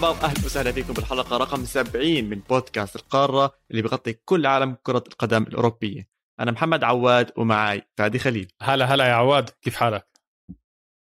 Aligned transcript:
مرحبا 0.00 0.22
واهلا 0.22 0.44
وسهلا 0.46 0.72
فيكم 0.72 0.92
بالحلقة 0.92 1.36
رقم 1.36 1.64
70 1.64 2.24
من 2.24 2.38
بودكاست 2.38 2.96
القارة 2.96 3.52
اللي 3.70 3.82
بغطي 3.82 4.12
كل 4.12 4.46
عالم 4.46 4.76
كرة 4.82 5.04
القدم 5.06 5.42
الأوروبية. 5.42 6.08
أنا 6.40 6.50
محمد 6.50 6.84
عواد 6.84 7.30
ومعاي 7.36 7.82
فادي 7.96 8.18
خليل. 8.18 8.52
هلا 8.62 8.84
هلا 8.84 9.08
يا 9.08 9.12
عواد 9.12 9.50
كيف 9.62 9.76
حالك؟ 9.76 10.06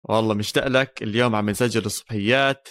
والله 0.04 0.34
مشتاق 0.34 0.66
لك 0.66 1.02
اليوم 1.02 1.34
عم 1.36 1.50
نسجل 1.50 1.84
الصبحيات 1.86 2.68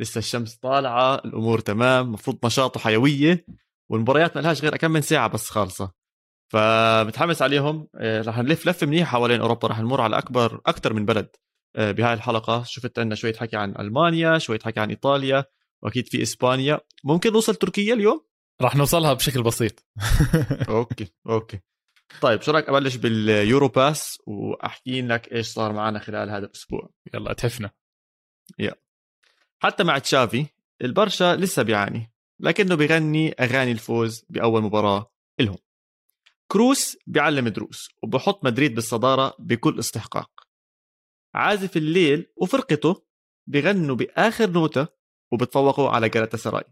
لسه 0.00 0.18
الشمس 0.18 0.56
طالعة 0.56 1.14
الأمور 1.14 1.60
تمام 1.60 2.12
مفروض 2.12 2.38
نشاط 2.46 2.76
وحيويه 2.76 3.46
والمباريات 3.90 4.36
ما 4.36 4.40
لهاش 4.40 4.62
غير 4.62 4.76
كم 4.76 4.90
من 4.90 5.00
ساعة 5.00 5.28
بس 5.28 5.50
خالصة. 5.50 5.92
فمتحمس 6.52 7.42
عليهم. 7.42 7.88
آه، 7.94 8.22
رح 8.22 8.38
نلف 8.38 8.66
لفة 8.66 8.86
منيحة 8.86 9.10
حوالين 9.10 9.40
أوروبا 9.40 9.68
رح 9.68 9.80
نمر 9.80 10.00
على 10.00 10.18
أكبر 10.18 10.60
أكثر 10.66 10.92
من 10.92 11.04
بلد. 11.04 11.28
آه، 11.76 11.92
بهاي 11.92 12.14
الحلقة 12.14 12.62
شفت 12.62 12.98
عندنا 12.98 13.14
شوية 13.14 13.34
حكي 13.34 13.56
عن 13.56 13.74
ألمانيا 13.78 14.38
شوية 14.38 14.58
حكي 14.64 14.80
عن 14.80 14.90
إيطاليا 14.90 15.44
وأكيد 15.82 16.08
في 16.08 16.22
إسبانيا. 16.22 16.80
ممكن 17.04 17.32
نوصل 17.32 17.54
تركيا 17.54 17.94
اليوم؟ 17.94 18.24
راح 18.60 18.76
نوصلها 18.76 19.12
بشكل 19.12 19.42
بسيط. 19.42 19.86
okay 20.68 21.12
okay. 21.28 21.60
طيب 22.20 22.42
شو 22.42 22.52
رأيك 22.52 22.68
أبلش 22.68 22.96
بال 22.96 23.20
Euro 23.20 23.68
pass 23.68 24.18
وأحكي 24.26 25.02
لك 25.02 25.32
إيش 25.32 25.46
صار 25.46 25.72
معنا 25.72 25.98
خلال 25.98 26.30
هذا 26.30 26.46
الأسبوع؟ 26.46 26.90
يلا 27.14 27.32
تحفنا 27.32 27.70
يا 28.58 28.74
حتى 29.62 29.84
مع 29.84 29.98
تشافي 29.98 30.46
البرشا 30.82 31.36
لسه 31.36 31.62
بيعاني 31.62 32.12
لكنه 32.40 32.74
بيغني 32.74 33.32
أغاني 33.32 33.72
الفوز 33.72 34.24
بأول 34.30 34.62
مباراة 34.62 35.12
لهم. 35.40 35.58
كروس 36.52 36.96
بيعلم 37.06 37.48
دروس 37.48 37.88
وبحط 38.02 38.44
مدريد 38.44 38.74
بالصدارة 38.74 39.34
بكل 39.38 39.78
استحقاق. 39.78 40.30
عازف 41.34 41.76
الليل 41.76 42.26
وفرقته 42.36 43.06
بغنوا 43.46 43.96
بآخر 43.96 44.50
نوتة 44.50 44.88
وبتفوقوا 45.32 45.88
على 45.90 46.08
جالاتا 46.08 46.36
سراي. 46.36 46.64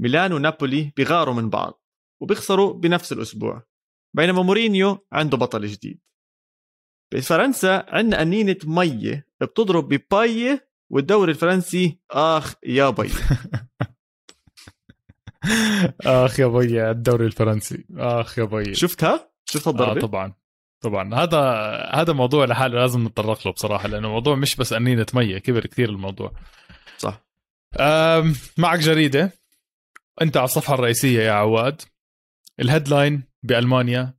ميلان 0.00 0.32
ونابولي 0.32 0.92
بيغاروا 0.96 1.34
من 1.34 1.50
بعض 1.50 1.82
وبيخسروا 2.22 2.72
بنفس 2.72 3.12
الأسبوع 3.12 3.62
بينما 4.16 4.42
مورينيو 4.42 5.06
عنده 5.12 5.36
بطل 5.36 5.66
جديد. 5.66 6.00
بفرنسا 7.12 7.86
عندنا 7.88 8.22
قنينة 8.22 8.56
مية 8.64 9.26
بتضرب 9.40 9.88
بباييه 9.88 10.70
والدوري 10.90 11.30
الفرنسي 11.32 11.98
آخ 12.10 12.54
يا 12.66 12.90
بي 12.90 13.10
آخ 16.06 16.40
يا 16.40 16.46
بي 16.46 16.90
الدوري 16.90 17.26
الفرنسي. 17.26 17.84
آخ 17.96 18.38
يا 18.38 18.44
بي 18.44 18.74
شفتها؟ 18.74 19.30
شفت 19.44 19.68
الضربة؟ 19.68 20.00
آه 20.00 20.00
طبعا 20.00 20.32
طبعا. 20.80 21.14
هذا 21.14 21.40
هذا 21.94 22.12
موضوع 22.12 22.44
لحاله 22.44 22.80
لازم 22.80 23.04
نتطرق 23.06 23.46
له 23.46 23.52
بصراحة 23.52 23.88
لأنه 23.88 24.06
الموضوع 24.08 24.34
مش 24.36 24.56
بس 24.56 24.72
قنينة 24.72 25.06
مية 25.14 25.38
كبر 25.38 25.66
كثير 25.66 25.88
الموضوع. 25.88 26.32
صح. 26.98 27.29
معك 28.58 28.78
جريدة. 28.78 29.32
أنت 30.22 30.36
على 30.36 30.44
الصفحة 30.44 30.74
الرئيسية 30.74 31.22
يا 31.22 31.32
عواد. 31.32 31.82
ال 32.60 32.67
headline 32.67 33.22
بألمانيا 33.42 34.18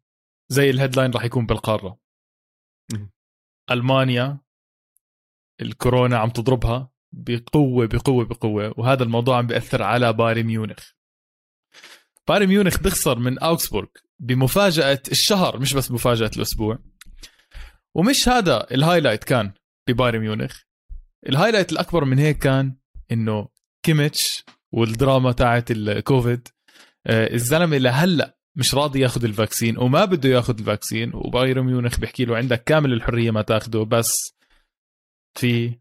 زي 0.50 0.70
ال 0.70 0.74
headline 0.74 1.12
راح 1.12 1.24
يكون 1.24 1.46
بالقارة. 1.46 2.00
ألمانيا 3.72 4.40
الكورونا 5.62 6.18
عم 6.18 6.30
تضربها 6.30 6.92
بقوة 7.12 7.88
بقوة 7.88 8.26
بقوة 8.26 8.74
وهذا 8.78 9.04
الموضوع 9.04 9.38
عم 9.38 9.48
بيأثر 9.48 9.84
على 9.84 10.14
بايرن 10.14 10.44
ميونخ. 10.44 10.92
بايرن 12.28 12.48
ميونخ 12.48 12.80
بيخسر 12.80 13.20
من 13.20 13.40
أوكسبورغ 13.40 13.88
بمفاجأة 14.20 15.02
الشهر 15.12 15.60
مش 15.60 15.74
بس 15.74 15.92
مفاجأة 15.92 16.32
الأسبوع. 16.36 16.80
ومش 17.96 18.30
هذا 18.30 18.72
ال 18.72 18.77
highlight 18.77 19.24
كان 19.24 19.54
ببايرن 19.88 20.20
ميونخ. 20.20 20.62
ال 21.30 21.34
highlight 21.34 21.72
الأكبر 21.72 22.06
من 22.06 22.20
هيك 22.20 22.38
كان 22.38 22.78
إنه 23.12 23.48
كيميتش 23.84 24.44
والدراما 24.72 25.32
تاعت 25.32 25.72
الكوفيد 25.72 26.48
آه، 27.08 27.34
الزلمة 27.34 27.78
لهلا 27.78 28.38
مش 28.56 28.76
راضي 28.76 29.00
ياخذ 29.00 29.24
ال 29.24 29.30
vaccine 29.30 29.78
وما 29.78 30.06
بده 30.06 30.30
ياخذ 30.30 30.60
ال 30.60 30.66
vaccine 30.66 31.12
وبايرن 31.14 31.66
ميونخ 31.66 32.00
بيحكي 32.00 32.26
له 32.26 32.38
عندك 32.38 32.64
كامل 32.64 32.94
الحرية 32.94 33.32
ما 33.32 33.42
تاخده 33.42 33.84
بس 33.84 34.36
في 35.40 35.80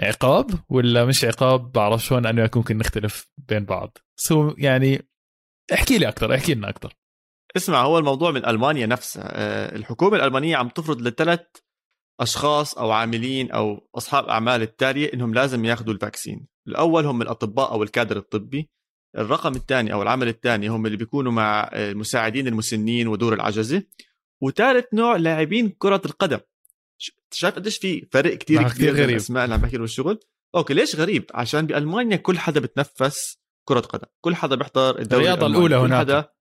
عقاب 0.00 0.50
ولا 0.68 1.04
مش 1.04 1.24
عقاب؟ 1.24 1.72
بعرف 1.72 2.04
شلون 2.04 2.26
انه 2.26 2.50
ممكن 2.56 2.78
نختلف 2.78 3.28
بين 3.38 3.64
بعض. 3.64 3.98
so 4.16 4.54
يعني 4.58 5.08
احكي 5.72 5.98
لي 5.98 6.08
أكثر 6.08 6.34
احكي 6.34 6.54
لنا 6.54 6.68
أكثر 6.68 6.94
اسمع 7.56 7.82
هو 7.82 7.98
الموضوع 7.98 8.30
من 8.30 8.46
ألمانيا 8.46 8.86
نفسها. 8.86 9.24
آه، 9.26 9.76
الحكومة 9.76 10.16
الألمانية 10.16 10.56
عم 10.56 10.68
تفرض 10.68 11.00
لثلاث 11.00 11.46
أشخاص 12.20 12.78
أو 12.78 12.90
عاملين 12.90 13.50
أو 13.50 13.88
أصحاب 13.94 14.24
أعمال 14.24 14.62
التالية 14.62 15.12
إنهم 15.14 15.34
لازم 15.34 15.64
ياخذوا 15.64 15.94
ال 15.94 16.00
vaccine. 16.00 16.46
الأول 16.68 17.06
هم 17.06 17.22
الأطباء 17.22 17.72
أو 17.72 17.82
الكادر 17.82 18.16
الطبي 18.16 18.70
الرقم 19.16 19.54
الثاني 19.54 19.92
أو 19.92 20.02
العمل 20.02 20.28
الثاني 20.28 20.68
هم 20.68 20.86
اللي 20.86 20.96
بيكونوا 20.96 21.32
مع 21.32 21.70
المساعدين 21.72 22.46
المسنين 22.48 23.08
ودور 23.08 23.34
العجزة. 23.34 23.82
وثالث 24.42 24.94
نوع 24.94 25.16
لاعبين 25.16 25.68
كرة 25.68 26.02
القدم. 26.04 26.38
شايف 27.30 27.54
قديش 27.54 27.78
في 27.78 28.08
فرق 28.12 28.34
كتير 28.34 28.62
كثير 28.68 28.94
غريب. 28.94 29.10
الأسماء 29.10 29.44
اللي 29.44 29.54
عم 29.54 29.60
بحكي 29.60 29.78
بالشغل 29.78 30.20
okay 30.54 30.74
ليش 30.74 30.96
غريب؟ 30.96 31.30
عشان 31.34 31.66
بألمانيا 31.66 32.16
كل 32.16 32.38
حدا 32.38 32.60
بتنفس 32.60 33.38
كرة 33.68 33.80
قدم. 33.80 34.06
كل 34.20 34.34
حدا 34.34 34.56
بيحضر 34.56 34.98
الدوري 34.98 35.24
الرياضة 35.24 35.46
الأولى 35.46 35.76
هناك. 35.76 36.00
حدا 36.00 36.32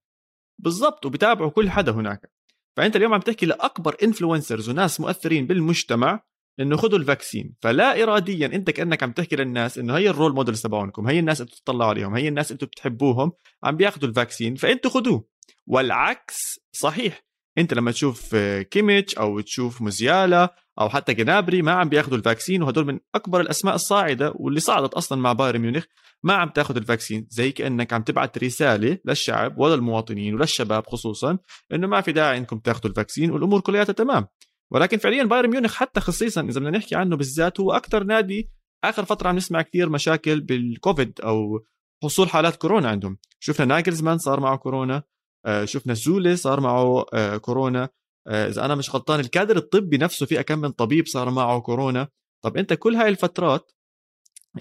بالضبط 0.59 1.05
وبتابعوا 1.05 1.49
كل 1.49 1.69
حدا 1.69 1.91
هناك. 1.91 2.31
فأنت 2.77 2.95
اليوم 2.95 3.13
عم 3.13 3.19
تحكي 3.19 3.45
لأكبر 3.45 3.95
influencers 4.03 4.69
وناس 4.69 4.99
مؤثرين 4.99 5.47
بالمجتمع 5.47 6.23
إنه 6.59 6.77
خذوا 6.77 6.99
ال 6.99 7.06
vaccine 7.06 7.55
فلا 7.61 8.03
اراديا 8.03 8.47
أنت 8.47 8.69
كأنك 8.69 9.03
عم 9.03 9.11
تحكي 9.11 9.35
للناس 9.35 9.77
إنه 9.77 9.97
هي 9.97 10.09
ال 10.09 10.14
role 10.14 10.33
models 10.35 10.61
تبعونكم 10.61 11.07
هي 11.07 11.19
الناس 11.19 11.41
اللي 11.41 11.51
بتطلعوا 11.51 11.89
عليهم 11.89 12.15
هي 12.15 12.27
الناس 12.27 12.51
اللي 12.51 12.65
بتحبوهم 12.65 13.31
عم 13.63 13.75
بياخذوا 13.75 14.09
ال 14.09 14.15
vaccine 14.15 14.55
فأنتوا 14.55 14.91
خذوه 14.91 15.27
والعكس 15.67 16.59
صحيح. 16.71 17.25
أنت 17.57 17.73
لما 17.73 17.91
تشوف 17.91 18.35
كيميتش 18.71 19.15
أو 19.15 19.39
تشوف 19.39 19.81
موسيالا 19.81 20.55
أو 20.79 20.89
حتى 20.89 21.13
جنابري 21.13 21.61
ما 21.61 21.71
عم 21.71 21.89
بياخذوا 21.89 22.17
ال 22.17 22.23
vaccine 22.23 22.63
وهدول 22.63 22.85
من 22.85 22.99
أكبر 23.15 23.41
الأسماء 23.41 23.75
الصاعدة 23.75 24.33
واللي 24.35 24.59
صعدت 24.59 24.93
أصلا 24.93 25.21
مع 25.21 25.33
بايرن 25.33 25.59
ميونخ. 25.59 25.83
ما 26.23 26.33
عم 26.33 26.49
تاخذ 26.49 26.75
ال 26.77 26.84
vaccine 26.84 27.27
زي 27.29 27.51
كأنك 27.51 27.93
عم 27.93 28.01
تبعت 28.01 28.37
رسالة 28.43 28.97
للشعب 29.05 29.57
وللمواطنين 29.57 30.35
وللشباب 30.35 30.87
خصوصا 30.87 31.37
إنه 31.73 31.87
ما 31.87 32.01
في 32.01 32.11
داعي 32.11 32.37
إنكم 32.37 32.59
تاخذوا 32.59 32.89
ال 32.89 32.95
vaccine 32.95 33.31
والأمور 33.31 33.61
كلها 33.61 33.83
تمام. 33.83 34.27
ولكن 34.71 34.97
فعليا 34.97 35.23
بايرن 35.23 35.49
ميونخ 35.49 35.75
حتى 35.75 35.99
خصيصا 35.99 36.41
إذا 36.41 36.59
بدنا 36.59 36.77
نحكي 36.77 36.95
عنه 36.95 37.15
بالذات 37.15 37.59
هو 37.59 37.71
أكثر 37.71 38.03
نادي 38.03 38.51
آخر 38.83 39.05
فترة 39.05 39.29
عم 39.29 39.35
نسمع 39.35 39.61
كثير 39.61 39.89
مشاكل 39.89 40.41
بالكوفيد 40.41 41.21
أو 41.21 41.65
حصول 42.03 42.29
حالات 42.29 42.55
كورونا 42.55 42.89
عندهم. 42.89 43.17
شفنا 43.39 43.65
ناجلزمان 43.65 44.17
صار 44.17 44.39
معه 44.39 44.57
كورونا 44.57 45.03
آه، 45.45 45.65
شفنا 45.65 45.93
زولة 45.93 46.35
صار 46.35 46.59
معه 46.59 47.05
آه، 47.13 47.37
كورونا. 47.37 47.89
إذا 48.27 48.65
أنا 48.65 48.75
مش 48.75 48.95
غلطان 48.95 49.19
الكادر 49.19 49.57
الطبي 49.57 49.97
نفسه 49.97 50.25
في 50.25 50.43
كم 50.43 50.59
من 50.59 50.71
طبيب 50.71 51.07
صار 51.07 51.29
معه 51.29 51.59
كورونا. 51.59 52.07
طب 52.43 52.57
أنت 52.57 52.73
كل 52.73 52.95
هاي 52.95 53.09
الفترات 53.09 53.71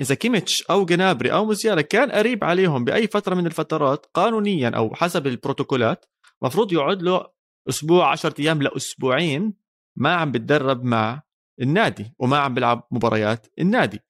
إذا 0.01 0.15
كيميتش 0.15 0.63
أو 0.63 0.85
جنابري 0.85 1.33
أو 1.33 1.45
موسيالا 1.45 1.83
كان 1.83 2.11
قريب 2.13 2.45
عليهم 2.45 2.85
بأي 2.85 3.07
فترة 3.07 3.35
من 3.35 3.47
الفترات 3.47 4.07
قانونيا 4.15 4.69
أو 4.69 4.95
حسب 4.95 5.27
البروتوكولات 5.27 6.05
مفروض 6.43 6.73
يقعد 6.73 7.03
له 7.03 7.27
أسبوع 7.69 8.11
10 8.11 8.35
أيام 8.41 8.62
لأسبوعين 8.62 9.55
ما 9.97 10.15
عم 10.15 10.33
بتدرب 10.33 10.85
مع 10.85 11.23
النادي 11.61 12.15
وما 12.19 12.38
عم 12.38 12.55
بيلعب 12.55 12.88
مباريات 12.91 13.47
النادي. 13.59 14.00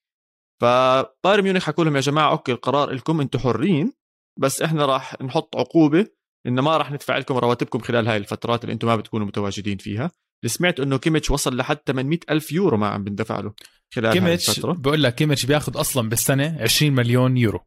فبايرن 0.60 1.42
ميونخ 1.42 1.64
حكوا 1.64 1.84
لهم 1.84 1.96
يا 1.96 2.00
جماعة 2.00 2.30
okay 2.30 2.52
القرار 2.52 2.90
لكم 2.90 3.20
أنتم 3.20 3.38
حرين 3.38 3.92
بس 4.38 4.62
إحنا 4.62 4.86
راح 4.86 5.22
نحط 5.22 5.56
عقوبة 5.56 6.06
إنه 6.46 6.62
ما 6.62 6.76
راح 6.76 6.92
ندفع 6.92 7.18
لكم 7.18 7.36
رواتبكم 7.36 7.78
خلال 7.78 8.08
هاي 8.08 8.16
الفترات 8.16 8.64
اللي 8.64 8.72
أنتم 8.72 8.88
ما 8.88 8.96
بتكونوا 8.96 9.26
متواجدين 9.26 9.78
فيها. 9.78 10.10
سمعت 10.46 10.80
إنه 10.80 10.98
كيميتش 10.98 11.30
وصل 11.30 11.56
لحد 11.56 11.76
800 11.86 12.18
ألف 12.30 12.52
يورو 12.52 12.76
ما 12.76 12.88
عم 12.88 13.04
بندفع 13.04 13.40
له 13.40 13.54
خلال 13.94 14.12
كيميتش 14.12 14.48
الفترة. 14.48 14.72
بقول 14.72 15.02
لك 15.02 15.14
كيميتش 15.14 15.46
بياخذ 15.46 15.80
أصلا 15.80 16.08
بالسنة 16.08 16.58
20 16.60 16.92
مليون 16.92 17.36
يورو. 17.36 17.60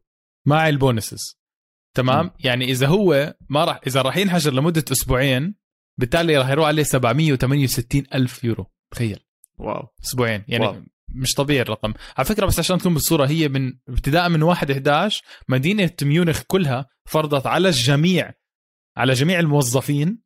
مع 0.46 0.68
ال 0.68 0.77
bonuses 0.77 1.38
تمام؟ 1.96 2.26
م. 2.26 2.30
يعني 2.38 2.64
إذا 2.64 2.86
هو 2.86 3.34
ما 3.48 3.64
راح 3.64 3.80
إذا 3.86 4.02
راح 4.02 4.16
ينحجر 4.16 4.52
لمدة 4.52 4.84
أسبوعين 4.92 5.54
بالتالي 5.98 6.36
راح 6.36 6.48
يروح 6.48 6.66
عليه 6.66 6.82
768 6.82 8.04
ألف 8.14 8.44
يورو. 8.44 8.66
تخيل. 8.94 9.20
wow. 9.58 9.88
أسبوعين. 10.04 10.44
يعني 10.48 10.66
wow. 10.66 10.82
مش 11.14 11.34
طبيعي 11.34 11.62
الرقم. 11.62 11.94
على 12.16 12.24
فكرة 12.24 12.46
بس 12.46 12.58
عشان 12.58 12.78
تكون 12.78 12.94
بالصورة 12.94 13.26
هي 13.26 13.48
من 13.48 13.72
ابتداء 13.88 14.28
من 14.28 14.42
1 14.42 14.70
11 14.70 15.22
مدينة 15.48 15.90
ميونخ 16.02 16.42
كلها 16.46 16.86
فرضت 17.08 17.46
على 17.46 17.68
الجميع 17.68 18.32
على 18.98 19.12
جميع 19.12 19.40
الموظفين 19.40 20.18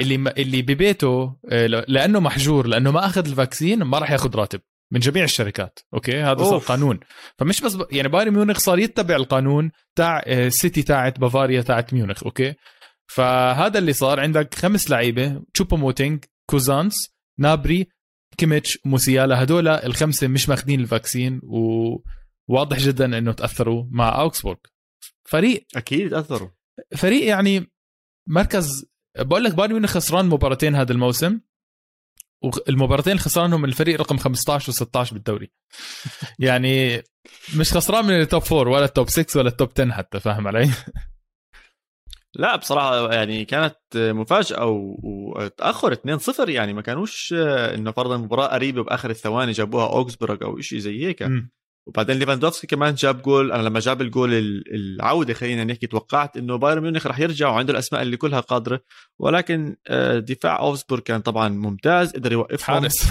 اللي 0.00 0.14
اللي 0.38 0.62
ببيته 0.62 1.36
آه، 1.50 1.66
لأنه 1.66 2.20
محجور 2.20 2.66
لأنه 2.66 2.90
ما 2.90 3.06
أخذ 3.06 3.28
ال 3.28 3.35
vaccine 3.35 3.82
ما 3.82 3.98
راح 3.98 4.10
ياخذ 4.10 4.36
راتب 4.36 4.60
من 4.92 5.00
جميع 5.00 5.24
الشركات. 5.24 5.78
أوكي؟ 5.94 6.22
هذا 6.22 6.44
صار 6.44 6.58
قانون. 6.58 7.00
فمش 7.38 7.60
بس 7.60 7.74
ب... 7.74 7.86
يعني 7.90 8.08
بايرن 8.08 8.32
ميونخ 8.32 8.58
صار 8.58 8.78
يتبع 8.78 9.16
القانون 9.16 9.70
تاع 9.96 10.22
ال 10.26 10.37
city 10.37 10.80
آه، 10.80 10.84
تاعت 10.84 11.20
بافاريا 11.20 11.62
تاعت 11.62 11.94
ميونخ. 11.94 12.24
أوكي؟ 12.24 12.54
فهذا 13.06 13.78
اللي 13.78 13.92
صار. 13.92 14.20
عندك 14.20 14.54
خمس 14.54 14.90
لعيبة 14.90 15.42
تشوبو 15.54 15.76
موتينج 15.76 16.24
كوزانس 16.50 16.94
نابري 17.38 17.86
كيميتش 18.38 18.78
موسيالا. 18.84 19.42
هدول 19.42 19.68
الخمسة 19.68 20.28
مش 20.28 20.48
ماخذين 20.48 20.80
ال 20.80 20.88
vaccine 20.88 21.40
و 21.42 21.96
واضح 22.48 22.78
جدا 22.78 23.18
إنه 23.18 23.32
تأثروا 23.32 23.84
مع 23.90 24.20
أوكسبورغ. 24.20 24.58
فريق 25.24 25.66
أكيد 25.76 26.10
تاثروا 26.10 26.48
فريق 26.96 27.28
يعني 27.28 27.75
مركز 28.26 28.86
بقول 29.18 29.44
لك 29.44 29.54
بايرن 29.54 29.72
ميونخ 29.72 29.90
خسران 29.90 30.26
مباراتين 30.26 30.74
هذا 30.74 30.92
الموسم 30.92 31.40
والمباراتين 32.42 33.12
اللي 33.12 33.22
خسرانهم 33.22 33.64
الفريق 33.64 34.00
رقم 34.00 34.16
15 34.16 34.72
و16 34.72 35.12
بالدوري 35.12 35.50
يعني 36.38 37.02
مش 37.58 37.72
خسران 37.72 38.04
من 38.04 38.20
ال 38.20 38.25
top 38.25 38.42
4 38.52 38.72
ولا 38.72 38.84
ال 38.84 38.90
top 38.90 39.08
6 39.08 39.40
ولا 39.40 39.48
ال 39.48 39.53
top 39.53 39.68
10 39.78 39.90
حتى 39.92 40.20
فاهم 40.20 40.48
علي؟ 40.48 40.70
لا 42.38 42.56
بصراحة 42.56 43.12
يعني 43.12 43.44
كانت 43.44 43.76
مفاجأة 43.94 44.66
وتأخر 45.02 45.94
2-0 45.94 46.48
يعني 46.48 46.72
ما 46.72 46.82
كانوش 46.82 47.34
انه 47.74 47.92
فرضا 47.92 48.16
مباراة 48.16 48.46
قريبة 48.46 48.82
بآخر 48.82 49.10
الثواني 49.10 49.52
جابوها 49.52 49.86
أوكسبرغ 49.86 50.44
أو 50.44 50.60
شيء 50.60 50.78
زي 50.78 51.06
هيك 51.06 51.22
م. 51.22 51.48
وبعدين 51.86 52.18
ليفاندوفسكي 52.18 52.66
كمان 52.66 52.94
جاب 52.94 53.22
جول 53.22 53.52
أنا 53.52 53.62
لما 53.62 53.80
جاب 53.80 54.00
الجول 54.00 54.34
العودة 54.74 55.34
خلينا 55.34 55.64
نحكي 55.64 55.86
توقعت 55.86 56.36
إنه 56.36 56.56
بايرن 56.56 56.82
ميونخ 56.82 57.06
رح 57.06 57.20
يرجع 57.20 57.48
وعنده 57.48 57.72
الأسماء 57.72 58.02
اللي 58.02 58.16
كلها 58.16 58.40
قادرة. 58.40 58.80
ولكن 59.18 59.76
آه، 59.88 60.18
دفاع 60.18 60.58
اوكسبورغ 60.60 61.02
كان 61.02 61.20
طبعا 61.20 61.48
ممتاز 61.48 62.12
قدر 62.12 62.32
يوقفهم. 62.32 62.80
حارس. 62.80 63.06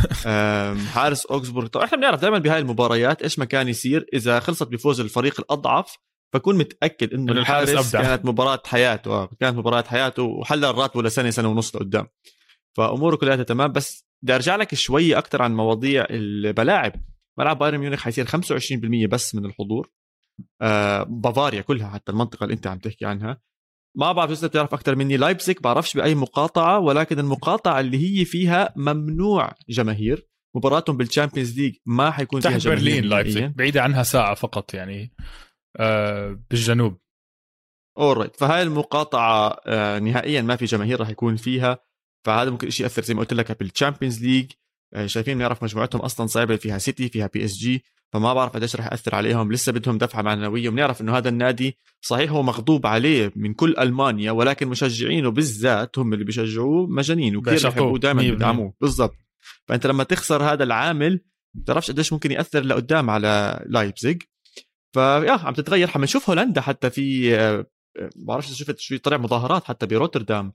حارس 0.95 1.25
أوكسبورغ. 1.25 1.67
طبعا 1.67 1.85
إحنا 1.85 1.97
بنعرف 1.97 2.21
دائما 2.21 2.37
بهاي 2.37 2.59
المباريات 2.59 3.21
إيش 3.21 3.39
ما 3.39 3.45
كان 3.45 3.67
يصير. 3.67 4.05
إذا 4.13 4.39
خلصت 4.39 4.67
بفوز 4.67 4.99
الفريق 4.99 5.39
الأضعف 5.39 5.97
فكون 6.33 6.57
متأكد 6.57 7.13
إنه 7.13 7.31
الحارس, 7.31 7.69
الحارس 7.69 7.95
أبدع. 7.95 8.07
كانت 8.09 8.25
مباراة 8.25 8.61
حياته. 8.65 9.11
آه، 9.11 9.29
كانت 9.39 9.57
مباراة 9.57 9.83
حياته 9.83 10.23
وحلل 10.23 10.75
راتبه 10.77 11.03
لسنه 11.03 11.29
سنة 11.29 11.47
ونص 11.47 11.75
لقدام. 11.75 12.07
فأموره 12.77 13.15
كلها 13.15 13.35
تمام. 13.35 13.71
بس 13.71 14.05
بدي 14.21 14.35
أرجع 14.35 14.55
لك 14.55 14.75
شوي 14.75 15.17
أكثر 15.17 15.41
عن 15.41 15.55
مواضيع 15.55 16.05
الملاعب 16.09 16.93
ملعب 17.39 17.57
بايرن 17.59 17.77
ميونخ 17.77 18.01
حيصير 18.01 18.25
25% 18.25 19.07
بس 19.09 19.35
من 19.35 19.45
الحضور. 19.45 19.91
آه 20.61 21.03
بافاريا 21.03 21.61
كلها 21.61 21.89
حتى 21.89 22.11
المنطقة 22.11 22.43
اللي 22.43 22.53
انت 22.53 22.67
عم 22.67 22.79
تحكي 22.79 23.05
عنها. 23.05 23.41
ما 23.97 24.11
بعرف 24.11 24.31
إذا 24.31 24.47
بتعرف 24.47 24.73
أكثر 24.73 24.95
مني. 24.95 25.17
لايبزيك 25.17 25.61
بعرفش 25.63 25.97
بأي 25.97 26.15
مقاطعة 26.15 26.79
ولكن 26.79 27.19
المقاطعة 27.19 27.79
اللي 27.79 28.19
هي 28.19 28.25
فيها 28.25 28.73
ممنوع 28.75 29.53
جماهير. 29.69 30.27
مباراتهم 30.55 30.97
بال 30.97 31.09
Champions 31.09 31.59
League 31.59 31.75
ما 31.85 32.11
حيكون 32.11 32.41
فيها 32.41 32.57
جماهير 32.57 32.79
برلين 32.79 33.03
لايبزيك 33.03 33.43
بعيدة 33.57 33.81
عنها 33.81 34.03
ساعة 34.03 34.33
فقط 34.35 34.73
يعني. 34.73 35.13
آه 35.77 36.39
بالجنوب. 36.49 36.97
alright 37.97 38.35
فهاي 38.35 38.61
المقاطعة 38.61 39.59
آه 39.65 39.99
نهائيا 39.99 40.41
ما 40.41 40.55
في 40.55 40.65
جماهير 40.65 40.99
راح 40.99 41.09
يكون 41.09 41.35
فيها. 41.35 41.79
فهذا 42.25 42.49
ممكن 42.49 42.69
شيء 42.69 42.85
يأثر 42.85 43.01
زي 43.01 43.13
ما 43.13 43.19
قلت 43.19 43.33
لك 43.33 43.59
بال 43.59 43.71
Champions 43.71 44.23
League 44.23 44.51
شايفين 45.05 45.37
بنعرف 45.37 45.63
مجموعتهم 45.63 46.01
أصلا 46.01 46.27
صعبة 46.27 46.55
فيها 46.55 46.77
سيتي 46.77 47.09
فيها 47.09 47.29
PSG 47.33 47.83
فما 48.13 48.33
بعرف 48.33 48.53
قديش 48.53 48.75
رح 48.75 48.85
يأثر 48.85 49.15
عليهم. 49.15 49.51
لسه 49.51 49.71
بدهم 49.71 49.97
دفعة 49.97 50.21
معنوية 50.21 50.69
وبنعرف 50.69 51.01
إنه 51.01 51.17
هذا 51.17 51.29
النادي 51.29 51.77
صحيح 52.01 52.31
هو 52.31 52.43
مغضوب 52.43 52.87
عليه 52.87 53.31
من 53.35 53.53
كل 53.53 53.75
ألمانيا 53.79 54.31
ولكن 54.31 54.67
مشجعينه 54.67 55.31
بالذات 55.31 55.99
هم 55.99 56.13
اللي 56.13 56.25
بيشجعوه 56.25 56.87
مجانين 56.87 57.35
وكثير 57.35 57.69
بيحبوه 57.69 57.99
دائما 57.99 58.21
بيدعموه. 58.21 58.73
بالضبط. 58.81 59.15
فأنت 59.67 59.87
لما 59.87 60.03
تخسر 60.03 60.43
هذا 60.43 60.63
العامل 60.63 61.21
بتعرفش 61.53 61.91
قديش 61.91 62.13
ممكن 62.13 62.31
يأثر 62.31 62.63
لقدام 62.63 63.09
على 63.09 63.63
لايبزيج 63.67 64.21
فيا 64.93 65.31
عم 65.31 65.53
تتغير. 65.53 65.87
حنشوف 65.87 66.29
هولندا 66.29 66.61
حتى 66.61 66.89
في 66.89 67.35
آه، 67.35 67.65
آه، 67.99 68.09
بعرفش 68.15 68.47
إذا 68.47 68.55
شفت 68.55 68.79
شوي 68.79 68.97
طلع 68.97 69.17
مظاهرات 69.17 69.63
حتى 69.63 69.85
بروتردام 69.85 70.53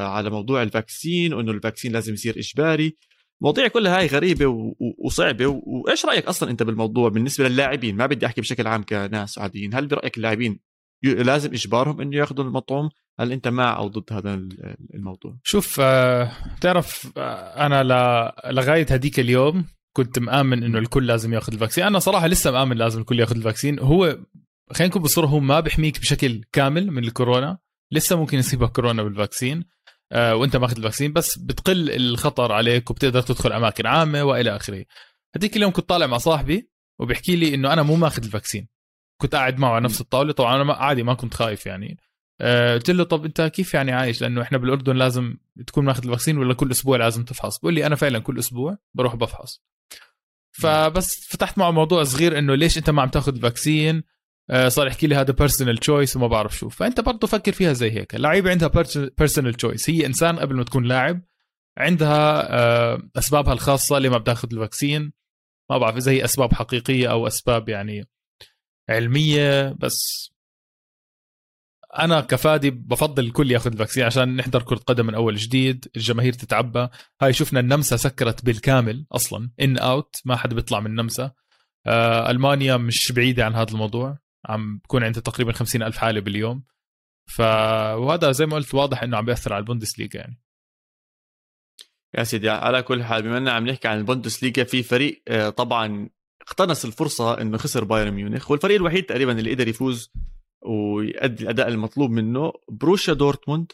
على 0.00 0.30
موضوع 0.30 0.62
ال 0.62 0.71
vaccine 0.71 1.34
وإنه 1.34 1.52
ال 1.52 1.57
vaccine 1.57 1.92
لازم 1.92 2.12
يصير 2.12 2.38
إجباري. 2.38 2.96
مواضيع 3.42 3.68
كلها 3.68 3.98
هاي 3.98 4.06
غريبة 4.06 4.74
وصعبة 4.98 5.46
وإيش 5.46 6.06
رأيك 6.06 6.26
أصلا 6.26 6.50
أنت 6.50 6.62
بالموضوع 6.62 7.08
بالنسبة 7.08 7.48
للاعبين؟ 7.48 7.96
ما 7.96 8.06
بدي 8.06 8.26
أحكي 8.26 8.40
بشكل 8.40 8.66
عام 8.66 8.82
كناس 8.82 9.38
عاديين 9.38 9.74
هل 9.74 9.86
برأيك 9.86 10.16
اللاعبين 10.16 10.60
لازم 11.02 11.52
إجبارهم 11.52 12.00
إنه 12.00 12.16
يأخذوا 12.16 12.44
المطعوم 12.44 12.90
هل 13.20 13.32
أنت 13.32 13.48
مع 13.48 13.76
أو 13.76 13.88
ضد 13.88 14.12
هذا 14.12 14.34
الموضوع؟ 14.94 15.36
شوف 15.42 15.80
بتعرف 16.56 17.12
آه، 17.16 17.20
آه، 17.20 17.66
أنا 17.66 17.82
لغاية 18.52 18.86
هديك 18.90 19.20
اليوم 19.20 19.64
كنت 19.96 20.18
مآمن 20.18 20.64
إنه 20.64 20.78
الكل 20.78 21.06
لازم 21.06 21.32
يأخذ 21.32 21.52
ال 21.52 21.56
vaccine. 21.56 21.84
أنا 21.84 21.98
صراحة 21.98 22.26
لسه 22.26 22.50
مآمن 22.50 22.76
لازم 22.76 23.00
الكل 23.00 23.20
يأخذ 23.20 23.36
ال 23.36 23.41
vaccine. 23.41 23.78
هو 23.78 24.18
خلينا 24.72 24.90
نكون 24.90 25.02
بالصورة 25.02 25.26
هو 25.26 25.40
ما 25.40 25.60
بيحميك 25.60 26.00
بشكل 26.00 26.44
كامل 26.52 26.90
من 26.90 27.04
الكورونا. 27.04 27.58
لسه 27.92 28.16
ممكن 28.16 28.38
يصيبك 28.38 28.72
كورونا 28.72 29.02
بال 29.02 29.14
vaccine. 29.14 29.64
وانت 30.14 30.56
ماخذ 30.56 30.76
ال 30.76 30.81
vaccine 30.81 31.12
بس 31.12 31.38
بتقل 31.38 31.90
الخطر 31.90 32.52
عليك 32.52 32.90
وبتقدر 32.90 33.20
تدخل 33.20 33.52
أماكن 33.52 33.86
عامة 33.86 34.22
وإلى 34.22 34.56
آخره. 34.56 34.84
هذيك 35.36 35.56
اليوم 35.56 35.72
كنت 35.72 35.88
طالع 35.88 36.06
مع 36.06 36.18
صاحبي 36.18 36.70
وبيحكي 36.98 37.36
لي 37.36 37.54
إنه 37.54 37.72
أنا 37.72 37.82
مو 37.82 37.96
ماخذ 37.96 38.24
ال 38.24 38.29
vaccine. 38.29 38.68
كنت 39.20 39.34
قاعد 39.34 39.58
معه 39.58 39.70
على 39.70 39.84
نفس 39.84 40.00
الطاولة 40.00 40.32
طبعا 40.32 40.62
أنا 40.62 40.72
عادي 40.72 41.02
ما 41.02 41.14
كنت 41.14 41.34
خايف 41.34 41.66
يعني. 41.66 41.98
آه، 42.40 42.74
قلت 42.74 42.90
له 42.90 43.04
طب 43.04 43.24
أنت 43.24 43.42
كيف 43.42 43.74
يعني 43.74 43.92
عايش؟ 43.92 44.20
لأنه 44.20 44.42
إحنا 44.42 44.58
بالأردن 44.58 44.96
لازم 44.96 45.36
تكون 45.66 45.84
ماخذ 45.84 46.04
ال 46.04 46.08
vaccine 46.08 46.38
ولا 46.38 46.54
كل 46.54 46.70
أسبوع 46.70 46.96
لازم 46.96 47.24
تفحص؟ 47.24 47.58
بقول 47.58 47.74
لي 47.74 47.86
أنا 47.86 47.94
فعلا 47.94 48.18
كل 48.18 48.38
أسبوع 48.38 48.78
بروح 48.94 49.14
بفحص. 49.16 49.62
فبس 50.52 51.26
فتحت 51.28 51.58
معه 51.58 51.70
موضوع 51.70 52.04
صغير 52.04 52.38
إنه 52.38 52.54
ليش 52.54 52.78
أنت 52.78 52.90
ما 52.90 53.02
عم 53.02 53.08
تاخذ 53.08 53.34
ال 53.34 53.41
vaccine؟ 53.41 53.96
آه، 53.96 54.02
صار 54.68 54.86
يحكي 54.86 55.06
لي 55.06 55.14
هذا 55.14 55.32
personal 55.32 55.78
choice 55.78 56.16
وما 56.16 56.26
بعرف 56.26 56.56
شو. 56.58 56.68
فأنت 56.68 57.00
برضه 57.00 57.26
فكر 57.26 57.52
فيها 57.52 57.72
زي 57.72 57.90
هيك. 57.90 58.14
اللعيبة 58.14 58.50
عندها 58.50 58.68
personal 59.18 59.54
choice 59.54 59.90
هي 59.90 60.06
إنسان 60.06 60.38
قبل 60.38 60.56
ما 60.56 60.64
تكون 60.64 60.84
لاعب 60.84 61.22
عندها 61.78 62.52
آه، 62.58 63.02
أسبابها 63.16 63.52
الخاصة 63.52 63.98
لما 63.98 64.18
بتاخذ 64.18 64.48
ال 64.52 64.60
vaccine 64.60 65.12
ما 65.70 65.78
بعرف 65.78 65.96
إذا 65.96 66.12
هي 66.12 66.24
أسباب 66.24 66.54
حقيقية 66.54 67.10
أو 67.10 67.26
أسباب 67.26 67.68
يعني 67.68 68.08
علمية 68.88 69.72
بس 69.78 70.30
أنا 71.98 72.20
كفادي 72.20 72.70
بفضل 72.70 73.24
الكل 73.24 73.50
ياخذ 73.50 73.72
ال 73.72 73.76
vaccine 73.76 74.04
عشان 74.04 74.36
نحضر 74.36 74.62
كرة 74.62 74.76
قدم 74.76 75.06
من 75.06 75.14
أول 75.14 75.36
جديد 75.36 75.88
الجماهير 75.96 76.32
تتعبى. 76.32 76.88
هاي 77.22 77.32
شفنا 77.32 77.60
النمسا 77.60 77.96
سكرت 77.96 78.44
بالكامل 78.44 79.06
أصلا 79.12 79.50
in 79.60 79.78
out 79.78 80.16
ما 80.24 80.36
حد 80.36 80.54
بيطلع 80.54 80.80
من 80.80 80.86
النمسا. 80.86 81.32
آه 81.86 82.30
ألمانيا 82.30 82.76
مش 82.76 83.12
بعيدة 83.12 83.44
عن 83.44 83.54
هذا 83.54 83.70
الموضوع. 83.70 84.18
عم 84.46 84.78
بكون 84.78 85.04
عندها 85.04 85.22
تقريبا 85.22 85.52
خمسين 85.52 85.82
ألف 85.82 85.96
حالة 85.96 86.20
باليوم. 86.20 86.64
ف 87.26 87.40
وهذا 87.40 88.32
زي 88.32 88.46
ما 88.46 88.56
قلت 88.56 88.74
واضح 88.74 89.02
إنه 89.02 89.16
عم 89.16 89.24
بيأثر 89.24 89.52
على 89.52 89.60
البوندسليغا 89.60 90.10
يعني. 90.14 90.40
يا 92.18 92.24
سيدي 92.24 92.50
على 92.50 92.82
كل 92.82 93.04
حال 93.04 93.22
بما 93.22 93.38
إننا 93.38 93.52
عم 93.52 93.66
نحكي 93.66 93.88
عن 93.88 93.98
البوندسليغا 93.98 94.64
في 94.64 94.82
فريق 94.82 95.22
آه، 95.28 95.50
طبعا 95.50 96.08
اقتنص 96.42 96.84
الفرصة 96.84 97.40
إنه 97.40 97.58
خسر 97.58 97.84
بايرن 97.84 98.10
ميونخ 98.10 98.50
والفريق 98.50 98.76
الوحيد 98.76 99.04
تقريبا 99.04 99.38
اللي 99.38 99.54
قدر 99.54 99.68
يفوز 99.68 100.12
ويؤدي 100.66 101.42
الأداء 101.42 101.68
المطلوب 101.68 102.10
منه 102.10 102.52
بروشيا 102.68 103.14
دورتموند 103.14 103.72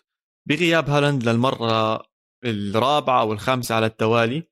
بغياب 0.49 0.91
هالاند 0.91 1.29
للمرة 1.29 2.03
الرابعة 2.45 3.21
أو 3.21 3.33
الخامسه 3.33 3.75
على 3.75 3.87
التوالي. 3.87 4.50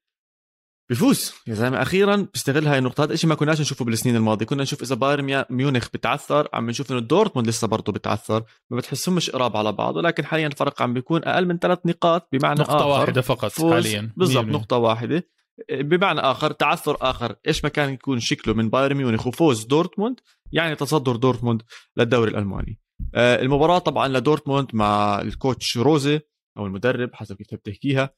بفوز. 0.91 1.33
يا 1.47 1.55
زلمة 1.55 1.83
أخيرا 1.83 2.17
بيستغل 2.33 2.67
هاي 2.67 2.79
النقطة. 2.79 3.05
هذا 3.05 3.13
الشيء 3.13 3.31
ما 3.31 3.35
كناش 3.35 3.61
نشوفه 3.61 3.85
بالسنين 3.85 4.17
الماضية. 4.17 4.47
كنا 4.47 4.63
نشوف 4.63 4.83
إذا 4.83 4.95
بايرن 4.95 5.45
ميونخ 5.51 5.89
بتعثر 5.95 6.49
عم 6.53 6.71
نشوف 6.71 6.93
إنه 6.93 7.01
دورتموند 7.01 7.49
لسه 7.49 7.67
برضه 7.67 7.93
بتعثر. 7.93 8.45
ما 8.71 8.77
بتحسهمش 8.77 9.31
قراب 9.31 9.57
على 9.57 9.73
بعض 9.73 9.97
ولكن 9.97 10.25
حاليا 10.25 10.47
الفرق 10.47 10.83
عم 10.83 10.95
بيكون 10.95 11.25
أقل 11.25 11.47
من 11.47 11.59
ثلاث 11.59 11.79
نقاط 11.87 12.29
بمعنى 12.33 12.61
نقطة 12.61 12.77
آخر. 12.77 12.87
واحدة 12.87 13.21
فقط 13.21 13.61
حاليا. 13.61 14.13
بالضبط 14.17 14.45
نقطة 14.45 14.77
واحدة. 14.77 15.29
بمعنى 15.71 16.21
آخر 16.21 16.53
تعثر 16.53 16.97
آخر. 17.01 17.37
إيش 17.47 17.65
ما 17.65 17.71
كان 17.71 17.93
يكون 17.93 18.21
شكله 18.21 18.55
من 18.55 18.71
بايرن 18.71 18.97
ميونخ 18.97 19.27
وفوز 19.27 19.65
دورتموند 19.65 20.21
يعني 20.53 20.75
تصدر 20.75 21.17
دورتموند 21.17 21.63
للدوري 21.97 22.31
الألماني. 22.31 22.79
آه، 23.15 23.43
المباراة 23.43 23.79
طبعا 23.79 24.09
لدورتموند 24.09 24.69
مع 24.73 25.21
ال 25.21 25.30
coach 25.30 25.77
روزي 25.77 26.21
أو 26.59 26.67
المدرب 26.67 27.11
حسب 27.15 27.37
كيف 27.37 27.61
تحكيها. 27.61 28.11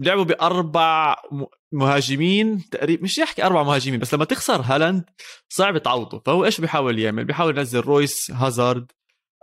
لعبوا 0.00 0.24
بأربع 0.24 1.16
مهاجمين 1.72 2.70
تقريبا 2.70 3.02
مش 3.02 3.18
يحكي 3.18 3.44
أربع 3.44 3.62
مهاجمين 3.62 4.00
بس 4.00 4.14
لما 4.14 4.24
تخسر 4.24 4.60
هالاند 4.60 5.04
صعب 5.48 5.78
تعوضه. 5.78 6.22
فهو 6.26 6.44
إيش 6.44 6.60
بيحاول 6.60 6.98
يعمل؟ 6.98 7.24
بيحاول 7.24 7.58
ينزل 7.58 7.80
رويس 7.80 8.30
هازارد 8.30 8.92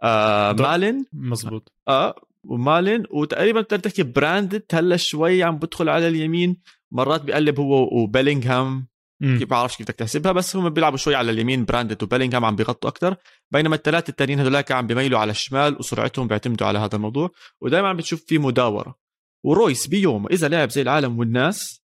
آه 0.03 0.51
مالن. 0.51 1.05
مزبوط 1.13 1.74
آه 1.88 2.15
ومالن. 2.43 3.03
وتقريبا 3.12 3.62
بتقدر 3.62 3.84
تحكي 3.84 4.03
براندت 4.03 4.75
هلا 4.75 4.98
شوي 4.98 5.43
عم 5.43 5.58
بدخل 5.58 5.89
على 5.89 6.08
اليمين. 6.08 6.58
مرات 6.91 7.22
بيقلب 7.22 7.60
هو 7.60 8.01
وبيلينغهام. 8.03 8.91
كيف 9.22 9.50
بعرفش 9.50 9.77
كيف 9.77 9.86
بدك 9.88 9.96
تحسبها 9.96 10.31
بس 10.31 10.55
هم 10.55 10.70
بيلعبوا 10.70 10.98
شوي 10.98 11.15
على 11.15 11.31
اليمين 11.31 11.65
براندت 11.65 12.03
وبيلينغهام 12.03 12.46
عم 12.46 12.55
بيغطوا 12.55 12.89
أكثر 12.89 13.15
بينما 13.51 13.75
الثلاثه 13.75 14.12
الثانيين 14.12 14.39
هذولاك 14.39 14.72
عم 14.72 14.88
بيميلوا 14.88 15.20
على 15.20 15.31
الشمال 15.31 15.77
وسرعتهم 15.79 16.27
بيعتمدوا 16.27 16.67
على 16.67 16.79
هذا 16.79 16.96
الموضوع. 16.96 17.31
ودائما 17.62 17.88
عم 17.88 17.98
بتشوف 17.98 18.24
في 18.27 18.38
مداورة. 18.38 19.00
ورويس 19.45 19.88
بيوم 19.88 20.27
إذا 20.27 20.48
لعب 20.48 20.69
زي 20.69 20.81
العالم 20.81 21.19
والناس 21.19 21.81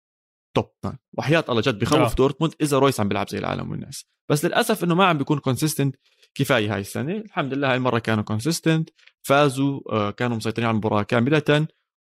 top 0.56 0.70
man 0.84 0.96
وحياة 1.18 1.44
الله 1.48 1.60
جد 1.60 1.78
بخوف 1.78 1.98
آه. 2.00 2.14
دورتموند 2.14 2.54
إذا 2.60 2.78
رويس 2.78 3.00
عم 3.00 3.08
بيلعب 3.08 3.28
زي 3.28 3.38
العالم 3.38 3.70
والناس. 3.70 4.06
بس 4.30 4.44
للأسف 4.44 4.84
إنه 4.84 4.94
ما 4.94 5.04
عم 5.04 5.18
بيكون 5.18 5.38
consistent 5.38 5.96
كفاية 6.34 6.74
هاي 6.74 6.80
السنة. 6.80 7.12
الحمد 7.16 7.54
لله 7.54 7.70
هاي 7.70 7.76
المرة 7.76 7.98
كانوا 7.98 8.24
consistent 8.24 8.90
فازوا 9.22 9.80
آه 9.92 10.10
كانوا 10.10 10.36
مسيطرين 10.36 10.66
على 10.68 10.74
المباراة 10.74 11.02
كاملة. 11.02 11.66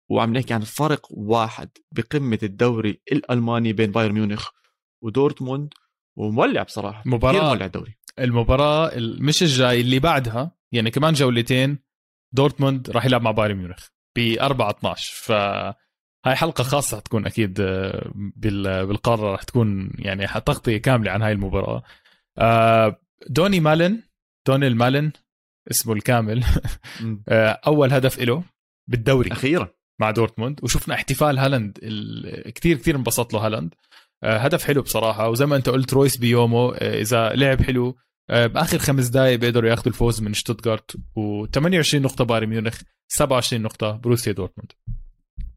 وعم 0.10 0.34
نحكي 0.34 0.54
عن 0.54 0.62
فرق 0.62 1.08
واحد 1.12 1.70
بقمة 1.92 2.40
الدوري 2.44 3.02
الألماني 3.12 3.74
بين 3.74 3.92
بايرن 3.92 4.14
ميونخ 4.14 4.50
ودورتموند 5.04 5.74
ومولع 6.18 6.64
بصراحة. 6.64 7.04
مباراة 7.06 7.50
مولع 7.50 7.66
الدوري. 7.66 7.98
المباراة 8.20 8.88
ال- 8.88 9.24
مش 9.25 9.44
الجاي 9.44 9.82
اللي 9.82 10.00
بعدها 10.00 10.52
يعني 10.72 10.92
كمان 10.92 11.14
جولتين 11.14 11.80
دورتموند 12.34 12.90
راح 12.90 13.06
يلعب 13.06 13.22
مع 13.22 13.32
بايرن 13.32 13.56
ميونخ. 13.56 13.88
ب 14.15 14.38
4 14.41 14.69
12 14.69 15.13
ف 15.15 15.31
هاي 16.25 16.36
حلقة 16.36 16.63
خاصة 16.63 16.98
حتكون 16.98 17.25
أكيد 17.25 17.60
آه، 17.60 18.12
بال- 18.15 18.86
بالقارة 18.88 19.31
راح 19.31 19.43
تكون 19.43 19.91
يعني 20.00 20.27
تغطيه 20.27 20.77
كاملة 20.77 21.12
عن 21.12 21.22
هاي 21.22 21.31
المباراة. 21.31 21.84
آه، 22.38 23.00
دوني 23.29 23.60
مالن 23.60 24.01
دوني 24.48 24.67
المالن 24.67 25.12
اسمه 25.72 25.93
الكامل. 25.93 26.43
آه، 27.29 27.60
أول 27.67 27.93
هدف 27.93 28.19
له 28.19 28.43
بالدوري 28.88 29.31
أخيرا. 29.31 29.69
مع 30.00 30.12
دورتموند. 30.12 30.60
وشفنا 30.63 30.95
احتفال 30.95 31.39
هالاند 31.39 31.79
ال- 31.84 32.50
كتير 32.53 32.77
كتير 32.77 32.95
انبسط 32.95 33.34
له 33.34 33.39
هالاند. 33.45 33.74
هدف 34.24 34.63
حلو 34.63 34.81
بصراحة. 34.81 35.29
وزي 35.29 35.45
ما 35.45 35.55
أنت 35.55 35.69
قلت 35.69 35.93
رويس 35.93 36.17
بيومه 36.17 36.75
إذا 36.75 37.29
لعب 37.29 37.62
حلو 37.62 37.95
بآخر 38.29 38.77
خمس 38.77 39.08
دقائق 39.08 39.39
بيقدروا 39.39 39.70
ياخذوا 39.70 39.88
الفوز 39.88 40.22
من 40.22 40.34
شتوتغارت 40.34 40.98
و28 40.98 41.96
نقطة 41.96 42.24
بايرن 42.24 42.48
ميونخ 42.48 42.82
27 43.08 43.62
نقطة 43.62 43.91
بروسيا 43.91 44.32
دورتموند. 44.32 44.72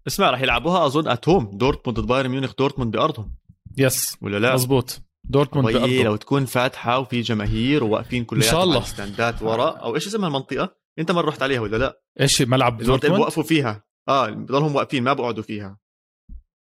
اسمع 0.06 0.30
راح 0.30 0.40
يلعبوها 0.40 0.87
أظن 0.87 1.08
at 1.08 1.23
home 1.23 1.50
دورتموند 1.52 2.00
ضد 2.00 2.06
بايرن 2.06 2.30
ميونخ 2.30 2.54
دورتموند 2.58 2.96
بأرضهم. 2.96 3.34
yes 3.78 4.16
ولا 4.20 4.38
لا؟ 4.38 4.54
مزبوط 4.54 5.00
دورتموند 5.25 5.66
طيب 5.66 5.76
بأرضه. 5.76 6.02
لو 6.02 6.16
تكون 6.16 6.44
فاتحة 6.44 6.98
وفي 6.98 7.20
جماهير 7.20 7.84
وواقفين 7.84 8.25
كلياتهم 8.25 8.50
إن 8.50 8.56
شاء 8.56 8.64
الله. 8.64 8.76
على 8.76 8.84
الستاندات 8.84 9.42
ورا 9.42 9.70
أو 9.70 9.94
إيش 9.94 10.06
اسمها 10.06 10.28
المنطقة؟ 10.28 10.76
أنت 10.98 11.10
ما 11.10 11.20
رحت 11.20 11.42
عليها 11.42 11.60
ولا 11.60 11.76
لا؟ 11.76 12.00
إيش 12.20 12.42
ملعب 12.42 12.82
دورتموند؟ 12.82 13.20
بوقفوا 13.20 13.42
فيها. 13.42 13.84
آه 14.08 14.30
بضلهم 14.30 14.75
واقفين 14.75 15.02
ما 15.02 15.12
بقعدوا 15.12 15.42
فيها. 15.42 15.78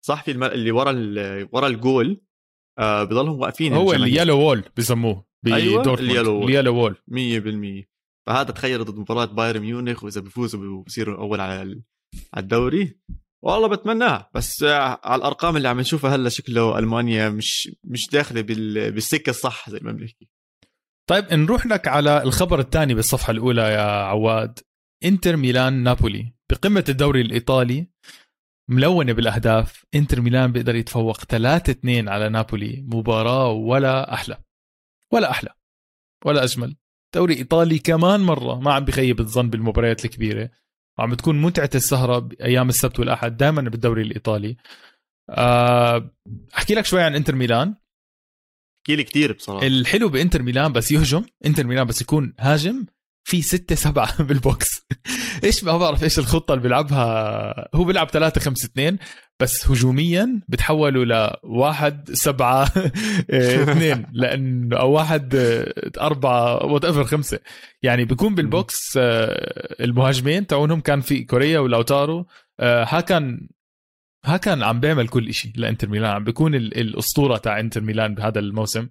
صح 0.07 0.25
في 0.25 0.31
الم... 0.31 0.45
اللي 0.45 0.71
ورا 0.71 0.91
ال... 0.91 1.49
ورا 1.53 1.67
الجول 1.67 2.21
آه 2.79 3.05
بضلهم 3.05 3.41
واقفين 3.41 3.73
هو. 3.73 3.93
ال 3.93 4.00
yellow 4.00 4.39
wall 4.39 4.65
بسموه. 4.77 5.26
بدورتموند. 5.45 6.01
ال 6.01 6.35
yellow 6.35 6.45
wall. 6.45 6.57
ال 6.57 6.60
yellow 6.60 6.75
wall. 6.77 6.97
100% 7.09 7.85
فهذا 8.27 8.51
تخيل 8.53 8.85
ضد 8.85 8.99
مباراة 8.99 9.25
بايرن 9.25 9.61
ميونخ 9.61 10.05
وإذا 10.05 10.21
بيفوزوا 10.21 10.83
بصيروا 10.83 11.19
أول 11.19 11.41
على 11.41 11.63
ال- 11.63 11.83
على 12.35 12.43
الدوري. 12.43 12.99
والله 13.45 13.69
بتمناها. 13.69 14.31
بس 14.35 14.63
آه، 14.63 15.01
على 15.05 15.19
الأرقام 15.19 15.57
اللي 15.57 15.69
عم 15.69 15.81
نشوفها 15.81 16.15
هلأ 16.15 16.29
شكله 16.29 16.79
ألمانيا 16.79 17.29
مش 17.29 17.71
مش 17.85 18.09
داخلة 18.13 18.41
بال... 18.41 18.93
بالسكة 18.93 19.31
الصح 19.31 19.71
زي 19.71 19.79
ما 19.83 19.93
بنحكي. 19.93 20.29
طيب 21.11 21.33
نروح 21.35 21.67
لك 21.67 21.89
على 21.89 22.23
الخبر 22.23 22.61
الثاني 22.61 22.95
بالصفحة 22.95 23.31
الأولى 23.31 23.63
يا 23.63 23.81
عواد. 24.03 24.59
إنتر 25.05 25.37
ميلان 25.37 25.83
نابولي. 25.83 26.33
بقمة 26.51 26.85
الدوري 26.89 27.21
الإيطالي 27.21 27.87
ملونة 28.71 29.13
بالأهداف. 29.13 29.85
إنتر 29.95 30.21
ميلان 30.21 30.53
بيقدر 30.53 30.75
يتفوق 30.75 31.25
3 31.25 31.71
2 31.71 32.09
على 32.09 32.29
نابولي. 32.29 32.85
مباراة 32.89 33.51
ولا 33.51 34.15
أحلى. 34.15 34.39
ولا 35.13 35.31
أحلى 35.31 35.51
ولا 36.25 36.45
أجمل. 36.45 36.77
دوري 37.15 37.35
إيطالي 37.35 37.79
كمان 37.79 38.21
مرة 38.21 38.61
ما 38.61 38.73
عم 38.75 38.85
بخيب 38.85 39.21
الظن 39.21 39.51
بالمباريات 39.51 40.05
الكبيرة. 40.05 40.51
وعم 40.99 41.11
بتكون 41.11 41.43
متعة 41.43 41.71
السهرة 41.75 42.19
بأيام 42.19 42.69
السبت 42.69 43.01
والأحد 43.01 43.37
دائما 43.37 43.63
بالدوري 43.63 44.03
الإيطالي. 44.03 44.57
آه، 45.31 46.11
أحكي 46.57 46.75
لك 46.75 46.85
شوي 46.85 47.03
عن 47.03 47.15
إنتر 47.15 47.35
ميلان. 47.35 47.75
احكي 48.79 48.97
لي 48.97 49.05
كثير 49.05 49.33
بصراحة. 49.33 49.67
الحلو 49.67 50.09
بإنتر 50.09 50.43
ميلان 50.43 50.73
بس 50.73 50.93
يهجم. 50.93 51.25
إنتر 51.47 51.67
ميلان 51.67 51.87
بس 51.87 52.01
يكون 52.01 52.35
هاجم. 52.39 52.87
في 53.29 53.43
ستة 53.43 53.75
سبعة 53.75 54.23
بال 54.29 54.42
box. 54.42 54.67
إيش 55.45 55.65
ما 55.65 55.79
بعرف 55.79 56.03
إيش 56.05 56.19
الخطة 56.19 56.53
اللي 56.53 56.63
بيلعبها. 56.63 57.69
هو 57.75 57.85
بيلعب 57.85 58.09
3 58.09 58.41
5 58.41 58.67
2 58.67 58.99
بس 59.41 59.71
هجوميا 59.71 60.41
بتحولوا 60.49 61.05
لواحد 61.45 62.11
سبعة 62.13 62.63
آه، 63.31 63.63
اثنين 63.63 64.07
لأنه 64.13 64.77
أو 64.77 64.91
واحد 64.93 65.35
آه، 65.35 65.75
أربعة 66.01 66.65
whatever 66.67 67.05
خمسة. 67.05 67.39
يعني 67.83 68.05
بيكون 68.05 68.35
بال 68.35 68.52
box 68.52 68.79
آه، 68.99 69.77
المهاجمين 69.85 70.47
تاعونهم 70.47 70.81
كان 70.81 71.01
في 71.01 71.25
كوريا 71.25 71.59
ولاوتارو. 71.59 72.27
ها 72.61 73.01
كان 73.01 73.49
ها 74.25 74.37
كان 74.37 74.63
عم 74.63 74.81
بيعمل 74.81 75.09
كل 75.09 75.35
شيء 75.35 75.53
لإنتر 75.57 75.89
ميلان. 75.89 76.11
عم 76.11 76.25
بيكون 76.25 76.55
ال- 76.55 76.81
الأسطورة 76.81 77.37
تاع 77.37 77.61
إنتر 77.61 77.81
ميلان 77.81 78.15
بهذا 78.15 78.39
الموسم. 78.39 78.81
آه 78.81 78.89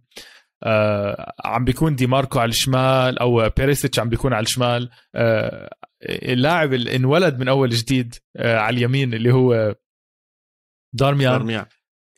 عم 1.45 1.65
بيكون 1.65 1.95
دي 1.95 2.07
ماركو 2.07 2.39
على 2.39 2.49
الشمال 2.49 3.19
أو 3.19 3.49
بيريسيتش 3.57 3.99
عم 3.99 4.09
بيكون 4.09 4.33
على 4.33 4.43
الشمال. 4.43 4.89
آه 5.15 5.75
اللاعب 6.03 6.73
اللي 6.73 6.95
انولد 6.95 7.39
من 7.39 7.47
أول 7.47 7.69
جديد 7.69 8.15
آه 8.37 8.57
على 8.57 8.77
اليمين 8.77 9.13
اللي 9.13 9.33
هو 9.33 9.75
دارميان. 10.93 11.31
دارميان. 11.31 11.65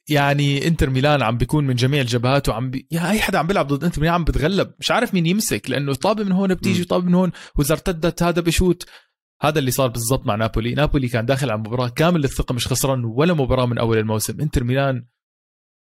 يعني 0.10 0.68
انتر 0.68 0.90
ميلان 0.90 1.22
عم 1.22 1.38
بيكون 1.38 1.68
من 1.68 1.76
جميع 1.76 2.02
الجبهات 2.02 2.50
وعم 2.50 2.70
بي... 2.70 2.88
يا 2.92 3.10
أي 3.10 3.20
حدا 3.20 3.40
عم 3.40 3.48
بيلعب 3.48 3.68
ضد 3.68 3.84
انتر 3.84 4.02
ميلان 4.02 4.14
عم 4.16 4.24
بتغلب. 4.24 4.74
مش 4.80 4.92
عارف 4.92 5.14
مين 5.14 5.26
يمسك 5.26 5.70
لأنه 5.70 5.94
طابة 5.94 6.24
من 6.24 6.32
هون 6.32 6.54
بتيجي. 6.54 6.84
طابه 6.84 7.06
من 7.06 7.14
هون 7.14 7.32
وإذا 7.56 7.74
ارتدت 7.74 8.24
هذا 8.24 8.42
بشوت. 8.42 8.90
هذا 9.42 9.60
اللي 9.60 9.72
صار 9.72 9.88
بالضبط 9.88 10.26
مع 10.26 10.36
نابولي. 10.36 10.74
نابولي 10.74 11.08
كان 11.08 11.26
داخل 11.26 11.52
على 11.52 11.60
مباراة 11.60 11.90
كامل 11.90 12.24
الثقه 12.24 12.54
مش 12.54 12.68
خسران 12.68 13.06
ولا 13.06 13.34
مباراة 13.34 13.66
من 13.66 13.78
أول 13.78 13.98
الموسم. 13.98 14.42
انتر 14.42 14.64
ميلان 14.64 15.06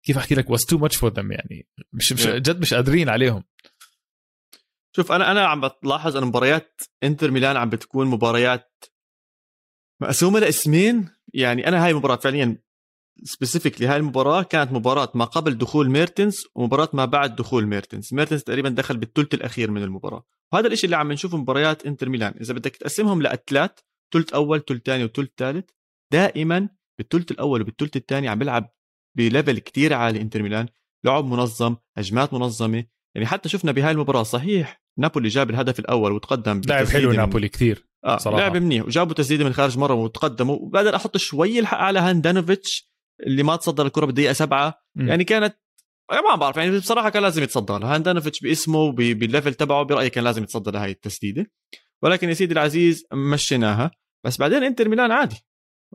كيف 0.05 0.17
أحكي 0.17 0.35
لك 0.35 0.51
was 0.51 0.61
too 0.61 0.77
much 0.77 0.97
for 0.97 1.11
them 1.13 1.31
يعني؟ 1.31 1.67
مش, 1.93 2.13
مش. 2.13 2.27
جد 2.27 2.61
مش 2.61 2.73
قادرين 2.73 3.09
عليهم. 3.09 3.43
شوف 4.95 5.11
أنا 5.11 5.31
أنا 5.31 5.47
عم 5.47 5.69
بلاحظ 5.83 6.17
إن 6.17 6.23
مباريات 6.23 6.81
إنتر 7.03 7.31
ميلان 7.31 7.57
عم 7.57 7.69
بتكون 7.69 8.07
مباريات 8.07 8.83
مقسومة 10.01 10.39
لقسمين. 10.39 11.09
يعني 11.33 11.67
أنا 11.67 11.85
هاي 11.85 11.91
المباراه 11.91 12.15
فعليا 12.15 12.57
specifically 13.23 13.87
هاي 13.87 13.97
المباراة 13.97 14.43
كانت 14.43 14.71
مباراة 14.71 15.11
ما 15.15 15.25
قبل 15.25 15.57
دخول 15.57 15.89
ميرتنز 15.89 16.43
ومباراة 16.55 16.89
ما 16.93 17.05
بعد 17.05 17.35
دخول 17.35 17.65
ميرتنز. 17.67 18.13
ميرتنز 18.13 18.43
تقريبا 18.43 18.69
دخل 18.69 18.97
بالثلث 18.97 19.33
الأخير 19.33 19.71
من 19.71 19.83
المباراة. 19.83 20.25
وهذا 20.53 20.67
الشيء 20.67 20.85
اللي 20.85 20.95
عم 20.97 21.11
نشوفه 21.11 21.37
مباريات 21.37 21.85
إنتر 21.85 22.09
ميلان. 22.09 22.33
إذا 22.41 22.53
بدك 22.53 22.75
تقسمهم 22.75 23.21
لأثلاث 23.21 23.79
ثلث 24.13 24.33
أول 24.33 24.65
ثلث 24.65 24.81
ثاني 24.85 25.03
وثلث 25.03 25.29
ثالث 25.37 25.69
دائما 26.11 26.69
بالثلث 26.97 27.31
الأول 27.31 27.61
وبالثلث 27.61 27.97
الثاني 27.97 28.27
عم 28.27 28.39
بيلعب 28.39 28.73
ب 29.17 29.24
level 29.24 29.59
كتير 29.59 29.93
عالي 29.93 30.21
إنتر 30.21 30.43
ميلان 30.43 30.67
لعب 31.05 31.25
منظم 31.25 31.75
هجمات 31.97 32.33
منظمة. 32.33 32.85
يعني 33.15 33.27
حتى 33.27 33.49
شفنا 33.49 33.71
بهاي 33.71 33.91
المباراة 33.91 34.23
صحيح 34.23 34.81
نابولي 34.99 35.29
جاب 35.29 35.49
الهدف 35.49 35.79
الأول 35.79 36.11
وتقدم 36.11 36.61
لعب 36.67 36.87
حلو 36.87 37.11
نابولي 37.11 37.49
كثير 37.49 37.89
آه 38.05 38.17
صراحة. 38.17 38.39
لعب 38.39 38.57
منيح 38.57 38.85
وجابوا 38.85 39.13
تسديدة 39.13 39.45
من 39.45 39.53
خارج 39.53 39.77
مره 39.77 39.93
وتقدموا. 39.93 40.55
وبقدر 40.55 40.95
أحط 40.95 41.17
شوي 41.17 41.59
الحق 41.59 41.77
على 41.77 41.99
هاندانوفيتش 41.99 42.89
اللي 43.27 43.43
ما 43.43 43.55
تصدى 43.55 43.85
للكرة 43.85 44.05
بالدقيقة 44.05 44.33
سبعة. 44.33 44.81
مم. 44.95 45.07
يعني 45.07 45.23
كانت 45.23 45.55
ما 46.11 46.35
بعرف 46.35 46.57
يعني 46.57 46.77
بصراحة 46.77 47.09
كان 47.09 47.23
لازم 47.23 47.43
يتصدى 47.43 47.73
لها 47.73 47.95
هاندانوفيتش 47.95 48.39
باسمه 48.39 48.91
بال 48.91 49.09
level 49.09 49.53
تبعه 49.53 49.83
برأيي 49.83 50.09
كان 50.09 50.23
لازم 50.23 50.43
يتصدى 50.43 50.71
لهي 50.71 50.91
التسديدة. 50.91 51.51
ولكن 52.03 52.29
يا 52.29 52.33
سيدي 52.33 52.53
العزيز 52.53 53.05
مشيناها. 53.13 53.91
بس 54.25 54.37
بعدين 54.37 54.63
إنتر 54.63 54.89
ميلان 54.89 55.11
عادي. 55.11 55.35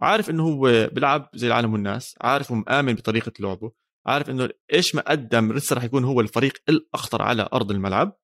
عارف 0.02 0.30
إنه 0.30 0.42
هو 0.42 0.88
بيلعب 0.92 1.28
زي 1.34 1.46
العالم 1.46 1.72
والناس 1.72 2.14
عارف 2.20 2.50
ومآمن 2.50 2.94
بطريقة 2.94 3.32
لعبه 3.40 3.72
عارف 4.06 4.30
إنه 4.30 4.48
إيش 4.72 4.94
ما 4.94 5.02
قدم 5.02 5.52
لسه 5.52 5.76
رح 5.76 5.84
يكون 5.84 6.04
هو 6.04 6.20
الفريق 6.20 6.52
الأخطر 6.68 7.22
على 7.22 7.48
أرض 7.52 7.70
الملعب. 7.70 8.16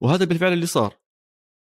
وهذا 0.00 0.24
بالفعل 0.24 0.52
اللي 0.52 0.66
صار. 0.66 0.94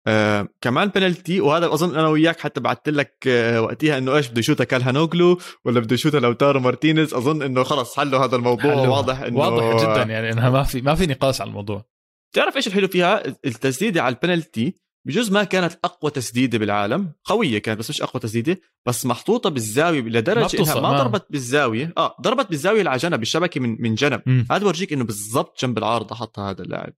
آه 0.06 0.48
كمان 0.60 0.88
بنالتي 0.88 1.40
وهذا 1.40 1.66
أظن 1.66 1.98
أنا 1.98 2.08
وياك 2.08 2.40
حتى 2.40 2.60
بعثت 2.60 2.88
لك 2.88 3.24
آه 3.28 3.60
وقتها 3.62 3.98
إنه 3.98 4.16
إيش 4.16 4.28
بده 4.28 4.38
يشوتها 4.40 4.64
كالهانوغلو 4.64 5.38
ولا 5.64 5.80
بده 5.80 5.94
يشوتها 5.94 6.20
لوتارو 6.20 6.60
مارتينيز 6.60 7.14
أظن 7.14 7.42
إنه 7.42 7.62
خلص 7.62 7.96
حلوا 7.96 8.24
هذا 8.24 8.36
الموضوع. 8.36 8.82
حلو. 8.82 8.92
واضح 8.92 9.20
إنه 9.20 9.38
واضح 9.38 9.82
جدا 9.82 10.12
يعني 10.12 10.32
إنها 10.32 10.50
ما 10.50 10.62
في 10.62 10.80
ما 10.80 10.94
في 10.94 11.06
نقاش 11.06 11.40
على 11.40 11.48
الموضوع. 11.48 11.84
تعرف 12.32 12.56
إيش 12.56 12.66
الحلو 12.66 12.88
فيها؟ 12.88 13.26
التسديدة 13.26 14.02
على 14.02 14.14
البنالتي 14.14 14.74
بجوز 15.06 15.32
ما 15.32 15.44
كانت 15.44 15.78
أقوى 15.84 16.10
تسديدة 16.10 16.58
بالعالم 16.58 17.12
قوية 17.24 17.58
كانت 17.58 17.78
بس 17.78 17.90
مش 17.90 18.02
أقوى 18.02 18.20
تسديدة 18.20 18.60
بس 18.86 19.06
محطوطة 19.06 19.50
بالزاوية 19.50 20.02
ما 20.02 20.08
لدرجه 20.08 20.38
إنها 20.38 20.48
بتوصل، 20.48 20.82
ما 20.82 20.92
ما. 20.92 20.98
ضربت 20.98 21.26
بالزاوية 21.30 21.92
آه 21.98 22.16
ضربت 22.20 22.50
بالزاوية 22.50 22.88
على 22.88 22.98
جنب 22.98 23.18
بالشبكة 23.18 23.60
من 23.60 23.82
من 23.82 23.94
جنب. 23.94 24.22
هذا 24.50 24.64
بورجيك 24.64 24.92
إنه 24.92 25.04
بالضبط 25.04 25.62
جنب 25.62 25.78
العارضه 25.78 26.14
حطها 26.14 26.50
هذا 26.50 26.62
اللاعب. 26.62 26.92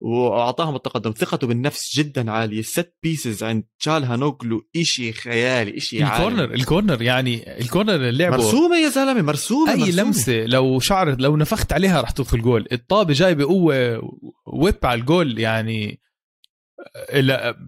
وأعطاهم 0.00 0.76
التقدم. 0.76 1.12
ثقته 1.12 1.46
بالنفس 1.46 1.96
جدا 1.98 2.30
عالية. 2.30 2.62
set 2.62 2.94
pieces 3.02 3.42
عند 3.42 3.64
تشالهانوغلو. 3.80 4.68
إشي 4.76 5.12
خيالي 5.12 5.76
إشي 5.76 6.02
عالي. 6.02 6.26
ال 6.26 6.30
corner 6.30 6.54
ال 6.54 6.61
corner 6.61 7.02
يعني 7.02 7.60
ال 7.60 7.65
corner 7.65 7.94
اللي 7.94 8.24
لعبه 8.24 8.36
مرسومة 8.36 8.76
يا 8.76 8.88
زلمة 8.88 9.22
مرسومة 9.22 9.72
أي 9.72 9.78
مرسومة. 9.78 10.02
لمسة 10.02 10.44
لو 10.44 10.80
شعر 10.80 11.16
لو 11.20 11.36
نفخت 11.36 11.72
عليها 11.72 12.00
رح 12.00 12.10
تدخل 12.10 12.42
جول. 12.42 12.66
الطابة 12.72 13.12
جاي 13.12 13.34
بقوه 13.34 14.00
whip 14.46 14.78
على 14.82 15.00
الجول 15.00 15.38
يعني 15.38 16.00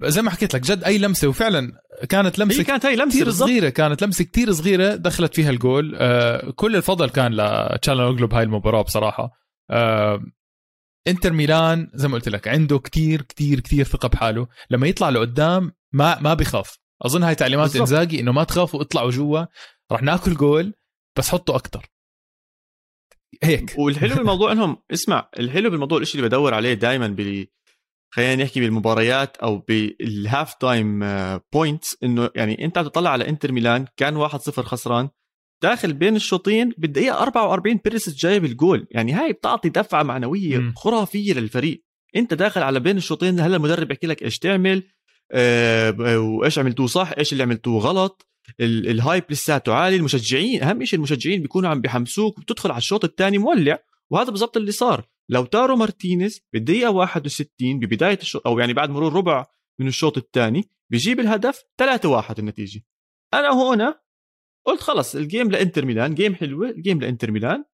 زي 0.04 0.22
ما 0.22 0.30
حكيت 0.30 0.54
لك 0.54 0.60
جد 0.60 0.84
أي 0.84 0.98
لمسة 0.98 1.28
وفعلا 1.28 1.72
كانت 2.08 2.40
هي 2.40 2.44
لمسه 2.44 2.62
كانت 2.62 2.86
هاي 2.86 2.96
لمسة 2.96 3.24
بالضبط. 3.24 3.48
صغيرة 3.48 3.68
كانت 3.68 4.04
لمسة 4.04 4.24
كثير 4.24 4.52
صغيرة 4.52 4.94
دخلت 4.94 5.34
فيها 5.34 5.50
الجول. 5.50 5.96
آه 5.98 6.50
كل 6.50 6.76
الفضل 6.76 7.10
كان 7.10 7.34
لتشالهانوغلو 7.34 8.26
بهاي 8.26 8.42
المباراة 8.42 8.82
بصراحة. 8.82 9.30
آه 9.70 10.22
إنتر 11.08 11.32
ميلان 11.32 11.90
زي 11.94 12.08
ما 12.08 12.14
قلت 12.14 12.28
لك 12.28 12.48
عنده 12.48 12.78
كتير 12.78 13.22
كتير 13.22 13.60
كتير 13.60 13.84
ثقة 13.84 14.08
بحاله. 14.08 14.46
لما 14.70 14.86
يطلع 14.86 15.08
لقدام 15.08 15.72
ما 15.92 16.20
ما 16.20 16.34
بيخاف. 16.34 16.78
أظن 17.02 17.22
هاي 17.22 17.34
تعليمات. 17.34 17.76
إنزاجي 17.76 18.20
إنه 18.20 18.32
ما 18.32 18.44
تخافوا 18.44 18.80
اطلعوا 18.80 19.10
جوا. 19.10 19.44
رح 19.92 20.02
ناكل 20.02 20.34
جول 20.34 20.74
بس 21.18 21.28
حطوا 21.28 21.56
أكتر. 21.56 21.90
هيك. 23.42 23.74
والحلو 23.78 24.14
بالموضوع 24.14 24.52
انهم 24.52 24.82
اسمع 24.92 25.28
الحلو 25.38 25.70
بالموضوع 25.70 26.00
الشيء 26.00 26.16
اللي 26.16 26.28
بدور 26.28 26.54
عليه 26.54 26.74
دائما 26.74 27.08
خلينا 28.10 28.44
نحكي 28.44 28.60
بالمباريات 28.60 29.36
أو 29.36 29.58
بال 29.58 29.90
half 29.90 30.54
time 30.54 31.00
points 31.52 31.96
إنه 32.02 32.30
يعني 32.34 32.64
أنت 32.64 32.78
عم 32.78 32.84
تطلع 32.84 33.10
على 33.10 33.28
إنتر 33.28 33.52
ميلان 33.52 33.86
كان 33.96 34.28
1-0 34.28 34.34
خسران 34.60 35.08
داخل 35.62 35.92
بين 35.92 36.16
الشوطين 36.16 36.72
بالدقيقة 36.78 37.22
44 37.22 37.80
بيريسيتش 37.84 38.10
جايب 38.10 38.44
الجول. 38.44 38.86
يعني 38.90 39.12
هاي 39.12 39.32
بتعطي 39.32 39.68
دفعة 39.68 40.02
معنوية 40.02 40.58
م. 40.58 40.72
خرافية 40.76 41.32
للفريق. 41.32 41.84
أنت 42.16 42.34
داخل 42.34 42.62
على 42.62 42.80
بين 42.80 42.96
الشوطين 42.96 43.40
هلأ 43.40 43.56
المدرب 43.56 43.88
بيحكي 43.88 44.06
لك 44.06 44.22
إيش 44.22 44.38
تعمل 44.38 44.82
أه 45.32 46.18
وإيش 46.18 46.58
عملتوه 46.58 46.86
صح 46.86 47.12
إيش 47.18 47.32
اللي 47.32 47.42
عملتوه 47.42 47.80
غلط. 47.80 48.26
ال 48.60 48.73
hype 48.73 49.24
لساته 49.30 49.74
عالي 49.74 49.96
المشجعين 49.96 50.62
أهم 50.62 50.84
شيء 50.84 50.98
المشجعين 50.98 51.42
بيكونوا 51.42 51.70
عم 51.70 51.80
بيحمسوك 51.80 52.38
وبتدخل 52.38 52.70
على 52.70 52.78
الشوط 52.78 53.04
الثاني 53.04 53.38
مولع 53.38 53.78
وهذا 54.10 54.30
بالضبط 54.30 54.56
اللي 54.56 54.72
صار. 54.72 55.04
لوتارو 55.30 55.76
مارتينيز 55.76 56.40
بالدقيقة 56.52 56.90
61 56.90 57.78
ببداية 57.78 58.18
الشوط 58.18 58.46
أو 58.46 58.58
يعني 58.58 58.72
بعد 58.72 58.90
مرور 58.90 59.12
ربع 59.12 59.46
من 59.80 59.88
الشوط 59.88 60.16
الثاني 60.18 60.70
بيجيب 60.90 61.20
الهدف 61.20 61.64
3-1 61.82 62.38
النتيجة. 62.38 62.82
أنا 63.34 63.52
هنا 63.54 64.00
قلت 64.66 64.80
خلص 64.80 65.14
ال 65.14 65.21
game 65.21 65.50
لإنتر 65.50 65.84
ميلان 65.84 66.14
game 66.14 66.34
حلوة 66.34 66.70
ال 66.70 66.76
game 66.76 67.00
لإنتر 67.00 67.30
ميلان 67.30 67.64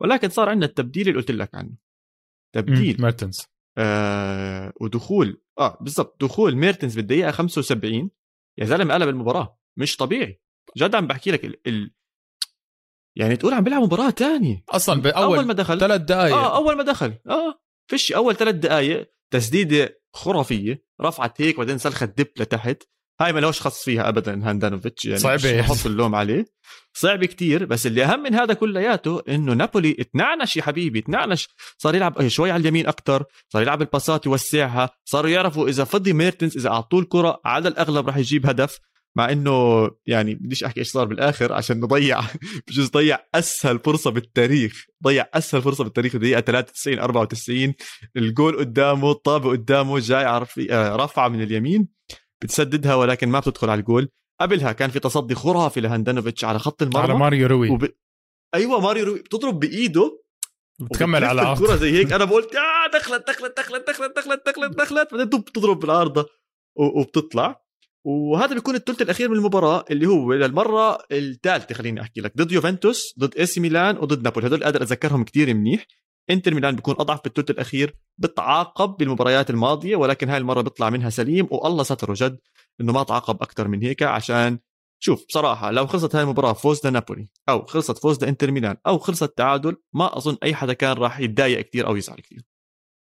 ولكن 0.00 0.28
صار 0.28 0.48
عندنا 0.48 0.66
التبديل 0.66 1.08
اللي 1.08 1.18
قلت 1.18 1.30
لك 1.30 1.54
عنه. 1.54 1.76
تبديل. 2.54 3.00
ميرتنز 3.00 3.46
آه 3.78 4.72
ودخول. 4.80 5.42
آه 5.58 5.78
بالضبط 5.80 6.24
دخول 6.24 6.56
ميرتنز 6.56 6.96
بالدقيقة 6.96 7.30
75 7.30 8.10
يا 8.58 8.64
زلمة 8.64 8.94
قلب 8.94 9.08
المباراة. 9.08 9.58
مش 9.78 9.96
طبيعي. 9.96 10.40
جد 10.76 10.94
عم 10.94 11.06
بحكي 11.06 11.30
لك 11.30 11.44
ال... 11.44 11.66
ال... 11.66 11.94
يعني 13.16 13.36
تقول 13.36 13.54
عم 13.54 13.64
بيلعب 13.64 13.82
مباراة 13.82 14.10
تانية. 14.10 14.64
أصلا 14.68 15.00
بأول 15.00 15.36
أول 15.36 15.46
ما 15.46 15.52
دخل. 15.52 15.80
ثلاث 15.80 16.00
دقائق 16.00 16.36
آه 16.36 16.56
أول 16.56 16.76
ما 16.76 16.82
دخل. 16.82 17.14
آه 17.28 17.54
فيش 17.90 18.12
أول 18.12 18.36
ثلاث 18.36 18.54
دقائق 18.54 19.08
تسديدة 19.30 20.00
خرافية 20.14 20.82
رفعت 21.00 21.40
هيك 21.40 21.56
بعدين 21.58 21.78
سلخت 21.78 22.04
dip 22.18 22.28
لتحت. 22.38 22.82
هاي 23.20 23.32
ما 23.32 23.40
لهوش 23.40 23.60
خص 23.60 23.84
فيها 23.84 24.08
ابدا 24.08 24.50
هاندانوفيتش 24.50 25.04
يعني 25.04 25.18
صعبة. 25.18 25.60
بحط 25.60 25.86
اللوم 25.86 26.14
عليه. 26.14 26.44
صعب 26.94 27.24
كتير 27.24 27.64
بس 27.64 27.86
اللي 27.86 28.04
أهم 28.04 28.22
من 28.22 28.34
هذا 28.34 28.54
كلياته 28.54 29.22
إنه 29.28 29.52
نابولي 29.52 29.92
تنعنش 29.92 30.56
يا 30.56 30.62
حبيبي 30.62 31.00
تنعنش 31.00 31.48
صار 31.78 31.94
يلعب 31.94 32.28
شوي 32.28 32.50
على 32.50 32.60
اليمين 32.60 32.86
أكثر 32.86 33.24
صار 33.48 33.62
يلعب 33.62 33.82
الباسات 33.82 34.26
يوسعها 34.26 34.90
صاروا 35.04 35.30
يعرفوا 35.30 35.68
إذا 35.68 35.84
فضي 35.84 36.12
ميرتنز 36.12 36.56
إذا 36.56 36.68
أعطوه 36.68 37.00
الكرة 37.00 37.40
على 37.44 37.68
الأغلب 37.68 38.06
راح 38.06 38.16
يجيب 38.16 38.46
هدف. 38.46 38.78
مع 39.16 39.32
إنه 39.32 39.90
يعني 40.06 40.34
بديش 40.34 40.64
أحكي 40.64 40.80
إيش 40.80 40.88
صار 40.88 41.04
بالآخر 41.04 41.52
عشان 41.52 41.80
نضيع 41.80 42.20
بجوز 42.68 42.90
ضيع 42.90 43.18
أسهل 43.34 43.78
فرصة 43.78 44.10
بالتاريخ 44.10 44.86
ضيع 45.04 45.28
أسهل 45.34 45.62
فرصة 45.62 45.84
بالتاريخ 45.84 46.14
الدقيقة 46.14 46.40
93 46.40 46.98
94 46.98 47.74
الجول 48.16 48.56
قدامه 48.58 49.10
الطابه 49.10 49.50
قدامه 49.50 49.98
جاي 49.98 50.24
آه، 50.24 50.96
رفعه 50.96 51.28
من 51.28 51.42
اليمين 51.42 51.88
بتسددها 52.42 52.94
ولكن 52.94 53.28
ما 53.28 53.40
بتدخل 53.40 53.70
على 53.70 53.80
الجول. 53.80 54.08
قبلها 54.40 54.72
كان 54.72 54.90
في 54.90 55.00
تصدي 55.00 55.34
خرافي 55.34 55.80
لهاندانوفيتش 55.80 56.44
على 56.44 56.58
خط 56.58 56.82
المرمى. 56.82 57.02
على 57.02 57.14
ماريو 57.14 57.46
روي. 57.46 57.70
وب... 57.70 57.88
أيوه 58.54 58.80
ماريو 58.80 59.04
روي. 59.04 59.18
بتضرب 59.18 59.60
بإيده 59.60 60.22
بتكمل 60.80 61.24
على 61.24 61.40
العارضه 61.40 61.64
الكرة 61.64 61.76
زي 61.76 61.92
هيك. 61.92 62.12
أنا 62.16 62.24
بقول 62.24 62.42
آه 62.42 62.98
دخلت 62.98 63.28
دخلت 63.28 63.56
دخلت 63.58 63.88
دخلت 63.88 64.16
دخلت 64.16 64.46
دخلت 64.46 64.78
دخلت 64.78 65.14
بعدين 65.14 65.40
بتضرب 65.40 65.80
بالعارضه 65.80 66.26
وبتطلع. 66.76 67.65
وهذا 68.06 68.54
بيكون 68.54 68.74
الثلث 68.74 69.02
الأخير 69.02 69.28
من 69.28 69.36
المباراة 69.36 69.84
اللي 69.90 70.06
هو 70.06 70.32
للمرة 70.32 70.98
الثالثة 71.12 71.74
خليني 71.74 72.00
أحكي 72.00 72.20
لك. 72.20 72.36
ضد 72.36 72.52
يوفنتوس 72.52 73.14
ضد 73.18 73.36
إي 73.38 73.46
سي 73.46 73.60
ميلان 73.60 73.98
وضد 73.98 74.22
نابولي. 74.22 74.46
هدول 74.46 74.64
قادر 74.64 74.82
أتذكرهم 74.82 75.24
كثير 75.24 75.54
منيح. 75.54 75.86
إنتر 76.30 76.54
ميلان 76.54 76.76
بيكون 76.76 76.94
أضعف 76.98 77.24
بالثلث 77.24 77.50
الأخير 77.50 77.96
بتعاقب 78.18 78.96
بالمباريات 78.96 79.50
الماضية 79.50 79.96
ولكن 79.96 80.28
هاي 80.28 80.38
المرة 80.38 80.60
بيطلع 80.60 80.90
منها 80.90 81.10
سليم 81.10 81.48
والله 81.50 81.82
ستره 81.82 82.14
جد 82.16 82.38
إنه 82.80 82.92
ما 82.92 83.02
تعاقب 83.02 83.42
أكثر 83.42 83.68
من 83.68 83.82
هيك 83.82 84.02
عشان 84.02 84.58
شوف 85.02 85.26
بصراحة 85.28 85.70
لو 85.70 85.86
خلصت 85.86 86.16
هاي 86.16 86.22
المباراة 86.22 86.52
فوز 86.52 86.86
لنابولي 86.86 87.28
أو 87.48 87.66
خلصت 87.66 87.98
فوز 87.98 88.24
لإنتر 88.24 88.50
ميلان 88.50 88.76
أو 88.86 88.98
خلصت 88.98 89.38
تعادل 89.38 89.76
ما 89.92 90.16
أظن 90.16 90.36
أي 90.42 90.54
حدا 90.54 90.72
كان 90.72 90.96
راح 90.96 91.20
يتضايق 91.20 91.60
كثير 91.60 91.86
أو 91.86 91.96
يزعل 91.96 92.16
كثير 92.16 92.42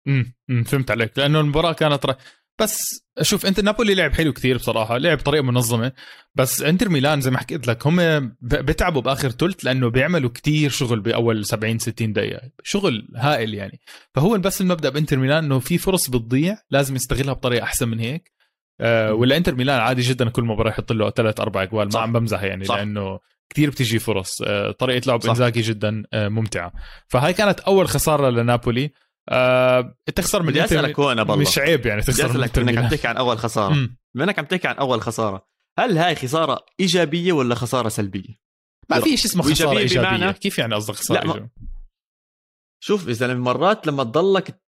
امم 0.08 0.64
فهمت 0.64 0.92
عليك. 0.92 1.18
لأنه 1.18 1.40
المباراة 1.40 1.74
كانت 1.74 2.06
ر... 2.06 2.16
بس 2.60 3.04
شوف 3.22 3.46
انت 3.46 3.60
نابولي 3.60 3.96
لعب 3.96 4.14
حلو 4.14 4.34
كثير 4.34 4.58
بصراحة 4.58 4.98
لعب 4.98 5.18
بطريقه 5.18 5.44
منظمة 5.44 5.92
بس 6.36 6.62
انتر 6.62 6.90
ميلان 6.90 7.22
زي 7.22 7.32
ما 7.32 7.38
حكيت 7.38 7.68
لك 7.68 7.88
هم 7.88 8.30
بتعبوا 8.42 9.02
بآخر 9.02 9.30
ثلث 9.30 9.66
لأنه 9.66 9.90
بيعملوا 9.90 10.30
كثير 10.30 10.70
شغل 10.70 11.00
بأول 11.00 11.46
70 11.46 11.80
60 11.80 12.14
دقيقة 12.14 12.42
شغل 12.64 13.08
هائل 13.16 13.54
يعني. 13.54 13.80
فهو 14.14 14.38
بس 14.38 14.62
المبدأ 14.62 14.90
بإنتر 14.90 15.18
ميلان 15.18 15.44
إنه 15.44 15.60
في 15.60 15.78
فرص 15.78 16.10
بتضيع 16.10 16.58
لازم 16.72 16.96
يستغلها 16.96 17.34
بطريقة 17.34 17.64
أحسن 17.64 17.90
من 17.90 18.00
هيك. 18.00 18.32
آه 18.82 19.14
ولا 19.14 19.38
انتر 19.38 19.56
ميلان 19.56 19.80
عادي 19.80 20.02
جدا 20.02 20.30
كل 20.30 20.44
مباراه 20.44 20.70
يحط 20.70 20.92
له 20.92 21.10
ثلاث 21.10 21.40
أربع 21.40 21.64
أجوال 21.64 21.90
ما 21.94 22.00
عم 22.00 22.14
بمزح 22.14 22.44
يعني 22.44 22.66
صح. 22.66 22.76
لأنه 22.76 23.20
كثير 23.50 23.70
بتيجي 23.70 24.00
فرص. 24.00 24.42
آه 24.42 24.72
طريقة 24.72 25.08
لعب 25.08 25.26
انزاكي 25.26 25.62
جدا 25.62 26.04
آه 26.14 26.28
ممتعة. 26.28 26.74
فهاي 27.08 27.34
كانت 27.34 27.60
أول 27.60 27.88
خسارة 27.88 28.30
لنابولي. 28.30 28.92
آه 29.30 29.96
تخسر 30.16 30.44
من 30.44 30.50
بدي 30.50 30.66
أسألك 30.66 31.00
هون 31.00 31.24
بالله. 31.24 31.36
مش 31.36 31.60
عيب 31.60 31.86
يعني 31.86 32.02
تخسر 32.02 32.28
بدي 32.28 32.32
أسألك 32.46 32.58
انك 32.58 32.78
عم 32.78 32.88
تحكي 32.88 33.08
عن 33.08 33.18
أول 33.18 33.38
خسارة. 33.38 33.90
بما 34.16 34.24
انك 34.24 34.40
عم 34.40 34.46
تحكي 34.46 34.68
عن 34.68 34.76
أول 34.76 35.02
خسارة. 35.02 35.48
هل 35.80 35.98
هاي 35.98 36.16
خسارة 36.16 36.66
إيجابية 36.80 37.34
ولا 37.34 37.56
خسارة 37.56 37.90
سلبية؟ 37.90 38.40
ما 38.90 39.00
في 39.00 39.18
شيء 39.18 39.26
اسمه 39.26 39.44
خسارة 39.44 39.78
ايجابيه, 39.78 40.10
إيجابية. 40.10 40.32
كيف 40.32 40.58
يعني 40.58 40.76
قصدك 40.76 40.96
خسارة 40.96 41.22
إيجابية؟ 41.22 41.52
شوف 42.84 43.08
اذا 43.08 43.34
مرات 43.34 43.88
لما 43.88 44.04
تضلك 44.04 44.62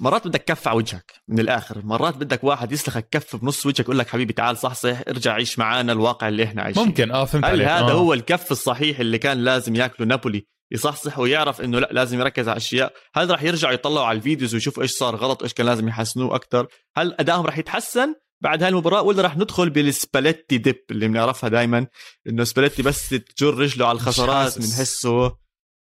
مرات 0.00 0.26
بدك 0.26 0.44
كف 0.44 0.68
على 0.68 0.76
وجهك 0.76 1.12
من 1.28 1.40
الآخر. 1.40 1.84
مرات 1.84 2.16
بدك 2.16 2.44
واحد 2.44 2.72
يسلخك 2.72 3.08
كف 3.10 3.36
بنص 3.36 3.66
وجهك 3.66 3.80
يقول 3.80 3.98
لك 3.98 4.08
حبيبي 4.08 4.32
تعال 4.32 4.56
صحصح 4.56 5.00
ارجع 5.08 5.32
عيش 5.32 5.58
معنا 5.58 5.92
الواقع 5.92 6.28
اللي 6.28 6.44
إحنا 6.44 6.62
عايشين. 6.62 6.82
ممكن 6.82 7.10
آه 7.10 7.24
فهمت 7.24 7.44
هل 7.44 7.50
عليك. 7.50 7.68
هذا 7.68 7.92
آه. 7.92 7.92
هو 7.92 8.12
الكف 8.12 8.52
الصحيح 8.52 9.00
اللي 9.00 9.18
كان 9.18 9.38
لازم 9.38 9.74
ياكله 9.76 10.06
نابولي؟ 10.06 10.46
يصحصح 10.72 11.18
ويعرف 11.18 11.60
إنه 11.60 11.78
لا 11.78 11.88
لازم 11.92 12.20
يركز 12.20 12.48
على 12.48 12.56
أشياء. 12.56 12.92
هل 13.14 13.30
راح 13.30 13.42
يرجعوا 13.42 13.74
يطلعوا 13.74 14.06
على 14.06 14.16
ال 14.16 14.21
videos 14.21 14.54
ويشوفوا 14.54 14.82
إيش 14.82 14.90
صار 14.90 15.16
غلط 15.16 15.42
إيش 15.42 15.52
كان 15.52 15.66
لازم 15.66 15.88
يحسنوه 15.88 16.34
أكثر 16.34 16.66
هل 16.96 17.14
أدائهم 17.18 17.46
راح 17.46 17.58
يتحسن 17.58 18.14
بعد 18.42 18.62
هاي 18.62 18.68
المباراه 18.68 19.02
ولا 19.02 19.22
راح 19.22 19.36
ندخل 19.36 19.70
بالسباليتي 19.70 20.58
dip 20.58 20.84
اللي 20.90 21.08
بنعرفها 21.08 21.50
دائما 21.50 21.86
إنه 22.28 22.44
سباليتي 22.44 22.82
بس 22.82 23.08
تجر 23.08 23.54
رجله 23.54 23.86
على 23.86 23.96
الخسارات 23.96 24.58
بنحسه 24.58 25.36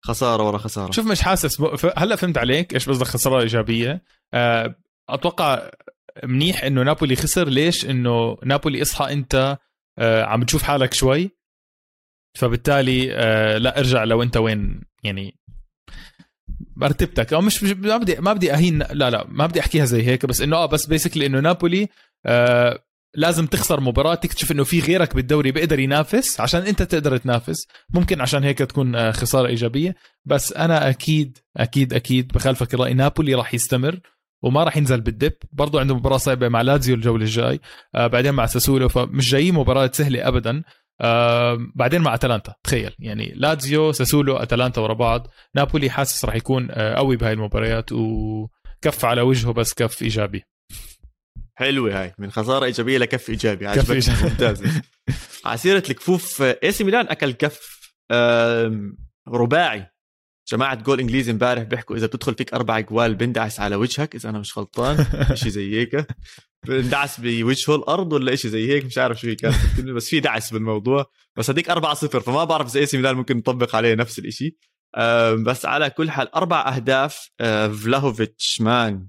خسارة 0.03 0.47
ورا 0.47 0.57
خسارة. 0.57 0.91
شوف 0.91 1.05
مش 1.05 1.21
حاسس. 1.21 1.61
هلا 1.97 2.15
فهمت 2.15 2.37
عليك 2.37 2.73
إيش 2.73 2.89
قصدك 2.89 3.07
خسارة 3.07 3.41
إيجابية. 3.41 4.03
أه 4.33 4.75
أتوقع 5.09 5.71
منيح 6.23 6.63
إنه 6.63 6.83
نابولي 6.83 7.15
خسر. 7.15 7.47
ليش؟ 7.47 7.85
إنه 7.85 8.37
نابولي 8.43 8.81
إصحى 8.81 9.13
أنت 9.13 9.57
أه 9.99 10.23
عم 10.23 10.43
تشوف 10.43 10.63
حالك 10.63 10.93
شوي. 10.93 11.31
فبالتالي 12.33 13.13
أه 13.13 13.57
لا 13.57 13.79
ارجع 13.79 14.03
لو 14.03 14.23
انت 14.23 14.37
وين 14.37 14.81
يعني 15.03 15.39
مرتبتك 16.75 17.33
أو 17.33 17.41
مش, 17.41 17.63
ما 17.63 17.97
بدي 17.97 18.15
ما 18.15 18.33
بدي 18.33 18.53
أهين 18.53 18.77
لا 18.77 19.09
لا 19.09 19.25
ما 19.29 19.45
بدي 19.45 19.59
أحكيها 19.59 19.85
زي 19.85 20.03
هيك 20.07 20.25
بس 20.25 20.41
إنه 20.41 20.55
آه 20.57 20.65
بس 20.65 20.85
بيسكلي 20.85 21.25
إنه 21.25 21.39
نابولي 21.39 21.87
آه 22.25 22.83
لازم 23.15 23.45
تخسر 23.45 23.79
مباراة 23.79 24.15
تكتشف 24.15 24.51
إنه 24.51 24.63
في 24.63 24.79
غيرك 24.79 25.15
بالدوري 25.15 25.51
بيقدر 25.51 25.79
ينافس 25.79 26.39
عشان 26.39 26.61
أنت 26.61 26.81
تقدر 26.83 27.17
تنافس. 27.17 27.67
ممكن 27.93 28.21
عشان 28.21 28.43
هيك 28.43 28.57
تكون 28.57 28.95
آه 28.95 29.11
خسارة 29.11 29.47
إيجابية 29.47 29.95
بس 30.25 30.53
أنا 30.53 30.89
أكيد 30.89 31.37
أكيد 31.57 31.93
أكيد 31.93 32.27
بخالفك 32.27 32.73
الراي 32.73 32.93
نابولي 32.93 33.33
راح 33.35 33.53
يستمر 33.53 33.99
وما 34.43 34.63
راح 34.63 34.77
ينزل 34.77 35.01
بالدب. 35.01 35.33
برضو 35.51 35.79
عنده 35.79 35.95
مباراة 35.95 36.17
صعبة 36.17 36.49
مع 36.49 36.61
لازيو 36.61 36.95
الجولة 36.95 37.23
الجاي 37.23 37.59
آه 37.95 38.07
بعدين 38.07 38.33
مع 38.33 38.45
ساسولو 38.45 38.89
فمش 38.89 39.31
جايين 39.31 39.53
مباراة 39.53 39.91
سهلة 39.93 40.27
ابدا. 40.27 40.63
آه 41.01 41.57
بعدين 41.75 42.01
مع 42.01 42.13
أتلانتا 42.13 42.53
تخيل. 42.63 42.95
يعني 42.99 43.33
لازيو 43.35 43.91
ساسولو 43.91 44.37
أتلانتا 44.37 44.81
ورا 44.81 44.93
بعض. 44.93 45.27
نابولي 45.55 45.89
حاسس 45.89 46.25
راح 46.25 46.35
يكون 46.35 46.67
آه 46.71 46.95
قوي 46.95 47.15
بهاي 47.15 47.33
المباريات 47.33 47.91
وكف 47.91 49.05
على 49.05 49.21
وجهه 49.21 49.53
بس 49.53 49.73
كف 49.73 50.01
إيجابي. 50.01 50.43
حلوة 51.55 52.01
هاي. 52.01 52.13
من 52.17 52.31
خسارة 52.31 52.65
إيجابية 52.65 52.97
لكف 52.97 53.29
إيجابي. 53.29 53.65
كف 53.65 53.91
إيجابي. 53.91 54.23
ممتازه 54.23 54.81
على 55.45 55.57
سيره 55.57 55.83
الكفوف 55.89 56.41
إي 56.41 56.71
سي 56.71 56.83
ميلان 56.83 57.07
أكل 57.07 57.31
كف 57.31 57.79
رباعي. 59.27 59.90
جماعة 60.51 60.75
جول 60.75 60.99
إنجليزي 60.99 61.31
امبارح 61.31 61.63
بيحكوا 61.63 61.95
إذا 61.95 62.05
بتدخل 62.05 62.35
فيك 62.35 62.53
أربع 62.53 62.79
جوال 62.79 63.15
بندعس 63.15 63.59
على 63.59 63.75
وجهك 63.75 64.15
إذا 64.15 64.29
أنا 64.29 64.39
مش 64.39 64.57
غلطان 64.57 65.05
شيء 65.41 65.49
زي 65.49 65.79
هيك. 65.79 66.07
بندعس 66.67 67.19
بوجهه 67.19 67.75
الأرض 67.75 68.13
ولا 68.13 68.35
شيء 68.35 68.51
زي 68.51 68.69
هيك 68.69 68.85
مش 68.85 68.97
عارف 68.97 69.19
شو 69.19 69.27
هي 69.27 69.35
كانت 69.35 69.79
بس 69.79 70.09
في 70.09 70.19
دعس 70.19 70.53
بالموضوع. 70.53 71.05
بس 71.37 71.49
هديك 71.49 71.69
4 71.69 71.93
0 71.93 72.19
فما 72.19 72.43
بعرف 72.43 72.71
إذا 72.71 72.79
اي 72.79 72.85
سي 72.85 72.97
ميلان 72.97 73.15
ممكن 73.15 73.37
نطبق 73.37 73.75
عليه 73.75 73.95
نفس 73.95 74.19
الشيء 74.19 74.55
بس 75.45 75.65
على 75.65 75.89
كل 75.89 76.11
حال 76.11 76.35
أربع 76.35 76.75
أهداف 76.75 77.29
آه، 77.39 77.67
فلاهوفيتش 77.67 78.61
man. 78.61 79.07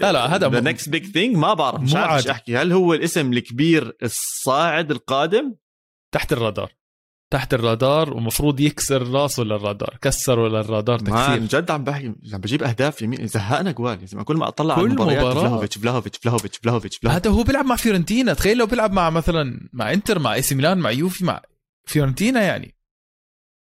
لا 0.00 0.12
لا 0.12 0.36
هذا 0.36 0.48
the 0.48 0.60
next 0.60 0.88
big 0.88 1.06
thing 1.06 1.36
ما 1.36 1.54
بعرف 1.54 1.80
مش 1.80 1.94
عارف 1.94 2.28
أحكي. 2.28 2.56
هل 2.56 2.72
هو 2.72 2.94
الاسم 2.94 3.32
الكبير 3.32 3.96
الصاعد 4.02 4.90
القادم؟ 4.90 5.54
تحت 6.14 6.32
الرادار. 6.32 6.72
تحت 7.30 7.54
الرادار 7.54 8.14
ومفروض 8.14 8.60
يكسر 8.60 9.08
راسه 9.10 9.42
للرادار 9.42 9.98
كسروا 10.02 10.48
للرادار 10.48 11.02
ما 11.02 11.36
تكسير. 11.36 11.60
جد 11.60 11.70
عم 11.70 11.84
بحكي 11.84 12.06
عم 12.06 12.40
بجيب 12.40 12.62
أهداف 12.62 13.02
يمين 13.02 13.26
زهقنا 13.26 13.72
جوال. 13.72 14.00
يا 14.00 14.06
زلمه 14.06 14.24
كل 14.24 14.36
ما 14.36 14.48
أطلع 14.48 14.74
كل 14.74 14.80
على 14.80 14.90
المباريات 14.90 15.20
مباراة. 15.20 15.40
فلاهوفيتش 15.40 15.78
فلاهوفيتش 15.78 16.18
فلاهوفيتش 16.18 16.58
فلاهوفيتش 16.58 16.96
فلاهوفيتش 16.98 17.28
هذا 17.28 17.36
هو 17.36 17.42
بيلعب 17.42 17.64
مع 17.64 17.76
فيورنتينا 17.76 18.34
تخيل 18.34 18.58
لو 18.58 18.66
بيلعب 18.66 18.92
مع 18.92 19.10
مثلا 19.10 19.68
مع 19.72 19.92
إنتر 19.92 20.18
مع 20.18 20.34
إي 20.34 20.42
سي 20.42 20.54
ميلان 20.54 20.78
مع 20.78 20.90
يوفي 20.90 21.24
مع 21.24 21.42
فيورنتينا 21.84 22.42
يعني. 22.42 22.74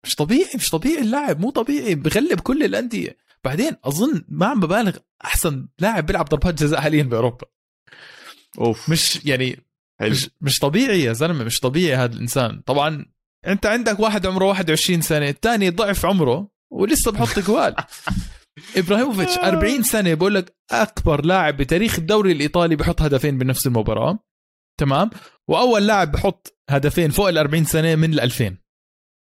مش 0.06 0.16
طبيعي 0.16 0.50
مش 0.56 0.70
طبيعي 0.70 1.02
اللاعب 1.02 1.40
مو 1.40 1.50
طبيعي 1.50 1.96
بغلب 1.96 2.40
كل 2.40 2.64
الأندية. 2.64 3.18
بعدين 3.44 3.72
أظن 3.84 4.24
ما 4.28 4.46
عم 4.46 4.60
ببالغ 4.60 4.98
أحسن 5.26 5.68
لاعب 5.80 6.06
بيلعب 6.06 6.26
ضربات 6.26 6.64
جزاء 6.64 6.82
حاليا 6.82 7.04
بأوروبا. 7.04 7.46
أوف. 8.60 8.90
مش 8.90 9.26
يعني 9.26 9.66
حلو. 10.00 10.12
مش 10.12 10.30
مش 10.42 10.60
طبيعي 10.60 11.04
يا 11.04 11.14
زلمة 11.14 11.44
مش 11.44 11.60
طبيعي 11.60 11.96
هذا 11.96 12.14
الإنسان. 12.14 12.62
طبعا 12.66 13.06
انت 13.48 13.66
عندك 13.66 14.00
واحد 14.00 14.26
عمره 14.26 14.46
21 14.46 15.02
سنة 15.02 15.30
الثاني 15.30 15.70
ضعف 15.70 16.06
عمره 16.06 16.50
ولسه 16.72 17.12
بحط 17.12 17.40
جوال. 17.40 17.76
إبراهيموفيتش 18.78 19.38
40 19.38 19.84
سنة 19.84 20.14
بقول 20.14 20.36
لك 20.36 20.56
أكبر 20.72 21.26
لاعب 21.26 21.58
بتاريخ 21.58 22.00
الدوري 22.00 22.32
الإيطالي 22.32 22.76
بحط 22.76 23.02
هدفين 23.02 23.38
بنفس 23.38 23.68
المباراة. 23.68 24.20
تمام؟ 24.80 25.10
وأول 25.48 25.88
لاعب 25.88 26.12
بحط 26.12 26.58
هدفين 26.70 27.10
فوق 27.12 27.28
ال 27.30 27.38
40 27.38 27.66
سنة 27.66 27.96
من 27.96 28.14
ال 28.14 28.20
2000 28.20 28.58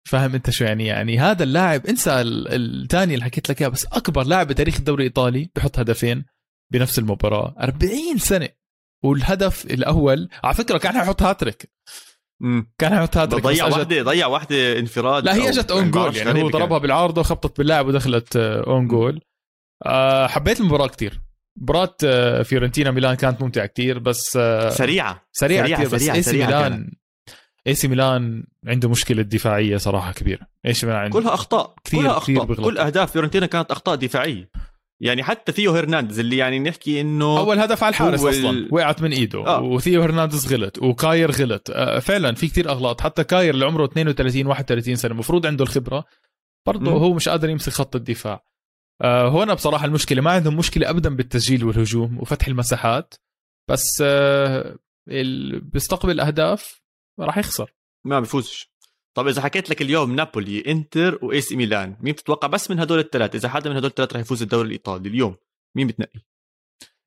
فاهم 0.09 0.35
أنت 0.35 0.49
شو 0.49 0.63
يعني؟ 0.65 0.85
يعني 0.85 1.19
هذا 1.19 1.43
اللاعب 1.43 1.85
انسى 1.85 2.21
ال- 2.21 2.47
الثاني 2.83 3.13
اللي 3.13 3.25
حكيت 3.25 3.49
لك 3.49 3.61
إياه 3.61 3.69
بس 3.69 3.85
أكبر 3.85 4.23
لاعب 4.23 4.47
بتاريخ 4.47 4.75
الدوري 4.77 5.03
الإيطالي 5.03 5.49
بحط 5.55 5.79
هدفين 5.79 6.25
بنفس 6.73 6.99
المباراة. 6.99 7.55
40 7.59 8.17
سنة! 8.17 8.49
والهدف 9.03 9.65
الأول 9.65 10.29
على 10.43 10.53
فكرة 10.53 10.77
كان 10.77 10.99
حيحط 10.99 11.21
هاتريك. 11.23 11.71
مم. 12.41 12.71
كان 12.77 12.91
حيحط 12.95 13.17
هاتريك 13.17 13.43
ضيع 13.43 13.65
واحدة 13.65 14.01
ضيع 14.03 14.27
واحدة 14.27 14.79
انفراد 14.79 15.25
لا 15.25 15.35
هي 15.35 15.49
أجت 15.49 15.71
own 15.71 15.91
goal 15.91 16.15
يعني 16.15 16.43
هو 16.43 16.49
ضربها 16.49 16.77
بالعارضه 16.77 17.21
وخبطت 17.21 17.57
باللاعب 17.57 17.87
ودخلت 17.87 18.35
own 18.37 18.87
goal. 18.87 19.21
آه، 19.85 20.27
حبيت 20.27 20.59
المباراة 20.59 20.87
كتير. 20.87 21.21
مباراة 21.61 21.95
آه، 22.05 22.41
فيورنتينا 22.41 22.91
ميلان 22.91 23.15
كانت 23.15 23.41
ممتعة 23.41 23.65
كتير 23.65 23.99
بس 23.99 24.37
آه،. 24.41 24.69
سريعة. 24.69 25.23
سريعة 25.31 25.67
سريعة- 25.67 25.73
كتير 25.73 25.89
بس 25.89 26.03
سريعة- 26.09 26.19
سريعة 26.19 26.47
ميلان 26.47 26.91
اي 27.67 27.75
سي 27.75 27.87
ميلان 27.87 28.43
عنده 28.67 28.89
مشكلة 28.89 29.21
دفاعية 29.21 29.77
صراحة 29.77 30.11
كبيرة. 30.11 30.47
اي 30.65 30.73
سي 30.73 30.85
ميلان 30.85 31.01
عنده 31.01 31.19
كلها 31.19 31.33
أخطاء 31.33 31.75
كثير- 31.83 31.99
كلها 32.01 32.19
كثير 32.19 32.37
أخطاء. 32.37 32.47
بيغلط. 32.55 32.69
كل 32.69 32.77
أهداف 32.77 33.11
فيورنتينا 33.11 33.45
كانت 33.45 33.71
أخطاء 33.71 33.95
دفاعية. 33.95 34.49
يعني 35.01 35.23
حتى 35.23 35.51
ثيو 35.51 35.71
هرنانديز 35.75 36.19
اللي 36.19 36.37
يعني 36.37 36.59
نحكي 36.59 37.01
إنه 37.01 37.39
أول 37.39 37.59
هدف 37.59 37.83
على 37.83 37.89
الحارس 37.91 38.23
ال- 38.23 38.29
أصلا. 38.29 38.67
وقعت 38.71 39.01
من 39.01 39.11
إيده. 39.11 39.47
آه. 39.47 39.61
وثيو 39.61 40.01
هرنانديز 40.03 40.53
غلط. 40.53 40.77
وكاير 40.81 41.31
غلط. 41.31 41.69
آه، 41.73 41.99
فعلا 41.99 42.35
في 42.35 42.47
كتير 42.47 42.69
أغلاط. 42.69 43.01
حتى 43.01 43.23
كاير 43.23 43.53
اللي 43.53 43.65
عمره 43.65 43.85
32 43.85 44.47
31 44.47 44.95
سنة 44.95 45.11
المفروض 45.11 45.45
عنده 45.45 45.63
الخبرة. 45.63 46.05
برضه. 46.67 46.91
هو 46.91 47.13
مش 47.13 47.29
قادر 47.29 47.49
يمسك 47.49 47.71
خط 47.73 47.95
الدفاع. 47.95 48.43
آه، 49.01 49.29
هنا 49.43 49.53
بصراحة 49.53 49.85
المشكلة 49.85 50.21
ما 50.21 50.31
عندهم 50.31 50.57
مشكلة 50.57 50.89
ابدا 50.89 51.15
بالتسجيل 51.15 51.63
والهجوم 51.65 52.17
وفتح 52.19 52.47
المساحات. 52.47 53.13
بس 53.69 53.85
آه، 54.01 54.75
اللي 55.07 55.59
بيستقبل 55.59 56.19
أهداف 56.19 56.81
راح 57.19 57.37
يخسر. 57.37 57.73
ما 58.05 58.19
بفوزش 58.19 58.68
طب 59.17 59.27
إذا 59.27 59.41
حكيت 59.41 59.69
لك 59.69 59.81
اليوم 59.81 60.15
نابولي 60.15 60.63
إنتر 60.67 61.19
وإي 61.21 61.41
سي 61.41 61.55
ميلان 61.55 61.97
مين 61.99 62.13
بتتوقع 62.13 62.47
بس 62.47 62.71
من 62.71 62.79
هدول 62.79 62.99
الثلاث 62.99 63.35
إذا 63.35 63.49
حدا 63.49 63.69
من 63.69 63.75
هدول 63.75 63.89
الثلاث 63.89 64.13
رح 64.13 64.19
يفوز 64.19 64.41
الدوري 64.41 64.67
الإيطالي 64.67 65.09
اليوم 65.09 65.35
مين 65.77 65.87
بتنقي؟ 65.87 66.19